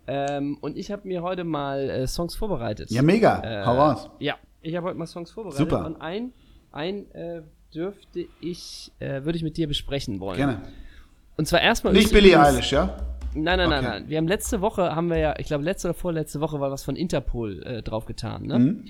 [0.06, 2.90] Ähm, und ich habe mir heute mal äh, Songs vorbereitet.
[2.90, 3.42] Ja, mega.
[3.42, 4.10] Äh, Hau raus.
[4.20, 5.58] Ja, ich habe heute mal Songs vorbereitet.
[5.58, 5.84] Super.
[5.86, 6.32] Und ein,
[6.72, 7.42] ein äh,
[7.74, 10.36] dürfte ich, äh, würde ich mit dir besprechen wollen.
[10.38, 10.60] Gerne.
[11.36, 11.92] Und zwar erstmal.
[11.92, 12.96] Nicht Billie Eilish, ja?
[13.34, 13.88] Nein, nein, nein, Okay.
[14.00, 14.08] nein.
[14.08, 16.82] Wir haben letzte Woche, haben wir ja, ich glaube letzte oder vorletzte Woche war was
[16.84, 18.46] von Interpol äh, draufgetan.
[18.46, 18.58] Ne?
[18.58, 18.84] Mhm.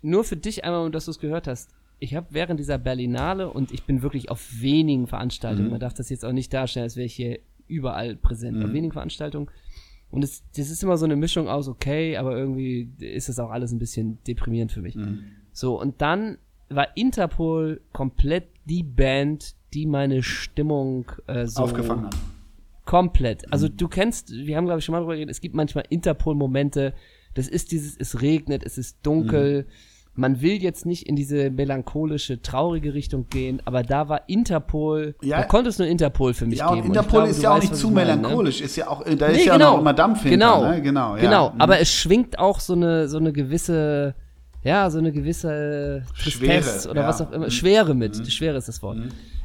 [0.00, 1.70] Nur für dich einmal, und dass du es gehört hast.
[1.98, 5.70] Ich habe während dieser Berlinale und ich bin wirklich auf wenigen Veranstaltungen, Mhm.
[5.72, 7.38] man darf das jetzt auch nicht darstellen, als wäre ich hier
[7.68, 8.64] überall präsent, Mhm.
[8.64, 9.48] auf wenigen Veranstaltungen.
[10.14, 13.50] Und es, das ist immer so eine Mischung aus okay, aber irgendwie ist das auch
[13.50, 14.94] alles ein bisschen deprimierend für mich.
[14.94, 15.24] Mhm.
[15.52, 16.38] So, und dann
[16.68, 22.16] war Interpol komplett die Band, die meine Stimmung äh, so Aufgefangen hat.
[22.84, 23.52] Komplett.
[23.52, 26.94] Also du kennst, wir haben glaube ich schon mal drüber geredet, es gibt manchmal Interpol-Momente,
[27.34, 29.93] das ist dieses, es regnet, es ist dunkel, Mhm.
[30.16, 35.38] Man will jetzt nicht in diese melancholische, traurige Richtung gehen, aber da war Interpol, Ja.
[35.38, 36.88] da konnte es nur Interpol für mich Ja, und geben.
[36.88, 38.16] Interpol glaube, ist ja auch weißt, nicht zu ich meine, ne?
[38.16, 38.60] melancholisch.
[38.60, 39.72] Ist ja auch, da ist Nee, ja genau.
[39.74, 40.62] noch immer Dampf hinter, genau.
[40.70, 40.82] ne?
[40.82, 41.22] Genau, ja.
[41.22, 41.60] Genau, Mhm.
[41.60, 44.14] aber es schwingt auch so eine, so eine gewisse,
[44.64, 47.08] ja, so eine gewisse Tristesse Schwere, oder ja.
[47.08, 47.46] was auch immer.
[47.46, 47.50] Mhm.
[47.50, 48.32] Schwere mit.
[48.32, 48.98] Schwere ist das Wort.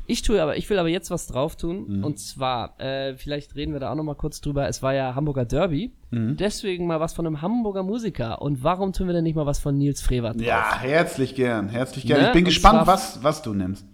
[0.07, 1.97] Ich tue aber, ich will aber jetzt was drauf tun.
[1.97, 2.03] Mhm.
[2.03, 4.67] Und zwar, äh, vielleicht reden wir da auch noch mal kurz drüber.
[4.67, 5.91] Es war ja Hamburger Derby.
[6.09, 6.35] Mhm.
[6.35, 8.41] Deswegen mal was von einem Hamburger Musiker.
[8.41, 10.47] Und warum tun wir denn nicht mal was von Nils Frevert drauf?
[10.47, 12.21] Ja, herzlich gern, herzlich gern.
[12.21, 12.27] Ne?
[12.27, 13.85] Ich bin Und gespannt, was, was du nimmst.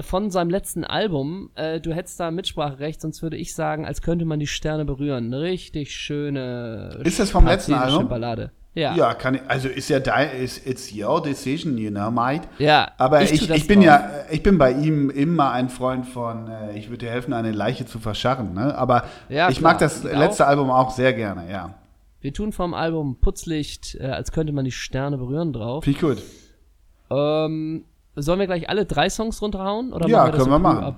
[0.00, 1.50] Von seinem letzten Album.
[1.56, 5.34] Äh, du hättest da Mitspracherecht, sonst würde ich sagen, als könnte man die Sterne berühren.
[5.34, 7.00] Eine richtig schöne.
[7.02, 8.08] Ist das vom letzten Album?
[8.08, 8.52] Ballade.
[8.72, 8.94] Ja.
[8.94, 12.46] Ja, kann ich, also ist ja dein, ist, it's your decision, you know, mate.
[12.58, 16.48] Ja, Aber ich ich, ich, bin ja, ich bin bei ihm immer ein Freund von,
[16.48, 18.76] äh, ich würde dir helfen, eine Leiche zu verscharren, ne?
[18.76, 19.72] Aber Ja, ich klar.
[19.72, 20.50] mag das Ich letzte auch.
[20.50, 21.74] Album auch sehr gerne, ja.
[22.20, 25.82] Wir tun vom Album Putzlicht, äh, als könnte man die Sterne berühren drauf.
[25.82, 26.22] Finde ich gut.
[27.10, 29.92] Ähm, sollen wir gleich alle drei Songs runterhauen?
[29.92, 30.94] Oder Ja, können wir machen.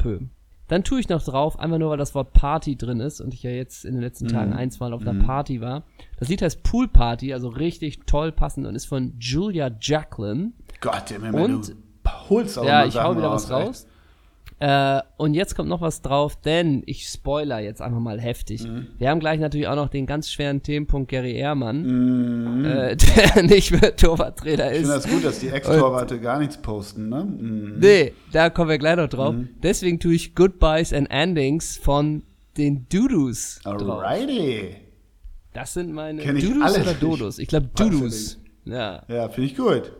[0.73, 3.43] Dann tue ich noch drauf, einfach nur, weil das Wort Party drin ist und ich
[3.43, 4.31] ja jetzt in den letzten Mhm.
[4.31, 5.83] Tagen eins mal auf einer Party war.
[6.19, 10.53] Das Lied heißt Pool Party, also richtig toll passend und ist von Julia Jacqueline.
[10.81, 11.75] Gott, der Himmel, Und- du
[12.31, 13.53] holst auch ja, ich hau wieder was ey.
[13.67, 13.87] raus.
[14.65, 18.63] Äh, und jetzt kommt noch was drauf, denn ich spoiler jetzt einfach mal heftig.
[18.65, 18.87] Mhm.
[18.97, 21.83] Wir haben gleich natürlich auch noch den ganz schweren Themenpunkt Gary Ehrmann,
[22.61, 22.65] Mhm.
[22.65, 22.97] äh,
[23.37, 24.89] der nicht mehr Torwarttrainer Ich ist.
[24.89, 27.25] finde das gut, dass die Ex-Torwarte gar nichts posten, ne?
[27.25, 27.79] Mhm.
[27.81, 29.35] Nee, da kommen wir gleich noch drauf.
[29.65, 32.23] Deswegen tue ich Goodbyes and Endings von
[32.57, 33.81] den Dudus drauf.
[34.05, 34.77] Alrighty.
[35.55, 36.95] Das sind meine Kenn ich Dudus alle oder.
[36.95, 37.39] Dodos?
[37.41, 38.39] Ich glaube ich Dudus.
[38.65, 39.03] Ja.
[39.09, 39.91] Ja, finde ich gut.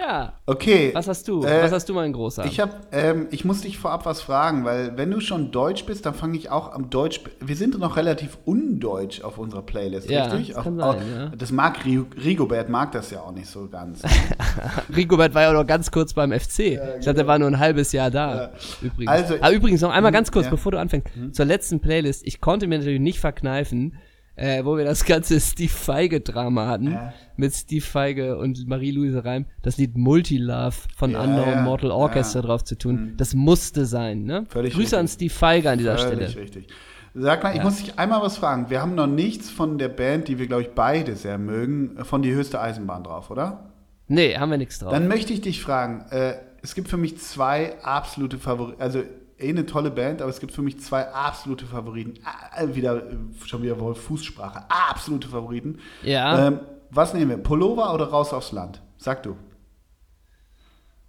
[0.00, 0.32] Ja.
[0.46, 0.90] Okay.
[0.94, 1.44] Was hast du?
[1.44, 2.46] Äh, Was hast du, mein Großer?
[2.46, 6.06] Ich habe, ähm, ich muss dich vorab was fragen, weil wenn du schon Deutsch bist,
[6.06, 7.20] dann fange ich auch am Deutsch.
[7.40, 10.54] Wir sind noch relativ undeutsch auf unserer Playlist, Ja, richtig?
[10.54, 11.26] das kann auf- sein, ja.
[11.36, 14.02] Das mag Ri- Rigobert mag das ja auch nicht so ganz.
[14.96, 16.58] Rigobert war ja noch ganz kurz beim FC.
[16.60, 18.34] ich glaube, der war nur ein halbes Jahr da.
[18.34, 18.50] Ja.
[18.82, 19.10] Übrigens.
[19.12, 20.50] Also- Aber übrigens noch einmal ganz kurz, Ja.
[20.50, 20.56] Mhm.
[20.56, 21.08] bevor du anfängst.
[21.32, 22.26] Zur letzten Playlist.
[22.26, 23.94] Ich konnte mir natürlich nicht verkneifen,
[24.36, 26.92] äh, wo wir das ganze Steve Feige-Drama hatten.
[26.92, 27.12] Ja.
[27.36, 29.46] Mit Steve Feige und Marie-Louise Reim.
[29.62, 31.62] Das Lied Multilove von Ja, Unknown ja.
[31.62, 32.40] Mortal Orchestra.
[32.42, 32.46] Mhm.
[32.46, 33.14] drauf zu tun.
[33.16, 34.46] Das musste sein, ne?
[34.48, 35.30] Völlig Grüße an richtig.
[35.30, 36.42] Steve Feige an dieser Völlig Stelle.
[36.42, 36.66] richtig.
[37.12, 38.70] Sag mal, ich muss dich einmal was fragen.
[38.70, 42.22] Wir haben noch nichts von der Band, die wir, glaube ich, beide sehr mögen, von
[42.22, 43.70] die höchste Eisenbahn drauf, oder?
[44.06, 44.92] Nee, haben wir nichts drauf.
[44.92, 49.02] Dann möchte ich dich fragen, äh, es gibt für mich zwei absolute Favoriten, also
[49.42, 52.14] eh eine tolle Band, aber es gibt für mich zwei absolute Favoriten.
[52.24, 53.16] Ah, wieder, äh,
[53.46, 55.78] schon wieder wohl Fußsprache, absolute Favoriten.
[56.02, 56.46] ja.
[56.48, 56.60] Ähm,
[56.92, 58.82] was nehmen wir, Pullover oder Raus aufs Land?
[58.98, 59.36] Sag du.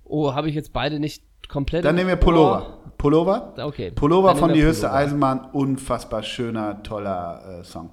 [0.04, 1.84] oh, habe ich jetzt beide nicht komplett.
[1.86, 2.16] Dann nehmen wir?
[2.18, 2.78] Pullover.
[2.98, 3.54] Pullover?
[3.58, 3.92] Okay.
[3.92, 4.92] Pullover von Die höchste.
[4.92, 7.90] Eisenbahn, unfassbar schöner, toller äh, Song.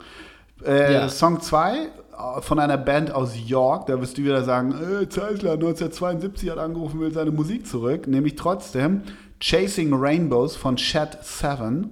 [0.64, 1.09] Äh, Ja.
[1.09, 5.53] Song 2 äh, von einer Band aus York, da wirst du wieder sagen, äh, Zeisler
[5.53, 9.03] 1972 hat angerufen, will seine Musik zurück, nämlich trotzdem
[9.41, 11.91] Chasing Rainbows von Shed 7,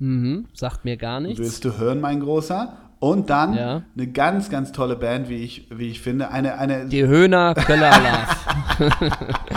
[0.00, 1.40] Mhm, sagt mir gar nichts.
[1.40, 2.76] wirst du hören, mein Großer.
[3.00, 3.82] Und dann Ja.
[3.96, 6.30] eine ganz, ganz tolle Band, wie ich, wie ich finde.
[6.30, 7.92] Eine, eine Die Höhner Köller.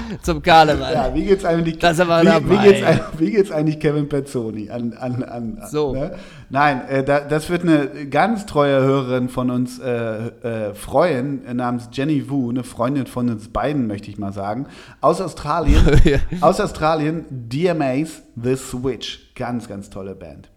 [0.21, 0.93] zum Karneval.
[0.93, 2.49] Ja, wie geht's eigentlich, Das aber wie, dabei.
[2.49, 4.69] wie, geht's, wie geht's eigentlich Kevin Pezzoni?
[4.69, 5.93] An, an, an, So.
[5.93, 6.15] Ne?
[6.49, 11.53] Nein, äh, da, das wird eine ganz treue Hörerin von uns äh, äh, freuen, äh,
[11.53, 14.67] namens Jenny Wu, eine Freundin von uns beiden, möchte ich mal sagen.
[14.99, 15.81] Aus Australien,
[16.41, 19.33] aus Australien, DMAs The Switch.
[19.35, 20.49] Ganz, ganz tolle Band.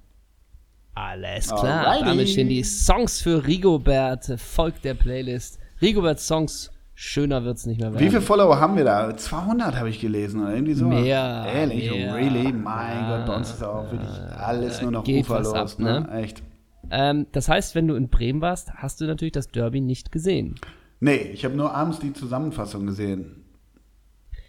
[0.95, 1.87] Alles klar.
[1.87, 2.05] Alrighty.
[2.05, 4.33] Damit stehen die Songs für Rigobert.
[4.37, 5.59] Folgt der Playlist.
[5.83, 6.71] Rigobert Songs.
[6.97, 8.05] Schöner wird's nicht mehr werden.
[8.05, 9.17] Wie viele Follower haben wir da?
[9.17, 10.87] 200 habe ich gelesen oder irgendwie so.
[10.87, 12.15] Mehr, Ehrlich, mehr.
[12.15, 12.53] really?
[12.53, 15.55] Mein Gott, bei uns ist auch wirklich alles nur noch uferlos.
[15.55, 16.01] ab, ne?
[16.03, 16.23] ne?
[16.23, 16.43] Echt.
[16.91, 20.55] Ähm, das heißt, wenn du in Bremen warst, hast du natürlich das Derby nicht gesehen.
[21.01, 23.44] Nee, ich habe nur abends die Zusammenfassung gesehen.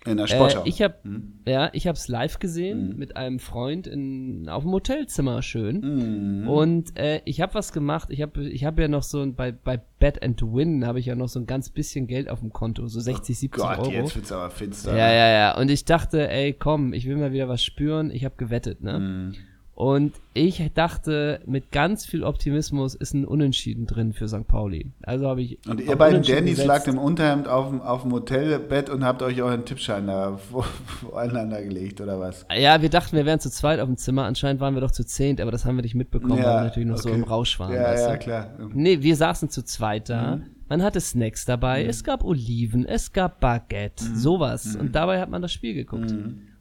[0.06, 0.62] In der Äh, Sportschau.
[0.66, 1.34] ich habe Hm?
[1.47, 6.41] ja, ich habe es live gesehen mit einem Freund in, auf dem Hotelzimmer schön.
[6.43, 6.47] Mhm.
[6.47, 8.10] Und äh, ich habe was gemacht.
[8.12, 11.08] Ich habe ich habe ja noch so ein, bei bei Bet and Win habe ich
[11.08, 13.91] ja noch so ein ganz bisschen Geld auf dem Konto, so 60, 70 Gott, Euro.
[13.91, 14.95] jetzt wird's aber finster.
[14.95, 15.58] Ja, ja, ja.
[15.58, 18.12] Und ich dachte, ey, komm, ich will mal wieder was spüren.
[18.12, 19.34] Ich habe gewettet, ne?
[19.78, 19.82] Mhm.
[19.84, 24.47] Und ich dachte, mit ganz viel Optimismus ist ein Unentschieden drin für St.
[24.47, 24.91] Pauli.
[25.03, 25.59] Also habe ich.
[25.67, 29.41] Und ihr beiden Dannys lagt im Unterhemd auf, dem- auf dem Hotelbett und habt euch
[29.41, 30.63] euren Tippschein da vor-
[30.99, 32.45] voreinander gelegt, oder was?
[32.55, 34.23] Ja, wir dachten, wir wären zu zweit auf dem Zimmer.
[34.23, 36.88] Anscheinend waren wir doch zu zehnt, aber das haben wir nicht mitbekommen, weil wir natürlich
[36.89, 37.17] noch so okay.
[37.17, 37.73] im Rausch waren.
[37.73, 38.19] Ja, ja, du?
[38.19, 38.49] klar.
[38.73, 40.38] Nee, wir saßen zu zweit da.
[40.38, 40.43] Mhm.
[40.67, 44.15] Man hatte Snacks dabei, es gab Oliven, es gab Baguette, Mhm.
[44.15, 44.76] sowas.
[44.76, 46.13] Und dabei hat man das Spiel geguckt.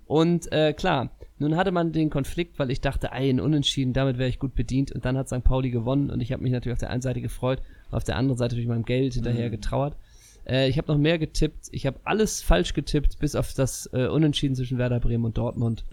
[0.06, 4.28] Und äh, klar, nun hatte man den Konflikt, weil ich dachte, ein Unentschieden, damit wäre
[4.28, 4.92] ich gut bedient.
[4.92, 5.42] Und dann hat St.
[5.42, 7.60] Pauli gewonnen und ich habe mich natürlich auf der einen Seite gefreut,
[7.90, 9.96] auf der anderen Seite durch meinem Geld hinterher getrauert.
[10.46, 11.68] Äh, ich habe noch mehr getippt.
[11.72, 15.84] Ich habe alles falsch getippt, bis auf das äh, Unentschieden zwischen Werder Bremen und Dortmund.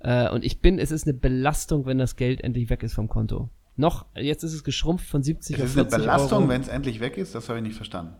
[0.00, 3.08] Äh, und ich bin, es ist eine Belastung, wenn das Geld endlich weg ist vom
[3.08, 3.50] Konto.
[3.76, 6.48] Noch, jetzt ist es geschrumpft von 70 Es auf ist eine 40 Belastung, Euro.
[6.50, 8.14] wenn es endlich weg ist, das habe ich nicht verstanden.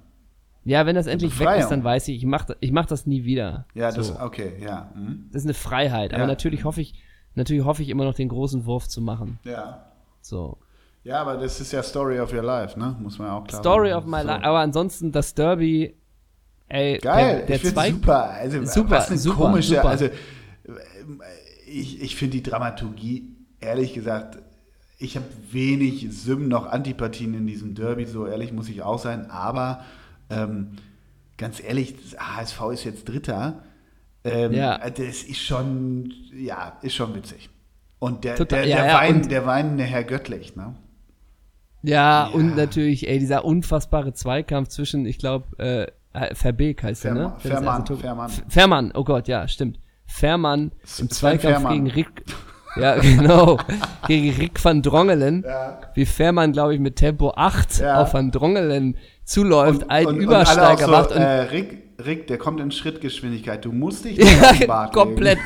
[0.65, 3.25] Ja, wenn das endlich weg ist, dann weiß ich, ich mach, ich mach das nie
[3.25, 3.65] wieder.
[3.75, 3.99] Ja, so.
[3.99, 4.91] das, okay, ja.
[4.95, 5.27] Mhm.
[5.33, 6.13] das ist eine Freiheit.
[6.13, 6.27] Aber Ja.
[6.27, 6.95] natürlich hoffe ich,
[7.35, 9.39] natürlich hoffe ich immer noch den großen Wurf zu machen.
[9.45, 9.87] Ja.
[10.21, 10.59] So.
[11.03, 12.95] Ja, aber das ist ja Story of your life, ne?
[13.01, 14.05] Muss man ja auch klar Story sagen.
[14.05, 14.27] of my So.
[14.27, 14.45] life.
[14.45, 15.95] Aber ansonsten das Derby,
[16.69, 18.31] ey, Geil, der, der ich finde super.
[18.31, 19.89] Also, Super, was eine super, komische, super.
[19.89, 20.09] also
[21.67, 24.39] ich, ich finde die Dramaturgie, ehrlich gesagt,
[24.99, 29.31] ich habe wenig Symmen noch Antipathien in diesem Derby, so ehrlich muss ich auch sein,
[29.31, 29.83] aber
[30.31, 30.76] ähm,
[31.37, 33.62] ganz ehrlich, HSV ist jetzt Dritter.
[34.24, 34.78] Ähm, Ja.
[34.78, 37.49] Das ist schon, ja, ist schon witzig.
[37.99, 40.74] Und der, Total, der, ja, der, ja, Wein, und- der weinende Herr Göttlich, ne?
[41.83, 42.35] ja, Ja.
[42.35, 47.33] und natürlich, ey, dieser unfassbare Zweikampf zwischen, ich glaube, äh, Verbeek heißt der, ne?
[47.39, 48.93] Fährmann, das Fährmann, Fährmann.
[48.95, 49.78] Oh Gott, ja, stimmt.
[50.07, 51.72] Fährmann im Zweikampf Fährmann.
[51.85, 52.24] gegen Rick,
[52.76, 53.59] ja, genau,
[54.09, 55.45] gegen Rick van Drongelen.
[55.47, 55.78] Ja.
[55.95, 58.03] Wie Fährmann, glaube ich, mit Tempo 8 Ja.
[58.03, 58.97] auf van Drongelen
[59.31, 62.61] zuläuft, einen und, und Übersteiger alle auch so, macht und äh, Rick, Rick, der kommt
[62.61, 63.64] in Schrittgeschwindigkeit.
[63.64, 65.39] Du musst dich nicht Ja, komplett.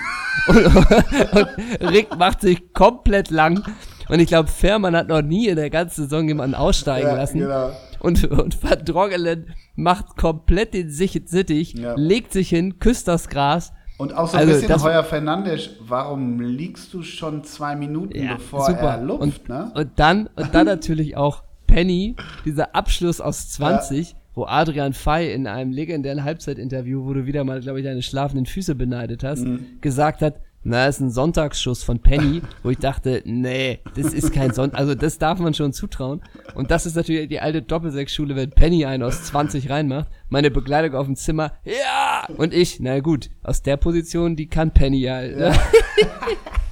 [0.47, 1.47] Und, und
[1.91, 3.62] Rick macht sich komplett lang.
[4.09, 7.39] Und ich glaube, Fährmann hat noch nie in der ganzen Saison jemanden aussteigen Ja, lassen.
[7.41, 7.70] genau.
[8.01, 11.95] Und, und Van Drongelen macht komplett den Sich- Sittich, Ja.
[11.97, 13.72] legt sich hin, küsst das Gras.
[13.97, 18.35] Und auch so ein Also, bisschen Heuer Fernandes, warum liegst du schon zwei Minuten, Ja,
[18.35, 18.80] bevor super.
[18.97, 19.72] er lupft, und, ne?
[19.74, 21.45] und dann, und dann natürlich auch
[21.75, 22.14] Penny,
[22.45, 27.61] dieser Abschluss aus 20, wo Adrian Fey in einem legendären Halbzeitinterview, wo du wieder mal,
[27.61, 29.66] glaube ich, deine schlafenden Füße beneidet hast, Mhm.
[29.81, 34.53] gesagt hat, na, ist ein Sonntagsschuss von Penny, wo ich dachte, nee, das ist kein
[34.55, 36.22] Sonntag, also das darf man schon zutrauen.
[36.55, 40.95] Und das ist natürlich die alte Doppelsechsschule, wenn Penny einen aus 20 reinmacht, meine Begleitung
[40.97, 45.22] auf dem Zimmer, ja, und ich, na gut, aus der Position, die kann Penny ja.
[45.22, 45.53] ja.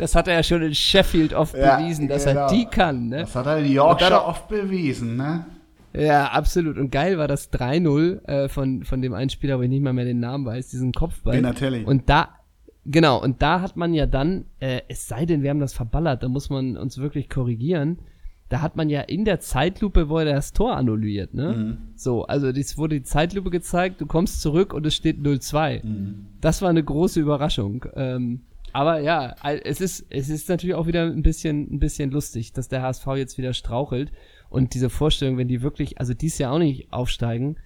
[0.00, 2.40] Das hat er ja schon in Sheffield oft Ja, bewiesen, dass genau.
[2.42, 3.08] er die kann.
[3.08, 3.18] Ne?
[3.18, 5.44] Das hat er in Yorkshire dann- oft bewiesen, ne?
[5.92, 6.78] Ja, absolut.
[6.78, 9.92] Und geil war das 3-0 äh, von, von dem einen Spieler, wo ich nicht mal
[9.92, 11.34] mehr den Namen weiß, diesen Kopfball.
[11.34, 11.84] Benatelli.
[11.84, 12.28] Und da,
[12.86, 16.22] genau, und da hat man ja dann, äh, es sei denn, wir haben das verballert,
[16.22, 17.98] da muss man uns wirklich korrigieren.
[18.48, 21.52] Da hat man ja in der Zeitlupe, wo er das Tor annulliert, ne?
[21.52, 21.78] Mhm.
[21.96, 25.84] So, also es wurde die Zeitlupe gezeigt, du kommst zurück und es steht 0-2.
[25.84, 26.26] Mhm.
[26.40, 27.84] Das war eine große Überraschung.
[27.94, 28.40] Ähm,
[28.72, 32.68] aber ja, es ist, es ist natürlich auch wieder ein bisschen, ein bisschen lustig, dass
[32.68, 34.12] der HSV jetzt wieder strauchelt.
[34.48, 37.56] Und diese Vorstellung, wenn die wirklich, also dies Jahr auch nicht aufsteigen,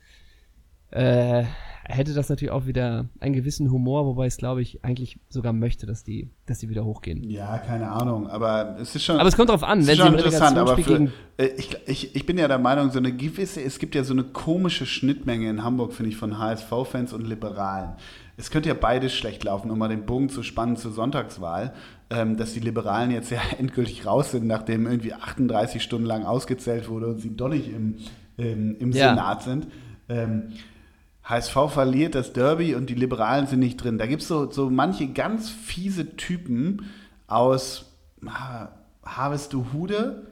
[0.90, 1.44] äh,
[1.84, 5.52] hätte das natürlich auch wieder einen gewissen Humor, wobei ich es, glaube ich, eigentlich sogar
[5.52, 7.24] möchte, dass die, dass die wieder hochgehen.
[7.24, 9.18] Ja, keine Ahnung, aber es ist schon.
[9.18, 12.26] Aber es kommt drauf an, wenn sie interessant, aber für, gegen äh, ich, ich, ich
[12.26, 15.64] bin ja der Meinung, so eine gewisse, es gibt ja so eine komische Schnittmenge in
[15.64, 17.94] Hamburg, finde ich, von HSV-Fans und Liberalen.
[18.36, 21.72] Es könnte ja beides schlecht laufen, um mal den Bogen zu spannen zur Sonntagswahl,
[22.10, 26.88] ähm, dass die Liberalen jetzt ja endgültig raus sind, nachdem irgendwie 38 Stunden lang ausgezählt
[26.88, 27.96] wurde und sie doch nicht im,
[28.38, 29.10] ähm, im Ja.
[29.10, 29.68] Senat sind.
[30.08, 30.52] Ähm,
[31.22, 33.96] HSV verliert das Derby und die Liberalen sind nicht drin.
[33.98, 36.90] Da gibt es so, so manche ganz fiese Typen
[37.26, 37.92] aus
[38.26, 38.68] ah,
[39.04, 40.26] Harvestehude,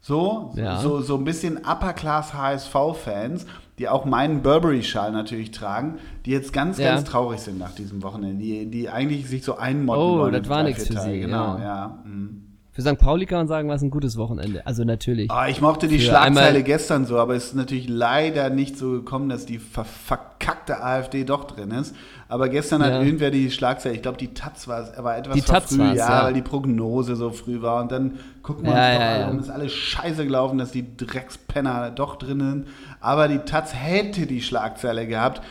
[0.00, 0.78] so, Ja.
[0.80, 3.46] so, so ein bisschen Upper-Class HSV-Fans,
[3.78, 6.94] die auch meinen Burberry-Schal natürlich tragen, die jetzt ganz, Ja.
[6.94, 10.32] ganz traurig sind nach diesem Wochenende, die, die eigentlich sich so einmodden Oh, wollen.
[10.32, 11.10] das in war vier für Tage.
[11.12, 11.64] sie, Genau, ja.
[11.64, 11.98] ja.
[12.04, 12.42] mhm.
[12.78, 12.96] Für St.
[12.98, 14.64] Pauli kann man sagen, war es ein gutes Wochenende.
[14.64, 15.28] Also natürlich.
[15.32, 19.28] Ah, ich mochte die Schlagzeile gestern so, aber es ist natürlich leider nicht so gekommen,
[19.28, 21.92] dass die ver verkackte AfD doch drin ist.
[22.28, 23.02] Aber gestern hat Ja.
[23.02, 26.08] irgendwer die Schlagzeile, ich glaube die Taz war, es, war etwas Die Taz war's, ja,
[26.20, 26.24] ja.
[26.26, 27.82] weil die Prognose so früh war.
[27.82, 29.28] Und dann gucken wir Ja, uns doch ja, alle ja.
[29.30, 32.66] um, ist alles scheiße gelaufen, dass die Dreckspenner doch drin sind.
[33.00, 35.42] Aber die Taz hätte die Schlagzeile gehabt.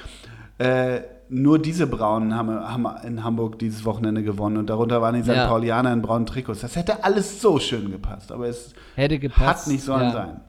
[0.60, 5.24] Äh, nur diese Braunen haben, haben in Hamburg dieses Wochenende gewonnen und darunter waren die
[5.24, 5.30] St.
[5.30, 5.48] Ja.
[5.48, 6.62] Paulianer in braunen Trikots.
[6.62, 9.66] Das hätte alles so schön gepasst, aber es Hätte gepasst.
[9.66, 10.42] hat nicht sollen ja, sein.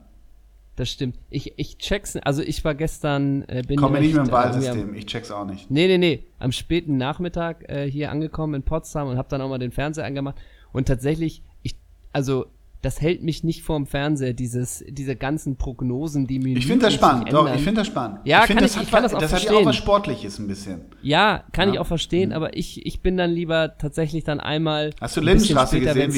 [0.75, 1.17] Das stimmt.
[1.29, 2.15] Ich, ich check's.
[2.15, 3.43] Also ich war gestern.
[3.49, 5.69] Äh, bin Komm mir nicht mit dem äh, Wahlsystem, ich check's auch nicht.
[5.69, 6.23] Nee, nee, nee.
[6.39, 10.05] Am späten Nachmittag äh, hier angekommen in Potsdam und habe dann auch mal den Fernseher
[10.05, 10.35] angemacht.
[10.71, 11.75] Und tatsächlich, ich,
[12.13, 12.45] also
[12.81, 16.93] das hält mich nicht vorm Fernseher, dieses, diese ganzen Prognosen, die mir Ich finde das
[16.93, 18.19] spannend, doch, ich finde das spannend.
[18.23, 19.53] Ja, ich find, kann das ich- ich kann was- das auch das hat ja auch
[19.53, 19.67] verstehen.
[19.67, 20.81] was Sportliches ein bisschen.
[21.01, 21.67] Ja, kann Ja.
[21.67, 21.73] Mhm.
[21.73, 24.91] ich auch verstehen, aber ich, ich bin dann lieber tatsächlich dann einmal.
[25.01, 26.13] Hast du ein Lindenstraße später, gesehen,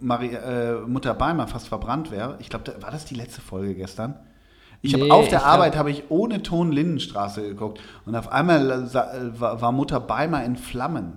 [0.00, 2.36] wie Marie, äh, Mutter Beimer fast verbrannt wäre?
[2.40, 4.16] Ich glaube, war das die letzte Folge gestern?
[4.84, 8.30] Ich habe Nee, auf der glaub- Arbeit habe ich ohne Ton Lindenstraße geguckt und auf
[8.32, 11.14] einmal äh, war, Mutter Beimer in Flammen.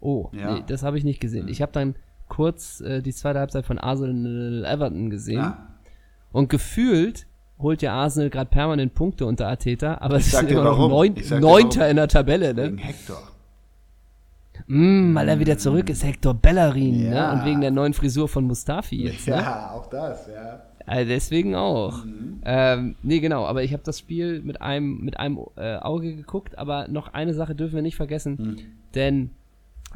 [0.00, 0.50] Oh, Ja.
[0.50, 0.54] Mhm.
[0.58, 1.48] nee, das habe ich nicht gesehen.
[1.48, 1.94] Ich habe dann
[2.28, 5.66] kurz äh, die zweite Halbzeit von Arsenal Everton gesehen Ja.
[6.32, 7.26] und gefühlt
[7.58, 11.88] holt ja Arsenal gerade permanent Punkte unter Arteta, aber es ist immer noch neun, neunter
[11.88, 12.82] in der Tabelle, Wegen ne?
[12.82, 13.18] Hector.
[14.66, 17.34] Mm, weil er wieder zurück ist, Hector Bellerin, Ja.
[17.34, 17.40] ne?
[17.40, 19.34] Und wegen der neuen Frisur von Mustafi jetzt, ne?
[19.36, 20.62] Ja, auch das, ja.
[20.86, 22.04] Also deswegen auch.
[22.04, 22.40] Mhm.
[22.44, 26.58] Ähm, nee, genau, aber ich habe das Spiel mit einem, mit einem äh, Auge geguckt,
[26.58, 28.56] aber noch eine Sache dürfen wir nicht vergessen, Mhm.
[28.94, 29.30] denn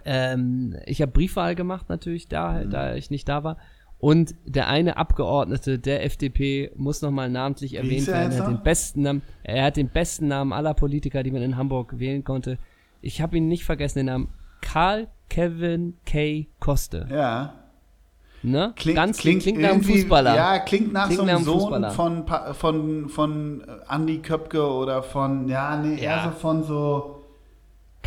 [0.04, 2.70] ähm, ich habe Briefwahl gemacht natürlich, da, Mhm.
[2.70, 3.56] da ich nicht da war.
[4.00, 8.32] Und der eine Abgeordnete der FDP muss nochmal namentlich erwähnt er werden.
[8.32, 11.56] Er hat, den besten Namen, er hat den besten Namen aller Politiker, die man in
[11.56, 12.58] Hamburg wählen konnte.
[13.00, 14.28] Ich habe ihn nicht vergessen, den Namen
[14.60, 16.46] Karl Kevin K.
[16.60, 17.08] Koste.
[17.10, 17.54] Ja.
[18.44, 18.72] Ne?
[18.76, 20.36] Klingt, Ganz klingt, klingt nach einem Fußballer.
[20.36, 21.90] Ja, klingt nach Klingt so einem Sohn Fußballer.
[21.90, 22.24] von,
[22.54, 26.24] von, von Andy Köpke oder von, ja, nee, eher Ja.
[26.32, 27.17] so von so,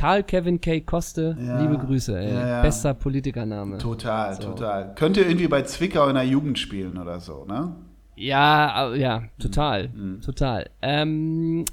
[0.02, 0.82] Karl Kevin K.
[0.82, 1.62] Koste, Ja.
[1.62, 2.34] liebe Grüße, ey.
[2.34, 2.62] Ja, ja.
[2.64, 3.78] Bester Politikername.
[3.78, 4.42] total, So.
[4.50, 4.96] total.
[4.96, 7.76] Könnte irgendwie bei Zwickau in der Jugend spielen oder so, ne?
[8.16, 10.22] Ja, ja, total, Mhm.
[10.22, 10.70] total.
[10.82, 11.66] Ähm,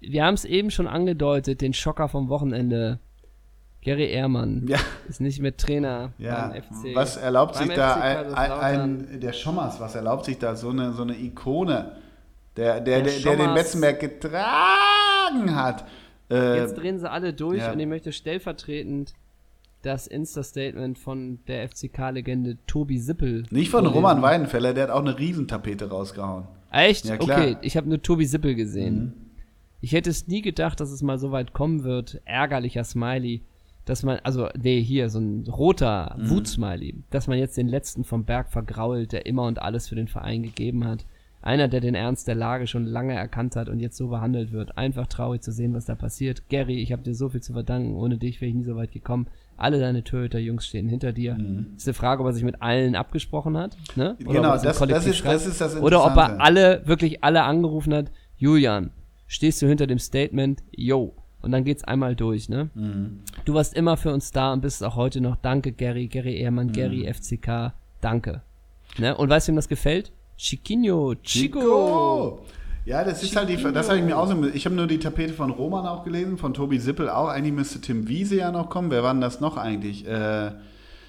[0.00, 2.98] wir haben es eben schon angedeutet, den Schocker vom Wochenende.
[3.84, 4.78] Gary Ehrmann Ja,
[5.08, 6.48] ist nicht mehr Trainer ja.
[6.48, 6.94] beim FC.
[6.96, 10.92] Was erlaubt Beim sich da ein, ein, der Schommers, was erlaubt sich da so eine,
[10.92, 11.92] so eine Ikone,
[12.56, 13.54] der, der, der, Der der den.
[13.54, 15.84] Betzenberg getragen hat?
[16.30, 17.72] Äh, Jetzt drehen sie alle durch ja.
[17.72, 19.14] und ich möchte stellvertretend
[19.82, 23.44] das Insta-Statement von der FCK-Legende Tobi Sippel.
[23.50, 23.86] nicht von.
[23.86, 26.44] Roman Weidenfeller, der hat auch eine Riesentapete rausgehauen.
[26.72, 27.04] Echt?
[27.04, 27.38] Ja, klar.
[27.38, 27.44] Mhm.
[27.44, 29.12] okay, ich habe nur Tobi Sippel gesehen.
[29.80, 32.20] Ich hätte es nie gedacht, dass es mal so weit kommen wird.
[32.24, 33.42] Ärgerlicher Smiley.
[33.84, 36.30] Dass man, also, nee, hier, so ein roter Mhm.
[36.30, 36.94] Wut-Smiley.
[37.10, 40.42] Dass man jetzt den letzten vom Berg vergrault, der immer und alles für den Verein
[40.42, 41.04] gegeben hat.
[41.46, 44.76] Einer, der den Ernst der Lage schon lange erkannt hat und jetzt so behandelt wird.
[44.76, 46.48] Einfach traurig zu sehen, was da passiert.
[46.48, 47.94] Gary, ich habe dir so viel zu verdanken.
[47.94, 49.28] Ohne dich wäre ich nie so weit gekommen.
[49.56, 51.38] Alle deine Torhüter-Jungs stehen hinter dir.
[51.76, 53.76] Ist eine Frage, ob er sich mit allen abgesprochen hat.
[53.94, 54.16] Ne?
[54.18, 54.24] Mhm.
[54.32, 58.10] Genau, das- das ist- das ist das Oder ob er alle, wirklich alle angerufen hat.
[58.36, 58.90] Julian,
[59.28, 60.62] stehst du hinter dem Statement?
[60.72, 61.14] Yo.
[61.42, 62.70] Und dann geht's einmal durch, ne?
[62.74, 63.20] Mhm.
[63.44, 65.36] Du warst immer für uns da und bist auch heute noch.
[65.36, 66.72] Danke, Gary, Gary Ehrmann, Mhm.
[66.72, 67.72] Gary FCK.
[68.00, 68.42] Danke.
[68.98, 69.16] Ne?
[69.16, 70.10] Und weißt du, wem das gefällt?
[70.38, 71.58] Chiquinho, Chico.
[71.60, 72.38] Chico!
[72.84, 74.98] Ja, das ist halt die, das habe ich mir auch so, ich habe nur die
[74.98, 77.28] Tapete von Roman auch gelesen, von Tobi Sippel auch.
[77.28, 78.90] Eigentlich müsste Tim Wiese ja noch kommen.
[78.92, 80.06] Wer war denn das noch eigentlich?
[80.06, 80.52] Äh,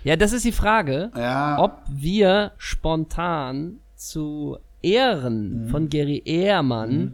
[0.03, 5.69] Ja, das ist die Frage, ja, ob wir spontan zu Ehren Mhm.
[5.69, 7.13] von Gary Ehrmann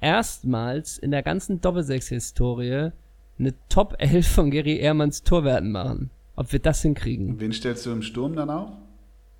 [0.00, 2.90] erstmals in der ganzen Doppelsechs-Historie
[3.38, 6.10] eine Top 11 von Gary Ehrmanns Torwerten machen.
[6.36, 7.38] Ob wir das hinkriegen.
[7.40, 8.70] wen stellst du im Sturm dann auf?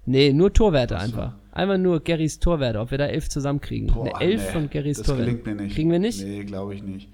[0.05, 1.07] Nee, nur Torwerte Ach so.
[1.07, 1.35] einfach.
[1.59, 3.89] Einfach nur Garys Torwerte, ob wir da elf zusammenkriegen.
[3.93, 5.43] Boah, eine elf nee, von Garys Das Torwerten.
[5.43, 5.75] gelingt mir nicht.
[5.75, 6.23] Kriegen wir nicht?
[6.23, 7.09] Nee, glaube ich nicht.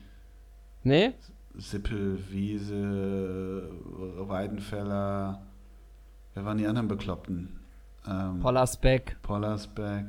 [0.82, 1.12] Nee?
[1.56, 3.70] Sippel, Wiese,
[4.18, 5.40] Weidenfeller.
[6.34, 7.58] Wer waren die anderen Bekloppten?
[8.06, 9.16] Ähm, Pollersbeck.
[9.22, 10.04] Pollersbeck.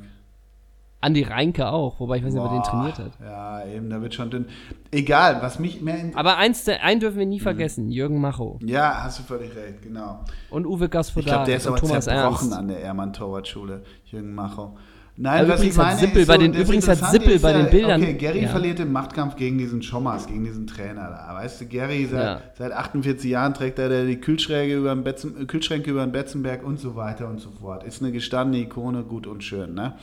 [1.05, 3.11] Andi Reinke auch, wobei ich weiß nicht, ob er den trainiert hat.
[3.23, 4.45] Ja, eben, da wird schon dünn.
[4.91, 7.19] Egal, was mich mehr in Aber eins, einen dürfen Mhm.
[7.19, 8.59] wir nie vergessen, Jürgen Macho.
[8.65, 10.21] Ja, hast du völlig recht, genau.
[10.49, 12.57] Und Uwe Ich Gasfodak glaube, der ist aber Thomas zerbrochen Ernst.
[12.57, 14.75] an der Ehrmann Torwartschule, Jürgen Macho.
[15.17, 16.97] Nein, Aber was übrigens ich hat meine, Sippel ist bei so, den- das übrigens hat
[17.11, 18.49] Sippel bei den Bildern- Okay, Gary Ja.
[18.49, 21.35] verliert den Machtkampf gegen diesen Schommers, gegen diesen Trainer da.
[21.35, 22.41] Weißt du, Gary seit, Ja.
[22.57, 26.79] seit 48 Jahren trägt er die Kühlschränke über den, Betzen, Kühlschränke über den Betzenberg und
[26.81, 27.85] so weiter und so fort.
[27.85, 29.93] Ist eine gestandene Ikone, gut und schön, ne?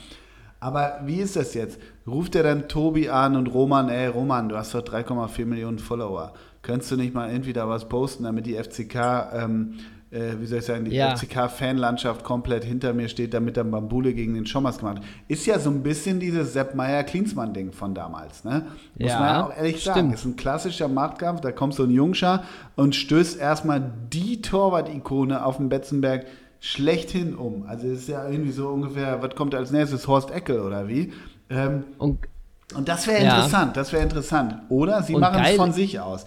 [0.63, 1.81] Aber wie ist das jetzt?
[2.07, 6.33] Ruft er dann Tobi an und Roman, ey Roman, du hast doch 3,4 Millionen Follower.
[6.63, 8.95] Könntest du nicht mal irgendwie da was posten, damit die FCK,
[9.35, 9.75] ähm,
[10.13, 11.17] äh, wie soll ich sagen, die Ja.
[11.17, 15.05] FCK-Fanlandschaft komplett hinter mir steht, damit er Bambule gegen den Schommers gemacht hat.
[15.27, 18.67] Ist ja so ein bisschen dieses Sepp Meier-Klinsmann-Ding von damals, ne?
[18.99, 19.99] Muss Ja, man ja auch ehrlich sagen.
[19.99, 20.15] stimmt.
[20.15, 22.45] Ist ein klassischer Machtkampf, da kommt so ein Jungscher
[22.77, 23.83] und stößt erstmal
[24.13, 26.27] die Torwart-Ikone auf dem Betzenberg
[26.63, 27.65] schlechthin um.
[27.67, 31.13] Also es ist ja irgendwie so ungefähr, was kommt als nächstes, Horst Eckel oder wie?
[31.51, 32.19] Ähm, Und
[32.75, 33.35] und das wäre Ja.
[33.37, 34.55] interessant, das wäre interessant.
[34.71, 36.25] Oder sie machen es von sich aus.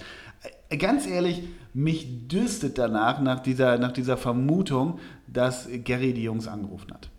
[0.70, 1.42] Äh, Ganz ehrlich,
[1.74, 7.10] mich dürstet danach, nach dieser, nach dieser Vermutung, dass Gary die Jungs angerufen hat.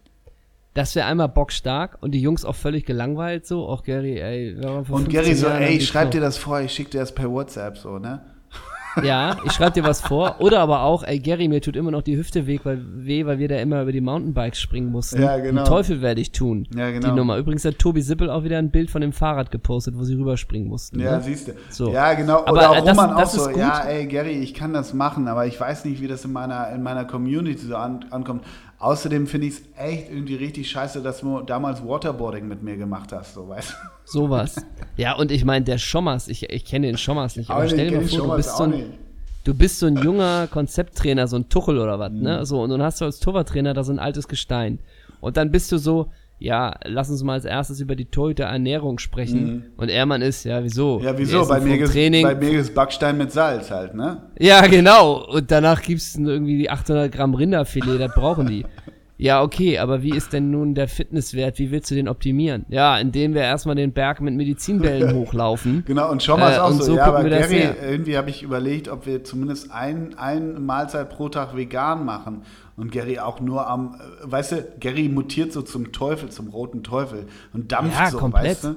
[0.74, 3.66] das wäre einmal bockstark und die Jungs auch völlig gelangweilt so.
[3.66, 4.54] Auch Gary, ey.
[4.62, 7.12] Und 15 Gary so, Jahren ey, ich schreib dir das vor, ich schick dir das
[7.14, 8.20] per WhatsApp so, ne?
[9.02, 10.36] Ja, ich schreibe dir was vor.
[10.40, 13.38] Oder aber auch, ey, Gary, mir tut immer noch die Hüfte weh, weil, weh, weil
[13.38, 15.22] wir da immer über die Mountainbikes springen mussten.
[15.22, 15.62] Ja, genau.
[15.62, 16.66] Den Teufel werde ich tun.
[16.74, 17.08] Ja, genau.
[17.08, 17.36] Die Nummer.
[17.36, 20.68] Übrigens hat Tobi Sippel auch wieder ein Bild von dem Fahrrad gepostet, wo sie rüberspringen
[20.68, 21.00] mussten.
[21.00, 21.22] Ja, ne?
[21.22, 21.52] siehst du.
[21.70, 21.92] So.
[21.92, 22.40] Ja, genau.
[22.46, 24.72] Aber, Oder auch äh, das- Roman auch das ist so, ja, ey, Gary, ich kann
[24.72, 28.04] das machen, aber ich weiß nicht, wie das in meiner, in meiner Community so an,
[28.10, 28.44] ankommt.
[28.78, 33.10] Außerdem finde ich es echt irgendwie richtig scheiße, dass du damals Waterboarding mit mir gemacht
[33.12, 33.74] hast, so, weißt du?
[34.04, 34.56] Sowas.
[34.96, 37.88] ja, und ich meine, der Schommers, ich, ich kenne den Schommers nicht, aber Aber stell
[37.90, 38.84] dir mal vor, du bist, so ein,
[39.44, 42.20] du bist so ein junger Konzepttrainer, so ein Tuchel oder was, Mhm.
[42.22, 42.44] ne?
[42.46, 44.78] So, und dann hast du als Torwarttrainer da so ein altes Gestein.
[45.20, 49.72] Und dann bist du so, ja, lass uns mal als erstes über die Torhüter-Ernährung sprechen.
[49.76, 50.98] Und Ehrmann ist, ja, wieso?
[50.98, 51.04] Mhm.
[51.04, 51.46] Ja, wieso?
[51.48, 52.22] Bei mir, Training.
[52.26, 54.22] bei mir ist Backstein mit Salz halt, ne?
[54.38, 55.24] Ja, genau.
[55.26, 58.64] Und danach gibt's irgendwie die 800 Gramm Rinderfilet, das brauchen die.
[59.18, 61.58] Ja, okay, aber wie ist denn nun der Fitnesswert?
[61.58, 62.66] Wie willst du den optimieren?
[62.68, 65.84] Ja, indem wir erstmal den Berg mit Medizinbällen hochlaufen.
[65.86, 67.68] Genau, und schon mal Äh, auch und so, so ja, aber gucken wir das Gary,
[67.82, 72.42] irgendwie habe ich überlegt, ob wir zumindest ein, ein Mahlzeit pro Tag vegan machen.
[72.76, 76.82] Und Gary auch nur am, äh, weißt du, Gary mutiert so zum Teufel, zum roten
[76.82, 78.44] Teufel und dampft Ja, so, komplett.
[78.44, 78.76] weißt du?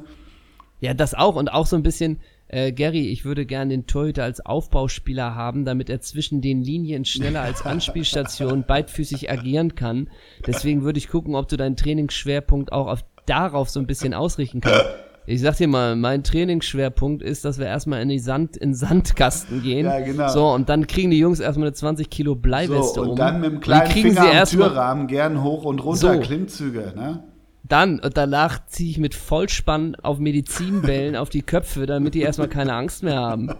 [0.79, 4.23] Ja, das auch und auch so ein bisschen, äh, Gary, ich würde gern den Torhüter
[4.23, 10.09] als Aufbauspieler haben, damit er zwischen den Linien schneller als Anspielstation beidfüßig agieren kann.
[10.47, 14.61] Deswegen würde ich gucken, ob du deinen Trainingsschwerpunkt auch auf, darauf so ein bisschen ausrichten
[14.61, 14.85] kannst.
[15.31, 18.75] Ich sag dir mal, mein Trainingsschwerpunkt ist, dass wir erstmal in die Sand, in den
[18.75, 19.85] Sandkasten gehen.
[19.85, 20.27] Ja, genau.
[20.29, 23.15] So, und dann kriegen die Jungs erstmal eine 20 Kilo Bleiweste So, und um.
[23.15, 26.19] dann mit dem Und kleinen kriegen Finger sie am Türrahmen gern hoch und runter, So.
[26.19, 27.23] Klimmzüge, ne?
[27.61, 32.47] Dann und danach ziehe ich mit Vollspann auf Medizinbällen auf die Köpfe, damit die erstmal
[32.47, 33.51] keine Angst mehr haben.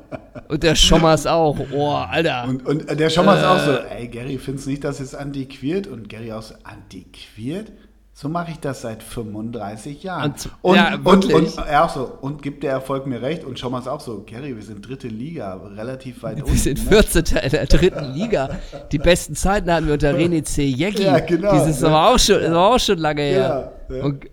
[0.47, 1.59] Und der Schommers auch.
[1.72, 2.45] Oh, Alter.
[2.47, 3.45] Und, und der Schommers Äh.
[3.45, 5.86] auch so, ey Gary, findest du nicht, dass es antiquiert?
[5.86, 7.72] Und Gary auch so, antiquiert?
[8.22, 10.34] So mache ich das seit 35 Jahren.
[10.61, 13.45] Und- ja, und, und er auch so, und gibt der Erfolg mir recht?
[13.45, 16.51] Und Schommers auch so, Gary, wir sind dritte Liga, relativ weit unten.
[16.51, 17.01] Wir sind ne?
[17.01, 17.38] 14.
[17.38, 18.59] in der dritten Liga.
[18.91, 20.65] Die besten Zeiten hatten wir unter René C.
[20.65, 21.03] Jäcki.
[21.03, 21.53] Ja, genau.
[21.53, 23.72] Dieses ist aber auch schon, aber auch schon lange her.
[23.88, 24.03] Ja, ja.
[24.03, 24.26] Und,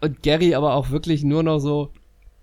[0.00, 1.90] und Gary aber auch wirklich nur noch so,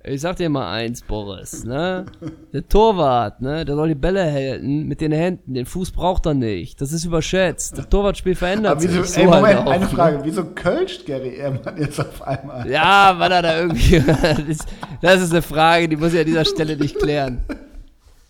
[0.07, 2.05] ich sag dir mal eins, Boris, ne?
[2.53, 3.65] Der Torwart, ne?
[3.65, 5.55] Der soll die Bälle halten mit den Händen.
[5.55, 6.79] Den Fuß braucht er nicht.
[6.79, 7.77] Das ist überschätzt.
[7.77, 9.11] Das Torwartspiel verändert Aber wieso, sich.
[9.13, 9.89] So ey, halt Moment, auch, eine ne?
[9.89, 12.69] Frage, wieso kölscht Gary Ehrmann jetzt auf einmal?
[12.69, 13.99] Ja, weil er da irgendwie.
[15.01, 17.43] das, ist eine Frage, die muss ich an dieser Stelle nicht klären.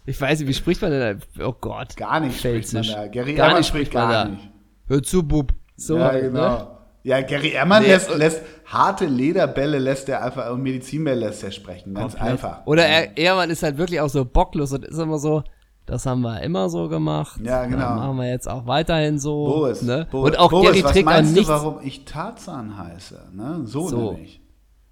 [0.06, 1.46] Ich weiß nicht, wie spricht man denn da?
[1.46, 1.98] Oh Gott.
[1.98, 3.08] Gar nicht spricht man da.
[3.08, 4.32] Gary Gar Ehrmann nicht spricht man gar da.
[4.32, 4.50] nicht.
[4.88, 5.52] Hör zu, Bub.
[5.76, 6.58] So ja, halt, genau.
[6.58, 6.68] ne?
[7.06, 11.44] Ja, Gary Ehrmann Nee, lässt, und- lässt harte Lederbälle lässt er einfach und Medizinbälle lässt
[11.44, 11.94] er sprechen.
[11.94, 12.32] Ganz Komplett.
[12.34, 12.66] einfach.
[12.66, 15.44] Oder er, Ehrmann ist halt wirklich auch so bocklos und ist immer so,
[15.86, 17.40] das haben wir immer so gemacht.
[17.44, 17.78] Ja, genau.
[17.78, 19.46] Das machen wir jetzt auch weiterhin so.
[19.46, 20.08] Boris, ne?
[20.10, 23.20] Boris, und auch Boris, Gary was trägt auch meinst du, warum ich Tarzan heiße?
[23.34, 23.62] Ne?
[23.66, 24.12] So, So.
[24.14, 24.42] nämlich.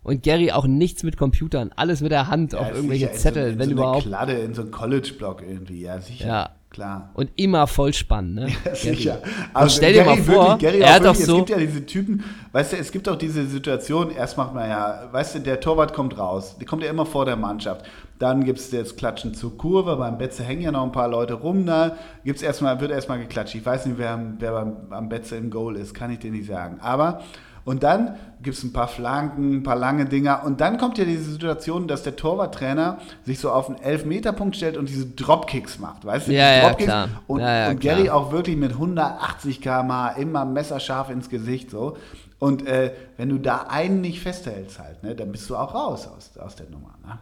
[0.04, 1.72] Und Gary auch nichts mit Computern.
[1.76, 3.96] Alles mit der Hand auf Ja, irgendwelche sicher, Zettel, so, in wenn so überhaupt.
[4.06, 6.28] Eine Kladde in so einem College-Block irgendwie, ja, sicher.
[6.28, 6.50] Ja.
[6.74, 7.12] Klar.
[7.14, 8.48] Und immer Vollspann, ne?
[8.64, 8.76] Gary.
[8.76, 9.22] Sicher.
[9.54, 11.58] Und stell dir mal vor, Gary er auch hat doch wirklich, so- Es gibt ja
[11.58, 15.40] diese Typen, weißt du, es gibt auch diese Situation, erst macht man ja, weißt du,
[15.42, 17.86] der Torwart kommt raus, der kommt ja immer vor der Mannschaft.
[18.18, 21.36] Dann gibt es das Klatschen zur Kurve, beim Betze hängen ja noch ein paar Leute
[21.36, 21.96] rum, da
[22.26, 23.54] gibt's erstmal, wird erstmal geklatscht.
[23.54, 26.48] Ich weiß nicht, wer, wer beim, am Betze im Goal ist, kann ich dir nicht
[26.48, 26.80] sagen.
[26.82, 27.22] Aber
[27.66, 30.44] und dann gibt es ein paar Flanken, ein paar lange Dinger.
[30.44, 34.76] Und dann kommt ja diese Situation, dass der Torwarttrainer sich so auf einen Elfmeterpunkt stellt
[34.76, 36.06] und diese Dropkicks macht.
[36.06, 36.86] Weißt du, Ja, diese ja, Dropkicks.
[36.90, 37.10] klar.
[37.28, 41.98] Und, Ja, ja, und Gary auch wirklich mit 180 km/h immer messerscharf ins Gesicht so.
[42.38, 46.08] Und äh, wenn du da einen nicht festhältst halt, ne, dann bist du auch raus
[46.08, 46.96] aus, aus der Nummer.
[47.06, 47.18] Ne?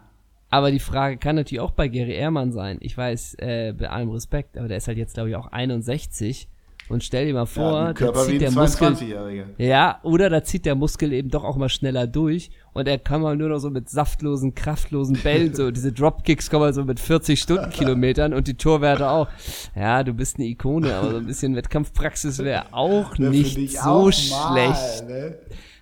[0.49, 2.77] Aber die Frage kann natürlich auch bei Gary Ehrmann sein.
[2.81, 6.49] Ich weiß, äh, bei allem Respekt, aber der ist halt jetzt, glaube ich, auch 61.
[6.91, 8.87] Und stell dir mal Ja, vor, ein da zieht der Muskel.
[8.89, 9.43] 22-Jähriger.
[9.57, 13.21] Ja, oder da zieht der Muskel eben doch auch mal schneller durch und er kann
[13.21, 16.99] mal nur noch so mit saftlosen, kraftlosen Bällen, so diese Dropkicks kommen mal so mit
[16.99, 19.27] 40 Stundenkilometern und die Torwerte auch.
[19.75, 23.79] Ja, du bist eine Ikone, aber so ein bisschen Wettkampfpraxis wäre auch Ja, nicht so
[23.89, 25.35] auch mal, schlecht, Ne?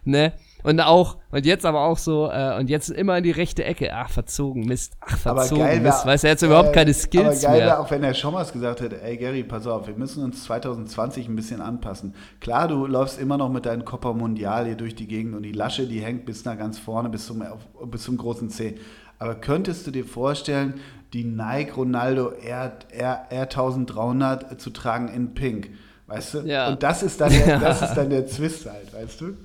[0.05, 0.33] ne?
[0.63, 3.91] Und auch, und jetzt aber auch so, äh, und jetzt immer in die rechte Ecke.
[3.93, 4.93] Ach, verzogen, Mist.
[4.99, 6.05] Ach, Aber verzogen, geil Mist.
[6.05, 7.67] Weißt du, er hat überhaupt äh, keine Skills aber geil mehr.
[7.67, 11.29] Wär, auch wenn der Schommers gesagt hätte, ey Gary, pass auf, wir müssen uns 2020
[11.29, 12.13] ein bisschen anpassen.
[12.41, 15.53] Klar, du läufst immer noch mit deinem Copa Mundial hier durch die Gegend und die
[15.53, 17.43] Lasche, die hängt bis nach ganz vorne, bis zum,
[17.85, 18.77] bis zum großen C.
[19.17, 20.75] Aber könntest du dir vorstellen,
[21.13, 25.69] die Nike Ronaldo R, R, R1300 zu tragen in Pink?
[26.07, 26.39] Weißt du?
[26.39, 26.69] Ja.
[26.69, 29.37] Und das ist dann der, das ist dann der Zwist halt, weißt du?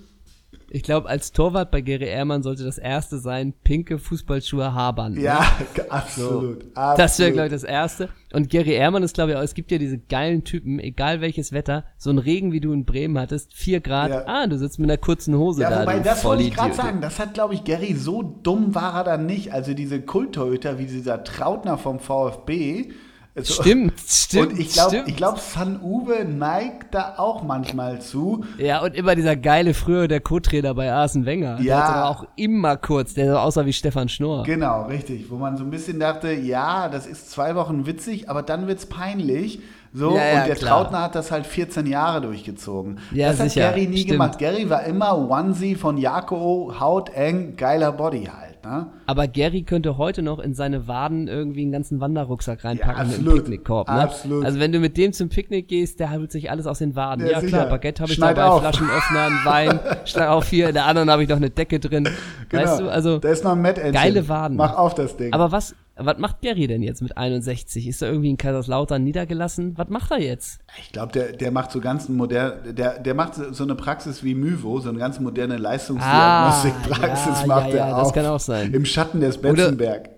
[0.75, 5.16] Ich glaube, als Torwart bei Gary Ehrmann sollte das erste sein, pinke Fußballschuhe Habern.
[5.20, 5.39] Ja,
[5.89, 6.66] absolut.
[6.75, 6.99] absolut.
[6.99, 8.09] Das wäre, glaube ich, das Erste.
[8.33, 11.53] Und Gary Ehrmann ist, glaube ich, auch, es gibt ja diese geilen Typen, egal welches
[11.53, 14.25] Wetter, so ein Regen, wie du in Bremen hattest, vier Grad, Ja.
[14.27, 17.01] ah, du sitzt mit einer kurzen Hose Ja, da, wobei, das wollte ich gerade sagen.
[17.01, 19.53] Das hat, glaube ich, Gary, so dumm war er dann nicht.
[19.53, 22.91] Also diese Kulttorhüter wie dieser Trautner vom VfB.
[23.37, 28.45] Also- Stimmt, stimmt, Und ich glaube, glaube, San Uwe neigt da auch manchmal zu.
[28.59, 31.57] Ja, und immer dieser geile früher der Co-Trainer bei Arsene Wenger.
[31.57, 31.82] Der Ja.
[31.89, 34.45] hat aber auch immer kurz, der so aussah wie Stefan Schnorr.
[34.45, 35.30] Genau, richtig.
[35.30, 38.87] Wo man so ein bisschen dachte, ja, das ist zwei Wochen witzig, aber dann wird's
[38.87, 39.61] peinlich.
[39.97, 40.82] So, Ja, ja, und der klar.
[40.82, 42.99] Trautner hat das halt 14 Jahre durchgezogen.
[43.12, 44.11] Ja, das hat sicher, Gary nie stimmt.
[44.12, 44.39] gemacht.
[44.41, 48.53] Gary war immer Onesie von Jako, hauteng, geiler Body halt.
[48.64, 48.86] Ne?
[49.06, 53.14] Aber Gary könnte heute noch in seine Waden irgendwie einen ganzen Wanderrucksack reinpacken Ja, mit
[53.14, 53.44] einem absolut.
[53.44, 53.88] Picknickkorb.
[53.88, 53.94] Ne?
[53.94, 54.44] Absolut.
[54.44, 57.26] Also wenn du mit dem zum Picknick gehst, der holt sich alles aus den Waden.
[57.26, 58.60] Ja, Ja, klar, Baguette habe ich Schneid dabei, auf.
[58.60, 62.08] Flaschenöffner, einen Wein, schlag auf hier, in der anderen habe ich noch eine Decke drin.
[62.50, 64.56] Weißt du, also da ist noch ein geile Waden.
[64.56, 65.32] Mach auf das Ding.
[65.32, 67.86] Aber was, was macht Gary denn jetzt mit 61?
[67.86, 69.78] Ist er irgendwie in Kaiserslautern niedergelassen?
[69.78, 70.61] Was macht er jetzt?
[70.80, 74.34] ich glaube, der, der macht so ganz modern, der, der macht so eine Praxis wie
[74.34, 78.03] Myvo, so eine ganz moderne Leistungsdiagnostikpraxis Ah, ja, macht ja, er ja, auch.
[78.03, 78.72] das kann auch sein.
[78.74, 80.11] Im Schatten des Betzenberg.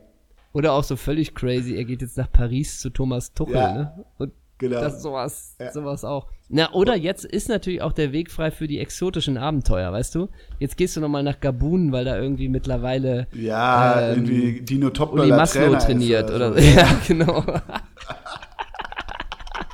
[0.52, 4.04] Oder auch so völlig crazy, er geht jetzt nach Paris zu Thomas Tuchel, Ja, ne?
[4.18, 4.80] Und genau.
[4.80, 5.72] das sowas, Ja.
[5.72, 6.28] sowas auch.
[6.48, 10.28] Na, oder jetzt ist natürlich auch der Weg frei für die exotischen Abenteuer, weißt du?
[10.60, 14.92] Jetzt gehst du nochmal nach Gabun, weil da irgendwie mittlerweile Ja, ähm, irgendwie Dino Uli
[14.94, 16.58] Topmöller Maslow Trainer trainiert ist oder so.
[16.76, 17.44] Ja, genau.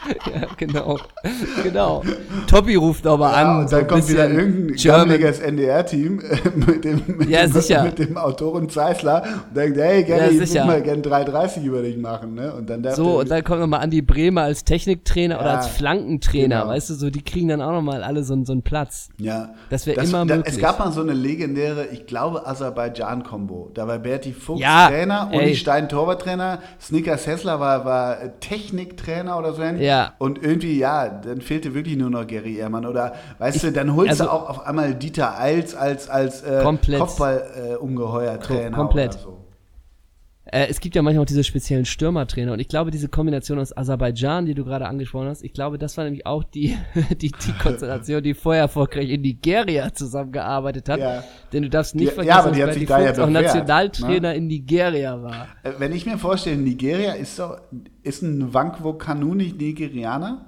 [0.35, 0.99] ja, genau.
[1.63, 2.03] Genau.
[2.49, 3.61] Tobi ruft aber Ja, an.
[3.61, 7.85] und so dann ein kommt wieder irgendein gammeliges NDR-Team äh, mit dem, mit, Ja, dem,
[7.85, 11.83] mit dem Autoren Zeisler und denkt, hey, Gary, Ja, ich würde mal gerne 3,30 über
[11.83, 12.35] dich machen.
[12.35, 12.53] Ne?
[12.53, 16.61] Und dann So, und dann kommt nochmal Andi Bremer als Techniktrainer oder Ja, als Flankentrainer,
[16.61, 16.69] genau.
[16.73, 19.09] weißt du, so, die kriegen dann auch nochmal alle so, so einen Platz.
[19.19, 19.51] Ja.
[19.71, 20.55] Das wär immer da, möglich.
[20.55, 23.71] Es gab mal so eine legendäre, ich glaube, Aserbaidschan-Kombo.
[23.75, 25.31] Da war Berti Fuchs Trainer.
[25.33, 29.63] Uli Stein Torwarttrainer, Snickers Hessler war, war Techniktrainer oder so.
[29.63, 29.83] ähnlich.
[29.87, 29.92] Ja.
[30.19, 32.87] Und irgendwie, ja, dann fehlte wirklich nur noch Gary Ehrmann.
[32.87, 36.61] Oder, weißt du, dann holst also- du auch auf einmal Dieter Eils als, als äh,
[36.63, 37.01] Komplett.
[37.01, 39.15] Kopfball-Ungeheuer-Trainer komplett.
[39.15, 39.42] oder so.
[40.53, 43.75] Äh, es gibt ja manchmal auch diese speziellen Stürmertrainer und ich glaube, diese Kombination aus
[43.75, 46.77] Aserbaidschan, die du gerade angesprochen hast, ich glaube, das war nämlich auch die,
[47.11, 51.01] die, die Konstellation, die vorher erfolgreich in Nigeria zusammengearbeitet hat.
[51.01, 51.25] Ja.
[51.55, 53.31] Denn du darfst nicht Die- ja, aber vergessen, die hat sich da ja Fuchs auch
[53.31, 55.49] Nationaltrainer in Nigeria war.
[55.63, 57.59] Äh, Wenn ich mir vorstelle, Nigeria ist doch,
[58.03, 60.47] ist ein Wankwo Kanu nicht Nigerianer?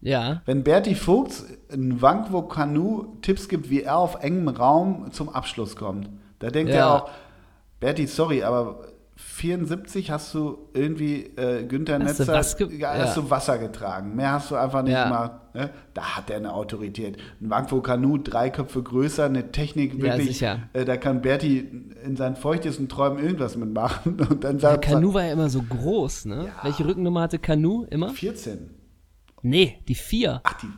[0.00, 0.40] Ja.
[0.46, 5.76] Wenn Berti Vogts in Wankwo Kanu Tipps gibt, wie er auf engem Raum zum Abschluss
[5.76, 6.78] kommt, da denkt Ja.
[6.78, 7.10] er auch,
[7.80, 8.80] Berti, sorry, aber
[9.34, 13.02] 74 hast du irgendwie äh, Günther Hast du Netzer, ge- ja, ja.
[13.04, 14.14] hast du Wasser getragen.
[14.14, 15.04] Mehr hast du einfach nicht Ja.
[15.04, 15.32] gemacht.
[15.54, 15.70] Ne?
[15.92, 17.16] Da hat er eine Autorität.
[17.40, 20.28] Ein Wankwo Kanu, drei Köpfe größer, eine Technik Ja, wirklich.
[20.28, 20.68] sicher.
[20.72, 21.68] Äh, da kann Berti
[22.04, 24.20] in seinen feuchtesten Träumen irgendwas mitmachen.
[24.30, 26.48] Und dann Ja, sagt Kanu war ja immer so groß, ne?
[26.62, 28.10] Welche Rückennummer hatte Kanu immer?
[28.10, 28.70] 14.
[29.42, 30.40] Nee, die vier.
[30.44, 30.68] Ach, die,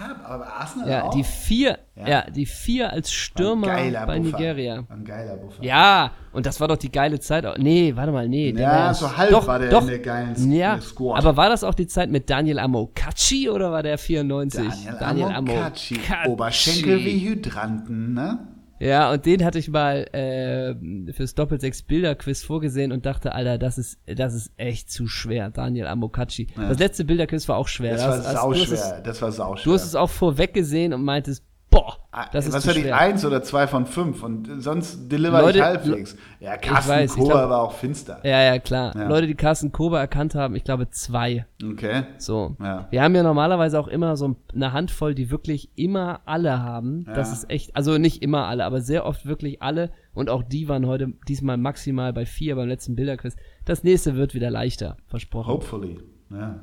[0.00, 1.14] ja, aber Arsenal Ja, auch.
[1.14, 2.08] die vier, Ja.
[2.08, 4.18] ja, die vier als Stürmer bei Buffer.
[4.18, 4.84] Nigeria.
[4.88, 5.62] Ein geiler Buffer.
[5.62, 7.44] Ja, und das war doch die geile Zeit.
[7.58, 8.50] Nee, warte mal, nee.
[8.52, 11.18] Ja, so halb doch, war der doch, in der geilen ja, Squad.
[11.18, 14.64] Aber war das auch die Zeit mit Daniel Amokachi oder war der 94?
[14.98, 16.00] Daniel, Amokachi.
[16.26, 18.38] Oberschenkel wie Hydranten, ne?
[18.84, 23.98] Ja, und den hatte ich mal äh, fürs Doppelsechs-Bilder-Quiz vorgesehen und dachte, Alter, das ist,
[24.06, 26.48] das ist echt zu schwer, Daniel Amokachi.
[26.54, 27.92] Das letzte Bilderquiz war auch schwer.
[27.92, 29.00] Das Da war sauschwer.
[29.02, 29.64] Das war sauschwer.
[29.64, 31.42] Du hast es auch vorweg gesehen und meintest,
[31.74, 31.96] boah,
[32.32, 32.94] das ist Ah, Was hatte ich?
[32.94, 36.16] Eins oder zwei von fünf und sonst deliver Leute, ich halbwegs.
[36.40, 38.20] Ja, Carsten weiß, Kober glaub- war auch finster.
[38.24, 38.94] Ja, ja, klar.
[38.96, 39.08] Ja.
[39.08, 41.46] Leute, die Carsten Kober erkannt haben, ich glaube zwei.
[41.62, 42.04] Okay.
[42.18, 42.56] So.
[42.60, 42.86] Ja.
[42.90, 47.04] Wir haben ja normalerweise auch immer so eine Handvoll, die wirklich immer alle haben.
[47.14, 47.34] Das Ja.
[47.34, 49.90] ist echt, also nicht immer alle, aber sehr oft wirklich alle.
[50.14, 53.34] Und auch die waren heute diesmal maximal bei vier beim letzten Bilderquiz.
[53.64, 55.52] Das nächste wird wieder leichter, versprochen.
[55.52, 55.98] Hopefully.
[56.30, 56.60] Ja.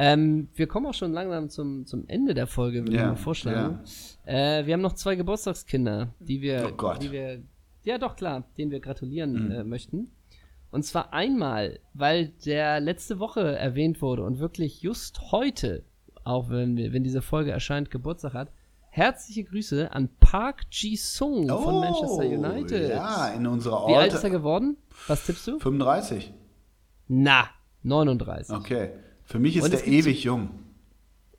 [0.00, 3.16] Ähm, wir kommen auch schon langsam zum, zum Ende der Folge, würde Ja, ich mal
[3.16, 3.80] vorschlagen.
[4.28, 7.02] Äh, wir haben noch zwei Geburtstagskinder, die wir, Oh Gott.
[7.02, 7.42] die wir,
[7.84, 9.50] ja doch klar, denen wir gratulieren Mhm.
[9.50, 10.10] äh, möchten.
[10.70, 15.82] Und zwar einmal, weil der letzte Woche erwähnt wurde und wirklich just heute,
[16.24, 18.52] auch wenn, wir, wenn diese Folge erscheint, Geburtstag hat.
[18.90, 22.90] Herzliche Grüße an Park Ji-sung von Manchester United.
[22.90, 24.30] Oh, Ja, in unserer Wie alt ist er Orte.
[24.30, 24.76] geworden?
[25.06, 25.58] Was tippst du?
[25.58, 26.34] 35.
[27.06, 27.48] Na,
[27.82, 28.54] 39.
[28.54, 28.90] Okay.
[29.24, 30.50] Für mich ist der ewig jung.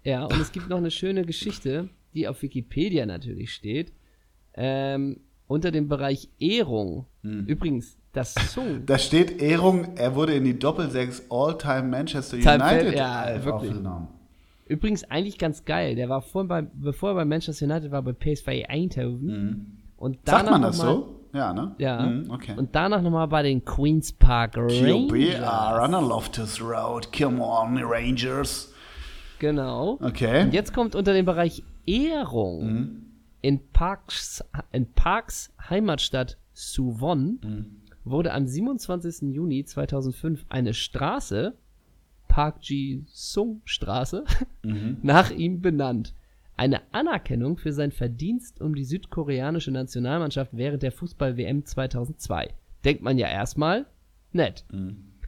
[0.04, 3.93] Ja, und es gibt noch eine schöne Geschichte, die auf Wikipedia natürlich steht.
[4.53, 7.05] Ähm, unter dem Bereich Ehrung.
[7.24, 7.45] Hm.
[7.45, 8.86] Übrigens, das Song.
[8.86, 13.72] Da steht Ehrung, er wurde in die Doppelsechs All-Time Manchester United ja, wirklich.
[13.72, 14.07] aufgenommen.
[14.66, 15.95] Übrigens eigentlich ganz geil.
[15.95, 19.80] Der war vorhin bei, bevor er bei Manchester United war, bei PSV Eindhoven.
[19.97, 20.41] Und danach.
[20.41, 21.20] Sagt man das mal, so?
[21.34, 21.76] Ja, ne?
[21.78, 22.01] Ja.
[22.01, 22.53] Mhm, okay.
[22.55, 25.12] Und danach nochmal bei den Queen's Park Rangers.
[25.12, 27.12] on a Loftus Road.
[27.12, 28.74] Come on, Rangers.
[29.39, 29.97] Genau.
[30.01, 30.43] Okay.
[30.43, 33.02] Und jetzt kommt unter den Bereich Ehrung Mhm.
[33.42, 37.66] in, Parks, in Parks Heimatstadt Suwon Mhm.
[38.04, 39.34] wurde am 27.
[39.34, 41.54] Juni 2005 eine Straße,
[42.28, 44.24] Park Ji-sung Straße,
[44.64, 44.98] Mhm.
[45.04, 46.14] nach ihm benannt.
[46.58, 52.54] Eine Anerkennung für sein Verdienst um die südkoreanische Nationalmannschaft während der Fußball-WM 2002.
[52.84, 53.86] Denkt man ja erstmal,
[54.34, 54.66] nett.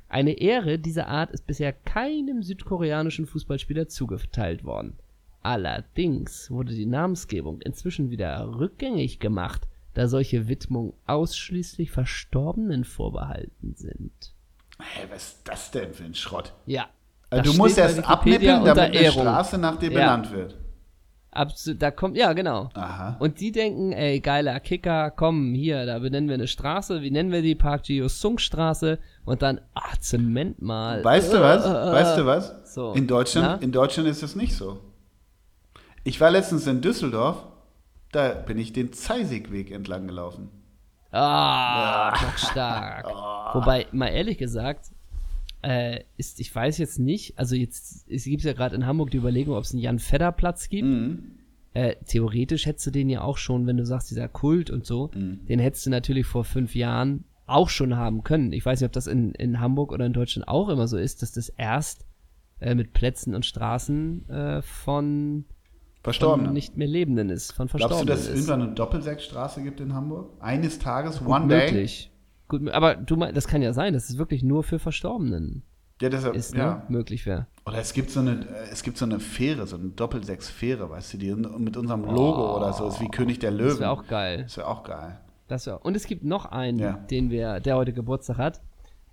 [0.09, 4.97] Eine Ehre dieser Art ist bisher keinem südkoreanischen Fußballspieler zugeteilt worden.
[5.43, 14.33] Allerdings wurde die Namensgebung inzwischen wieder rückgängig gemacht, da solche Widmungen ausschließlich Verstorbenen vorbehalten sind.
[14.79, 16.53] Hey, was ist das denn für ein Schrott?
[16.65, 16.87] Ja.
[17.29, 19.21] Also das du musst erst abnippeln, damit eine Ehrung.
[19.21, 19.99] Straße nach dir Ja.
[19.99, 20.57] benannt wird.
[21.33, 22.69] Absolut, da kommt, ja, genau.
[22.73, 23.15] Aha.
[23.19, 27.01] Und die denken, ey, geiler Kicker, komm, hier, da benennen wir eine Straße.
[27.01, 27.55] Wie nennen wir die?
[27.55, 28.99] Park Ji-sung Straße.
[29.23, 31.01] Und dann, ach, Zement mal.
[31.05, 31.65] Weißt du was?
[31.65, 32.73] Äh, äh, Weißt du was?
[32.73, 32.91] So.
[32.93, 33.63] In Deutschland, Na?
[33.63, 34.79] in Deutschland ist es nicht so.
[36.03, 37.45] Ich war letztens in Düsseldorf,
[38.11, 40.49] da bin ich den Zeisigweg entlang gelaufen.
[41.11, 43.05] Ah, stark.
[43.15, 43.53] Ah.
[43.55, 44.91] Wobei, mal ehrlich gesagt,
[45.61, 49.17] äh, ist, ich weiß jetzt nicht, also jetzt, es gibt ja gerade in Hamburg die
[49.17, 50.87] Überlegung, ob es einen Jan-Fedder-Platz gibt.
[50.87, 51.31] Mhm.
[51.73, 55.11] Äh, theoretisch hättest du den ja auch schon, wenn du sagst, dieser Kult und so,
[55.13, 55.45] Mhm.
[55.47, 58.53] den hättest du natürlich vor fünf Jahren auch schon haben können.
[58.53, 61.21] Ich weiß nicht, ob das in, in Hamburg oder in Deutschland auch immer so ist,
[61.21, 62.05] dass das erst
[62.61, 64.61] äh, mit Plätzen und Straßen äh,
[66.03, 66.53] von, von Verstorben.
[66.53, 69.93] nicht mehr Lebenden ist, von Glaubst du, Verstorbenen dass es irgendwann eine Doppelsechsstraße gibt in
[69.93, 70.31] Hamburg?
[70.39, 71.71] Eines Tages, Gut one day?
[71.71, 72.11] möglich.
[72.47, 75.63] Gut, mö- aber du meinst, das kann ja sein, dass es wirklich nur für Verstorbenen
[76.01, 76.59] Ja, deshalb, ist, ne?
[76.59, 76.85] ja.
[76.89, 77.45] Möglich wäre.
[77.65, 81.13] Oder es gibt so eine, äh, es gibt so eine Fähre, so eine Doppelsechs-Fähre, weißt
[81.13, 83.69] du, die mit unserem Logo oder so ist wie König der Löwen.
[83.69, 84.43] Das wäre auch geil.
[84.43, 85.19] Das wäre auch geil.
[85.47, 86.93] Das wär, und es gibt noch einen, Ja.
[86.93, 88.61] den wir, der heute Geburtstag hat.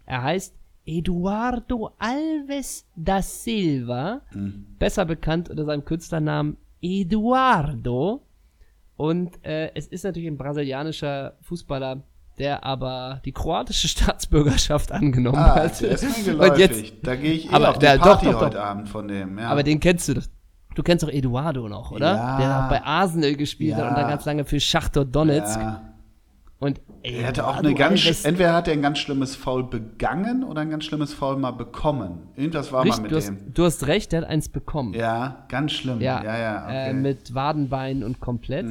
[0.07, 0.55] Er heißt
[0.87, 4.65] Eduardo Alves da Silva, Mhm.
[4.79, 8.23] besser bekannt unter seinem Künstlernamen Eduardo.
[8.97, 12.03] Und äh, es ist natürlich ein brasilianischer Fußballer,
[12.39, 15.81] der aber die kroatische Staatsbürgerschaft angenommen Ah, hat.
[15.81, 18.27] der ist mir Und jetzt, da gehe ich eh Aber auf die der- doch, Party
[18.27, 18.41] doch, doch.
[18.47, 19.39] heute Abend von dem.
[19.39, 19.49] Ja.
[19.49, 20.25] aber den kennst du doch.
[20.75, 22.15] Du kennst doch Eduardo noch, oder?
[22.15, 22.39] Ja.
[22.39, 23.89] Der auch bei Arsenal gespielt hat Ja.
[23.89, 25.59] und dann ganz lange für Schachtor Donetsk.
[25.59, 25.83] ja.
[26.61, 30.43] Und Er hatte auch eine ganz, Alves- entweder hat er ein ganz schlimmes Foul begangen
[30.43, 32.29] oder ein ganz schlimmes Foul mal bekommen.
[32.35, 33.55] Irgendwas war mal Richtig, mit du, hast, dem.
[33.55, 34.93] du hast recht, der hat eins bekommen.
[34.95, 36.01] Ja, ganz schlimm.
[36.01, 36.93] Ja, ja, ja okay.
[36.95, 36.99] Mhm.
[36.99, 38.67] äh, mit Wadenbein und komplett.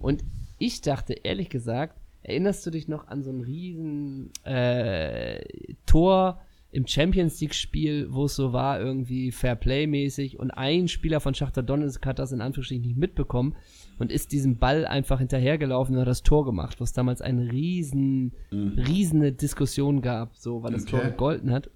[0.00, 0.22] Und
[0.58, 5.40] ich dachte, ehrlich gesagt, erinnerst du dich noch an so ein riesen äh,
[5.86, 6.40] Tor
[6.72, 12.04] im Champions League-Spiel, wo es so war, irgendwie Fairplay-mäßig und ein Spieler von Schachter Donetsk
[12.06, 13.56] hat das in Anführungsstrichen nicht mitbekommen
[14.00, 17.52] und ist diesem Ball einfach hinterhergelaufen und hat das Tor gemacht, wo es damals eine
[17.52, 21.04] riesen, riesene Diskussion gab, so, weil das Tor Mhm.
[21.04, 21.10] Okay.
[21.12, 21.70] gegolten hat.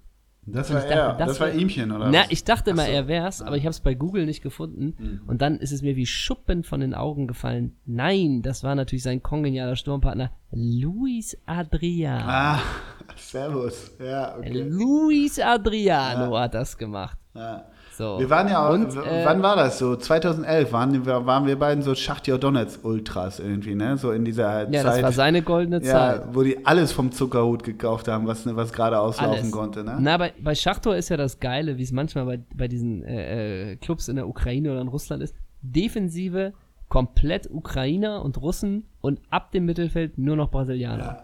[0.47, 1.13] das und war dachte, er.
[1.13, 2.09] das Das, war ihmchen, oder?
[2.11, 2.31] Na, was?
[2.31, 2.91] ich dachte Ach mal, so.
[2.91, 5.21] er wär's, aber ich habe es bei Google nicht gefunden.
[5.25, 7.75] Und dann ist es mir wie Schuppen von den Augen gefallen.
[7.85, 12.25] Nein, das war natürlich sein kongenialer Sturmpartner Luis Adriano.
[12.27, 12.59] Ah,
[13.17, 13.91] servus.
[13.99, 14.51] Ja, okay.
[14.69, 17.17] Luis Adriano hat das gemacht.
[17.33, 17.65] Ja.
[17.97, 18.19] So.
[18.19, 19.95] Wir waren ja auch, Und, äh, wann war das so?
[19.95, 23.97] 2011 waren wir, waren wir beiden so Schachtja Donetsk Ultras irgendwie, ne?
[23.97, 24.85] So in dieser Ja, Zeit.
[24.97, 26.21] das war seine goldene Zeit.
[26.25, 29.51] ja, wo die alles vom Zuckerhut gekauft haben, was, was gerade auslaufen Alles.
[29.51, 29.97] konnte, ne?
[29.99, 33.71] Na, bei, bei Schachtor ist ja das Geile, wie es manchmal bei, bei diesen äh,
[33.71, 35.33] äh, Clubs in der Ukraine oder in Russland ist.
[35.61, 36.53] Defensive,
[36.89, 41.23] komplett Ukrainer und Russen und ab dem Mittelfeld nur noch Brasilianer.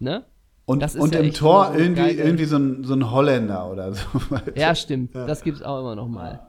[0.00, 0.24] Ne?
[0.72, 4.06] Und, und ja im Tor so irgendwie, irgendwie so ein, so ein Holländer oder so.
[4.54, 5.14] Ja, stimmt.
[5.14, 6.40] Das gibt's auch immer noch mal.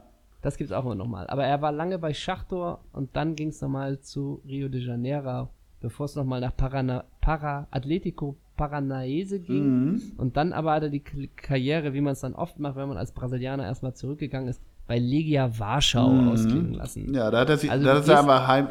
[0.42, 1.28] Das gibt's auch immer noch mal.
[1.28, 5.50] Aber er war lange bei Schachtor und dann ging's noch mal zu Rio de Janeiro,
[5.80, 10.90] bevor es noch mal nach Parana, Para Atletico Paranaense ging und dann aber hat er
[10.90, 14.62] die Karriere, wie man es dann oft macht, wenn man als Brasilianer erstmal zurückgegangen ist,
[14.86, 17.14] bei Legia Warschau ausklingen lassen.
[17.14, 18.68] Ja, da hat er sich, Also da du ist er einfach heim,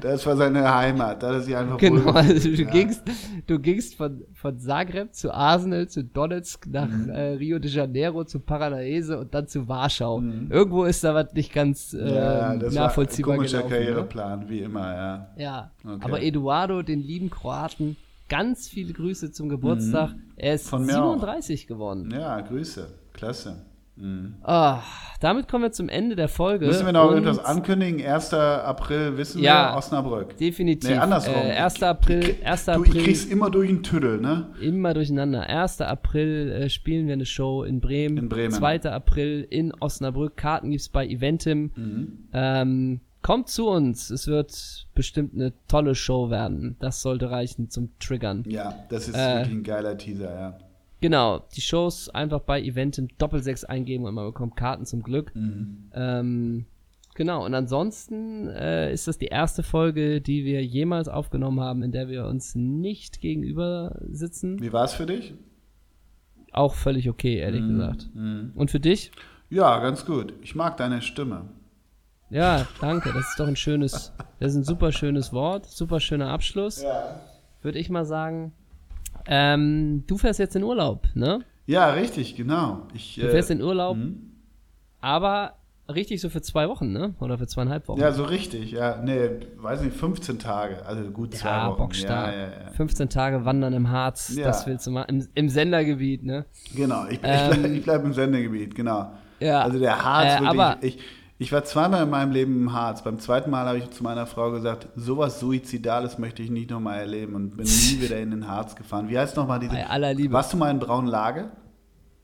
[0.00, 2.70] das war seine Heimat, da hat er sich einfach Genau, also du Ja.
[2.70, 3.02] gingst,
[3.46, 7.10] du gingst von, von Zagreb zu Arsenal, zu Donetsk, nach Mhm.
[7.10, 10.22] äh, Rio de Janeiro, zu Paranaense und dann zu Warschau.
[10.48, 12.08] Irgendwo ist da was nicht ganz äh, Mhm.
[12.14, 13.72] Ja, das nachvollziehbar war ein komischer gelaufen.
[13.74, 13.84] Ne?
[13.84, 15.28] Karriereplan, wie immer, ja.
[15.36, 15.98] Ja, Okay.
[16.00, 17.96] aber Eduardo, den lieben Kroaten,
[18.30, 20.14] ganz viele Grüße zum Geburtstag.
[20.36, 20.70] Er ist Mhm.
[20.70, 21.12] Von mir auch.
[21.12, 22.10] 37 geworden.
[22.10, 23.66] Ja, Grüße, klasse.
[23.94, 24.36] Mhm.
[24.42, 24.80] Ah,
[25.20, 26.66] damit kommen wir zum Ende der Folge.
[26.66, 28.00] Müssen wir noch und irgendwas ankündigen?
[28.04, 28.32] 1.
[28.34, 29.72] April wissen Ja.
[29.72, 30.36] wir, Osnabrück.
[30.38, 30.88] Definitiv.
[30.90, 31.34] Nee, andersrum.
[31.34, 31.76] Äh, 1.
[31.76, 32.64] Ich- April, ich- 1.
[32.64, 33.02] Du, ich April.
[33.04, 34.46] krieg's immer durch den Tüdel, ne?
[34.60, 35.42] immer durcheinander.
[35.46, 35.80] 1.
[35.82, 38.16] April äh, spielen wir eine Show in Bremen.
[38.16, 38.50] In Bremen.
[38.52, 38.80] 2.
[38.90, 40.36] April in Osnabrück.
[40.36, 41.70] Karten gibt's bei Eventim.
[41.76, 42.18] Mhm.
[42.32, 44.10] Ähm, kommt zu uns.
[44.10, 46.76] Es wird bestimmt eine tolle Show werden.
[46.80, 48.42] Das sollte reichen zum Triggern.
[48.48, 49.36] Ja, das ist Äh.
[49.36, 50.58] wirklich ein geiler Teaser, ja.
[51.02, 55.34] Genau, die Shows einfach bei Eventim Doppelsechs eingeben und man bekommt Karten zum Glück.
[55.34, 55.90] Mhm.
[55.92, 56.66] Ähm,
[57.16, 61.90] genau, und ansonsten äh, ist das die erste Folge, die wir jemals aufgenommen haben, in
[61.90, 64.60] der wir uns nicht gegenüber sitzen.
[64.62, 65.34] Wie war's für dich?
[66.52, 68.08] Auch völlig okay, ehrlich gesagt.
[68.14, 68.52] Mhm.
[68.54, 69.10] Und für dich?
[69.50, 70.34] Ja, ganz gut.
[70.42, 71.48] Ich mag deine Stimme.
[72.30, 73.12] Ja, danke.
[73.12, 76.82] Das ist doch ein schönes, das ist ein super schönes Wort, super schöner Abschluss.
[76.82, 77.20] Ja.
[77.60, 78.52] Würde ich mal sagen.
[79.26, 81.40] Ähm, du fährst jetzt in Urlaub, ne?
[81.66, 82.86] Ja, richtig, genau.
[82.94, 83.96] Ich, Du fährst äh, in Urlaub,
[85.00, 85.54] aber
[85.92, 87.14] richtig so für zwei Wochen, ne?
[87.20, 88.00] Oder für zweieinhalb Wochen.
[88.00, 88.72] ja, so richtig.
[88.72, 90.84] Ja, nee, weiß nicht, 15 Tage.
[90.86, 91.78] Also gut zwei Ja, Wochen.
[91.78, 92.32] bockstark.
[92.34, 92.70] Ja, ja, ja.
[92.72, 94.44] 15 Tage wandern im Harz, Ja.
[94.44, 96.46] das willst du mal im, im Sendergebiet, ne?
[96.74, 99.12] Genau, ich, Ähm, ich bleibe bleib im Sendegebiet, genau.
[99.40, 100.98] Ja, Also der Harz, äh, wirklich, aber- ich,
[101.42, 103.02] ich war zweimal in meinem Leben im Harz.
[103.02, 107.00] Beim zweiten Mal habe ich zu meiner Frau gesagt, sowas Suizidales möchte ich nicht nochmal
[107.00, 109.08] erleben und bin nie wieder in den Harz gefahren.
[109.08, 109.72] Wie heißt nochmal diese...
[109.72, 110.32] Bei aller Liebe.
[110.32, 111.50] Warst du mal in Braunlage?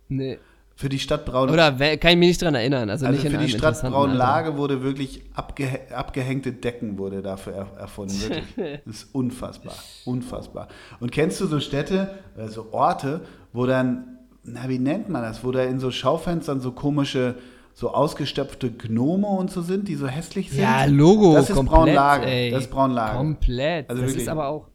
[0.09, 0.39] Nee.
[0.77, 1.75] Für die Stadt Braunlage?
[1.77, 2.89] Oder kann ich mich nicht dran erinnern.
[2.89, 3.91] Also, Also nicht in für die Stadt Alter.
[3.91, 8.15] Braunlage wurde wirklich abge abgehängte Decken wurde dafür er erfunden.
[8.21, 8.45] Wirklich.
[8.87, 9.75] Das ist unfassbar.
[10.05, 10.69] Unfassbar.
[11.01, 13.23] Und kennst du so Städte, äh, so Orte,
[13.53, 17.35] wo dann, na wie nennt man das, wo da in so Schaufenstern so komische,
[17.79, 20.63] so ausgestopfte Gnome und so sind, die so hässlich sind?
[20.63, 22.51] Ja, Logo, Das ist komplett, Braunlage.
[22.51, 23.17] Das ist Braunlage.
[23.17, 23.89] Komplett.
[23.89, 24.25] Also das wirklich.
[24.25, 24.67] ist aber auch,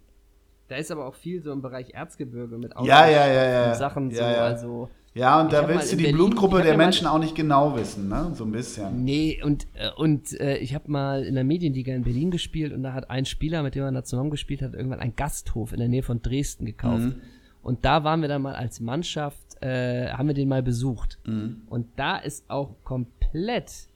[0.70, 3.68] da ist aber auch viel so im Bereich Erzgebirge mit Ja, ja, ja, ja.
[3.72, 4.38] und Sachen so, ja, ja.
[4.44, 8.08] also Ja, und da willst du die Berlin- Blutgruppe der Menschen auch nicht genau wissen,
[8.08, 8.32] ne?
[8.36, 9.04] So ein bisschen.
[9.04, 12.84] Nee, und, äh, und äh, ich habe mal in der Medienliga in Berlin gespielt und
[12.84, 15.80] da hat ein Spieler, mit dem man da zusammen gespielt hat, irgendwann einen Gasthof in
[15.80, 17.02] der Nähe von Dresden gekauft.
[17.04, 17.16] Mhm.
[17.62, 21.20] Und da waren wir dann mal als Mannschaft, äh, haben wir den mal besucht.
[21.26, 21.62] Mhm.
[21.68, 23.88] Und da ist auch komplett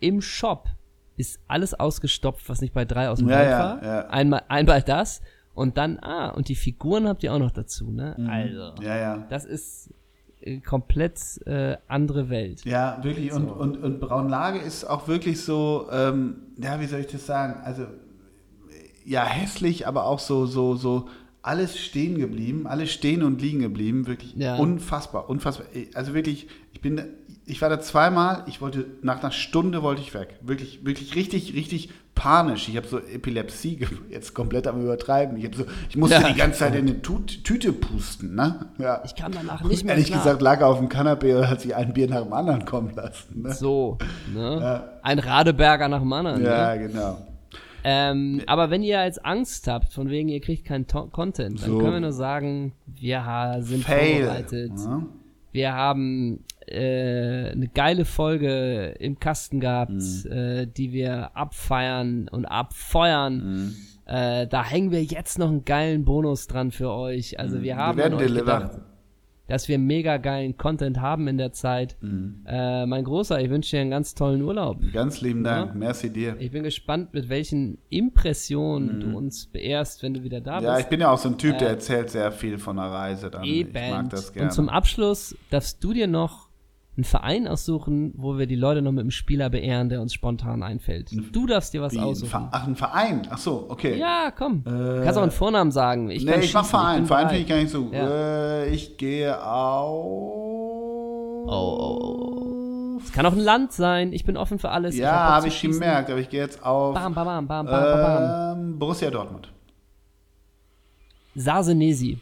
[0.00, 0.68] im Shop
[1.16, 3.84] ist alles ausgestopft, was nicht bei drei aus dem Ja, ja, war.
[3.84, 4.00] ja.
[4.08, 5.20] Einmal, einmal das
[5.54, 8.16] und dann, ah, und die Figuren habt ihr auch noch dazu, ne?
[8.28, 8.82] Also, Mhm.
[8.86, 9.26] Ja, ja.
[9.28, 9.92] das ist
[10.40, 12.64] äh, komplett äh, andere Welt.
[12.64, 13.30] Ja, wirklich.
[13.32, 17.60] Und, und, und Braunlage ist auch wirklich so, ähm, ja, wie soll ich das sagen?
[17.62, 17.86] Also,
[19.04, 21.08] ja, hässlich, aber auch so, so, so,
[21.42, 24.06] alles stehen geblieben, alles stehen und liegen geblieben.
[24.06, 24.56] Wirklich Ja.
[24.56, 25.66] unfassbar, unfassbar.
[25.94, 27.02] Also wirklich, ich bin,
[27.46, 30.38] ich war da zweimal, ich wollte, nach einer Stunde wollte ich weg.
[30.42, 32.68] Wirklich, wirklich richtig, richtig panisch.
[32.68, 35.36] Ich habe so Epilepsie, jetzt komplett am Übertreiben.
[35.36, 36.28] Ich, so, ich musste Ja.
[36.28, 38.66] die ganze Zeit in eine Tut Tüte pusten, ne?
[38.78, 39.02] Ja.
[39.04, 40.20] Ich kam danach nicht mehr Ehrlich klar.
[40.22, 42.92] gesagt lag er auf dem Kanapee und hat sich ein Bier nach dem anderen kommen
[42.94, 43.42] lassen.
[43.42, 43.52] Ne?
[43.52, 43.98] So,
[44.32, 44.58] ne?
[44.60, 44.88] Ja.
[45.02, 46.44] Ein Radeberger nach dem anderen.
[46.44, 46.86] Ja, Ne?
[46.88, 47.26] genau.
[47.84, 51.70] Ähm, aber wenn ihr jetzt Angst habt, von wegen ihr kriegt keinen To Content, dann
[51.70, 51.78] So.
[51.78, 54.24] können wir nur sagen, wir sind Fail.
[54.24, 54.72] vorbereitet.
[54.76, 55.06] Ja.
[55.52, 60.32] Wir haben äh, eine geile Folge im Kasten gehabt, Mhm.
[60.32, 63.34] äh, die wir abfeiern und abfeuern.
[63.66, 63.76] Mhm.
[64.06, 67.38] Äh, da hängen wir jetzt noch einen geilen Bonus dran für euch.
[67.38, 67.98] Also wir haben Mhm.
[67.98, 68.76] Wir werden an euch
[69.48, 71.96] dass wir mega geilen Content haben in der Zeit.
[72.00, 72.42] Mhm.
[72.46, 74.78] Äh, mein Großer, ich wünsche dir einen ganz tollen Urlaub.
[74.92, 75.70] Ganz lieben Dank.
[75.70, 75.74] Ja.
[75.74, 76.36] Merci dir.
[76.38, 80.64] Ich bin gespannt, mit welchen Impressionen du uns beehrst, wenn du wieder da Mhm.
[80.64, 80.90] Ja, ich bist.
[80.90, 83.30] bin ja auch so ein Typ, der erzählt sehr viel von der Reise.
[83.30, 83.44] Dann.
[83.44, 83.74] Eben.
[83.76, 84.48] Ich mag das gerne.
[84.48, 86.48] Und zum Abschluss darfst du dir noch
[86.94, 90.62] einen Verein aussuchen, wo wir die Leute noch mit einem Spieler beehren, der uns spontan
[90.62, 91.10] einfällt.
[91.32, 92.28] Du darfst dir was Wie, ein aussuchen.
[92.28, 93.26] Ver- Ach, ein Verein.
[93.30, 93.96] Ach so, okay.
[93.98, 94.62] Ja, komm.
[94.64, 96.10] kannst auch einen Vornamen sagen.
[96.10, 96.98] Ich, nee, ich mach Verein.
[96.98, 97.88] bin Verein finde ich gar nicht so.
[97.92, 98.08] Ja.
[98.08, 100.12] Äh, ich gehe auf.
[101.44, 104.12] Oh, oh, Es kann auch ein Land sein.
[104.12, 104.96] Ich bin offen für alles.
[104.96, 107.46] Ja, hab Bock habe zu ich gemerkt, aber ich gehe jetzt auf Bam, bam, bam,
[107.48, 108.58] bam, bam, bam.
[108.58, 109.50] ähm, Borussia Dortmund.
[111.34, 112.18] Sarsenesi.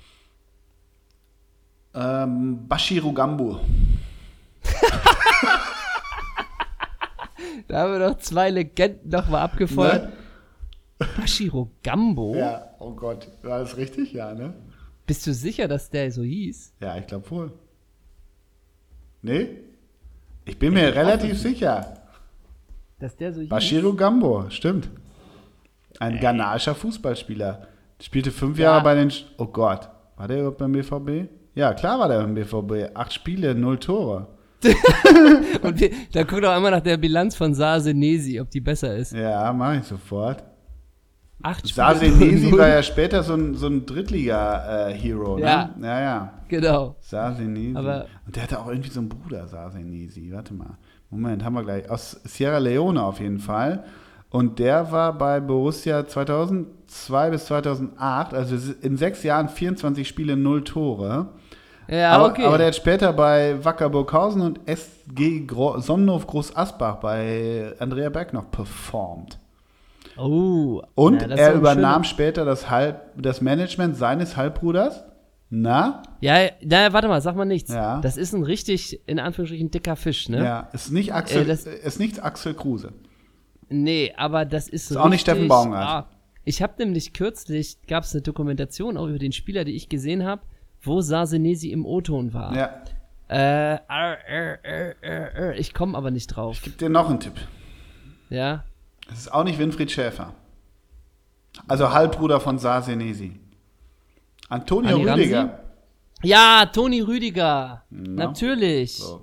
[1.95, 3.57] Ähm, Bashiru Gambu.
[7.69, 10.11] Da haben wir doch zwei Legenden nochmal abgefeuert.
[10.99, 11.07] Ne?
[11.17, 12.35] Bashiro Gambo.
[12.35, 13.29] Ja, oh Gott.
[13.43, 14.13] War das richtig?
[14.13, 14.55] Ja, ne?
[15.07, 16.75] Bist du sicher, dass der so hieß?
[16.81, 17.53] Ja, ich glaube wohl.
[19.23, 19.59] Nee?
[20.45, 21.95] Ich bin mir relativ sicher.
[22.99, 23.49] Dass der so hieß?
[23.49, 24.91] Bashiru Gambo, stimmt.
[25.99, 27.67] Ein ghanaischer Fußballspieler.
[28.01, 29.11] Spielte fünf Jahre bei den.
[29.11, 31.31] Sch oh Gott, war der überhaupt beim BVB?
[31.55, 32.97] Ja, klar war der beim BVB.
[32.97, 34.27] Acht Spiele, null Tore.
[35.63, 39.13] Und wir, da guck doch einmal nach der Bilanz von Sasenesi, ob die besser ist.
[39.13, 40.45] Ja, mache ich sofort.
[41.43, 42.59] Acht null.
[42.59, 45.71] war ja später so ein, so ein Drittliga-Hero, Ja.
[45.79, 45.87] ne?
[45.87, 46.33] Ja, ja.
[46.49, 46.97] Genau.
[47.01, 47.77] Sasenesi.
[47.77, 50.31] Aber- Und der hatte auch irgendwie so einen Bruder, Sasenesi.
[50.33, 50.77] Warte mal.
[51.09, 51.89] Moment, haben wir gleich.
[51.91, 53.85] Aus Sierra Leone auf jeden Fall.
[54.29, 60.63] Und der war bei Borussia 2002 bis 2008, also in sechs Jahren 24 Spiele, null
[60.63, 61.31] Tore.
[61.91, 62.45] Ja, aber, okay.
[62.45, 68.11] aber der hat später bei Wacker Burghausen und SG Gro Sonnenhof Groß Asbach bei Andrea
[68.11, 69.39] Berg noch performt.
[70.17, 70.83] oh.
[70.95, 75.05] Und Ja, er übernahm später das, Halb, das Management seines Halbbruders.
[75.53, 76.05] Na?
[76.21, 77.73] Ja, na, warte mal, sag mal nichts.
[77.73, 78.01] Ja.
[78.01, 80.45] Das ist ein richtig, in Anführungsstrichen, dicker Fisch, ne?
[80.45, 81.55] Ja, ist nicht Axel, Äh,
[81.85, 82.93] ist nicht Axel Kruse.
[83.69, 85.89] Nee, aber das ist, Ist auch nicht Steffen Baumgart.
[85.89, 86.07] Ah,
[86.45, 90.25] ich habe nämlich kürzlich, gab es eine Dokumentation auch über den Spieler, die ich gesehen
[90.25, 90.43] habe,
[90.83, 92.55] wo Sasenesi im O-Ton war.
[92.57, 92.83] Ja.
[93.29, 94.59] Äh, ar, ar,
[95.37, 96.61] ar, ich komme aber nicht drauf.
[96.63, 97.35] Gib dir noch einen Tipp.
[98.29, 98.65] Ja.
[99.13, 100.35] Es ist auch nicht Winfried Schäfer.
[101.69, 103.39] Also Halbbruder von Sasenesi.
[104.49, 105.23] Antonio Anni Ramsi?
[105.23, 105.61] Rüdiger.
[106.23, 107.83] Ja, Toni Rüdiger.
[107.91, 108.27] Na?
[108.27, 108.97] Natürlich.
[108.97, 109.23] So.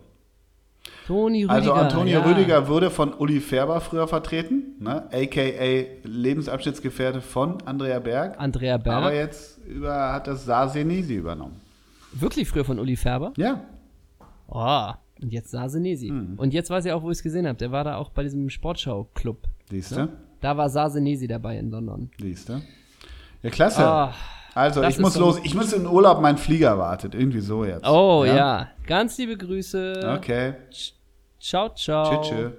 [1.06, 1.54] Toni Rüdiger.
[1.54, 2.26] Also Antonio ja.
[2.26, 5.08] Rüdiger wurde von Uli Färber früher vertreten, ne?
[5.12, 8.40] aka Lebensabschnittsgefährte von Andrea Berg.
[8.40, 8.96] Andrea Berg.
[8.98, 11.60] Aber jetzt über, hat das Sasenesi übernommen.
[12.14, 13.34] Wirklich früher von Uli Färber?
[13.38, 13.61] Ja,
[14.49, 14.91] Oh,
[15.22, 16.07] und jetzt Sasenesi.
[16.07, 16.35] Hm.
[16.38, 17.57] Und jetzt weiß ich auch, wo ich es gesehen habe.
[17.57, 19.44] Der war da auch bei diesem Sportschau-Club.
[19.69, 20.10] siehst du, Ne?
[20.39, 22.10] Da war Sasenesi dabei in London.
[22.19, 22.61] siehst du.
[23.44, 23.85] Ja, klasse.
[23.85, 24.14] Ah,
[24.56, 25.39] also ich muss los.
[25.44, 27.14] Ich muss in Urlaub, mein Flieger wartet.
[27.14, 27.85] Irgendwie so jetzt.
[27.85, 28.68] oh ja.
[28.85, 30.15] Ganz liebe Grüße.
[30.18, 30.53] Okay.
[31.39, 32.22] Ciao, ciao.
[32.22, 32.52] Tschüss.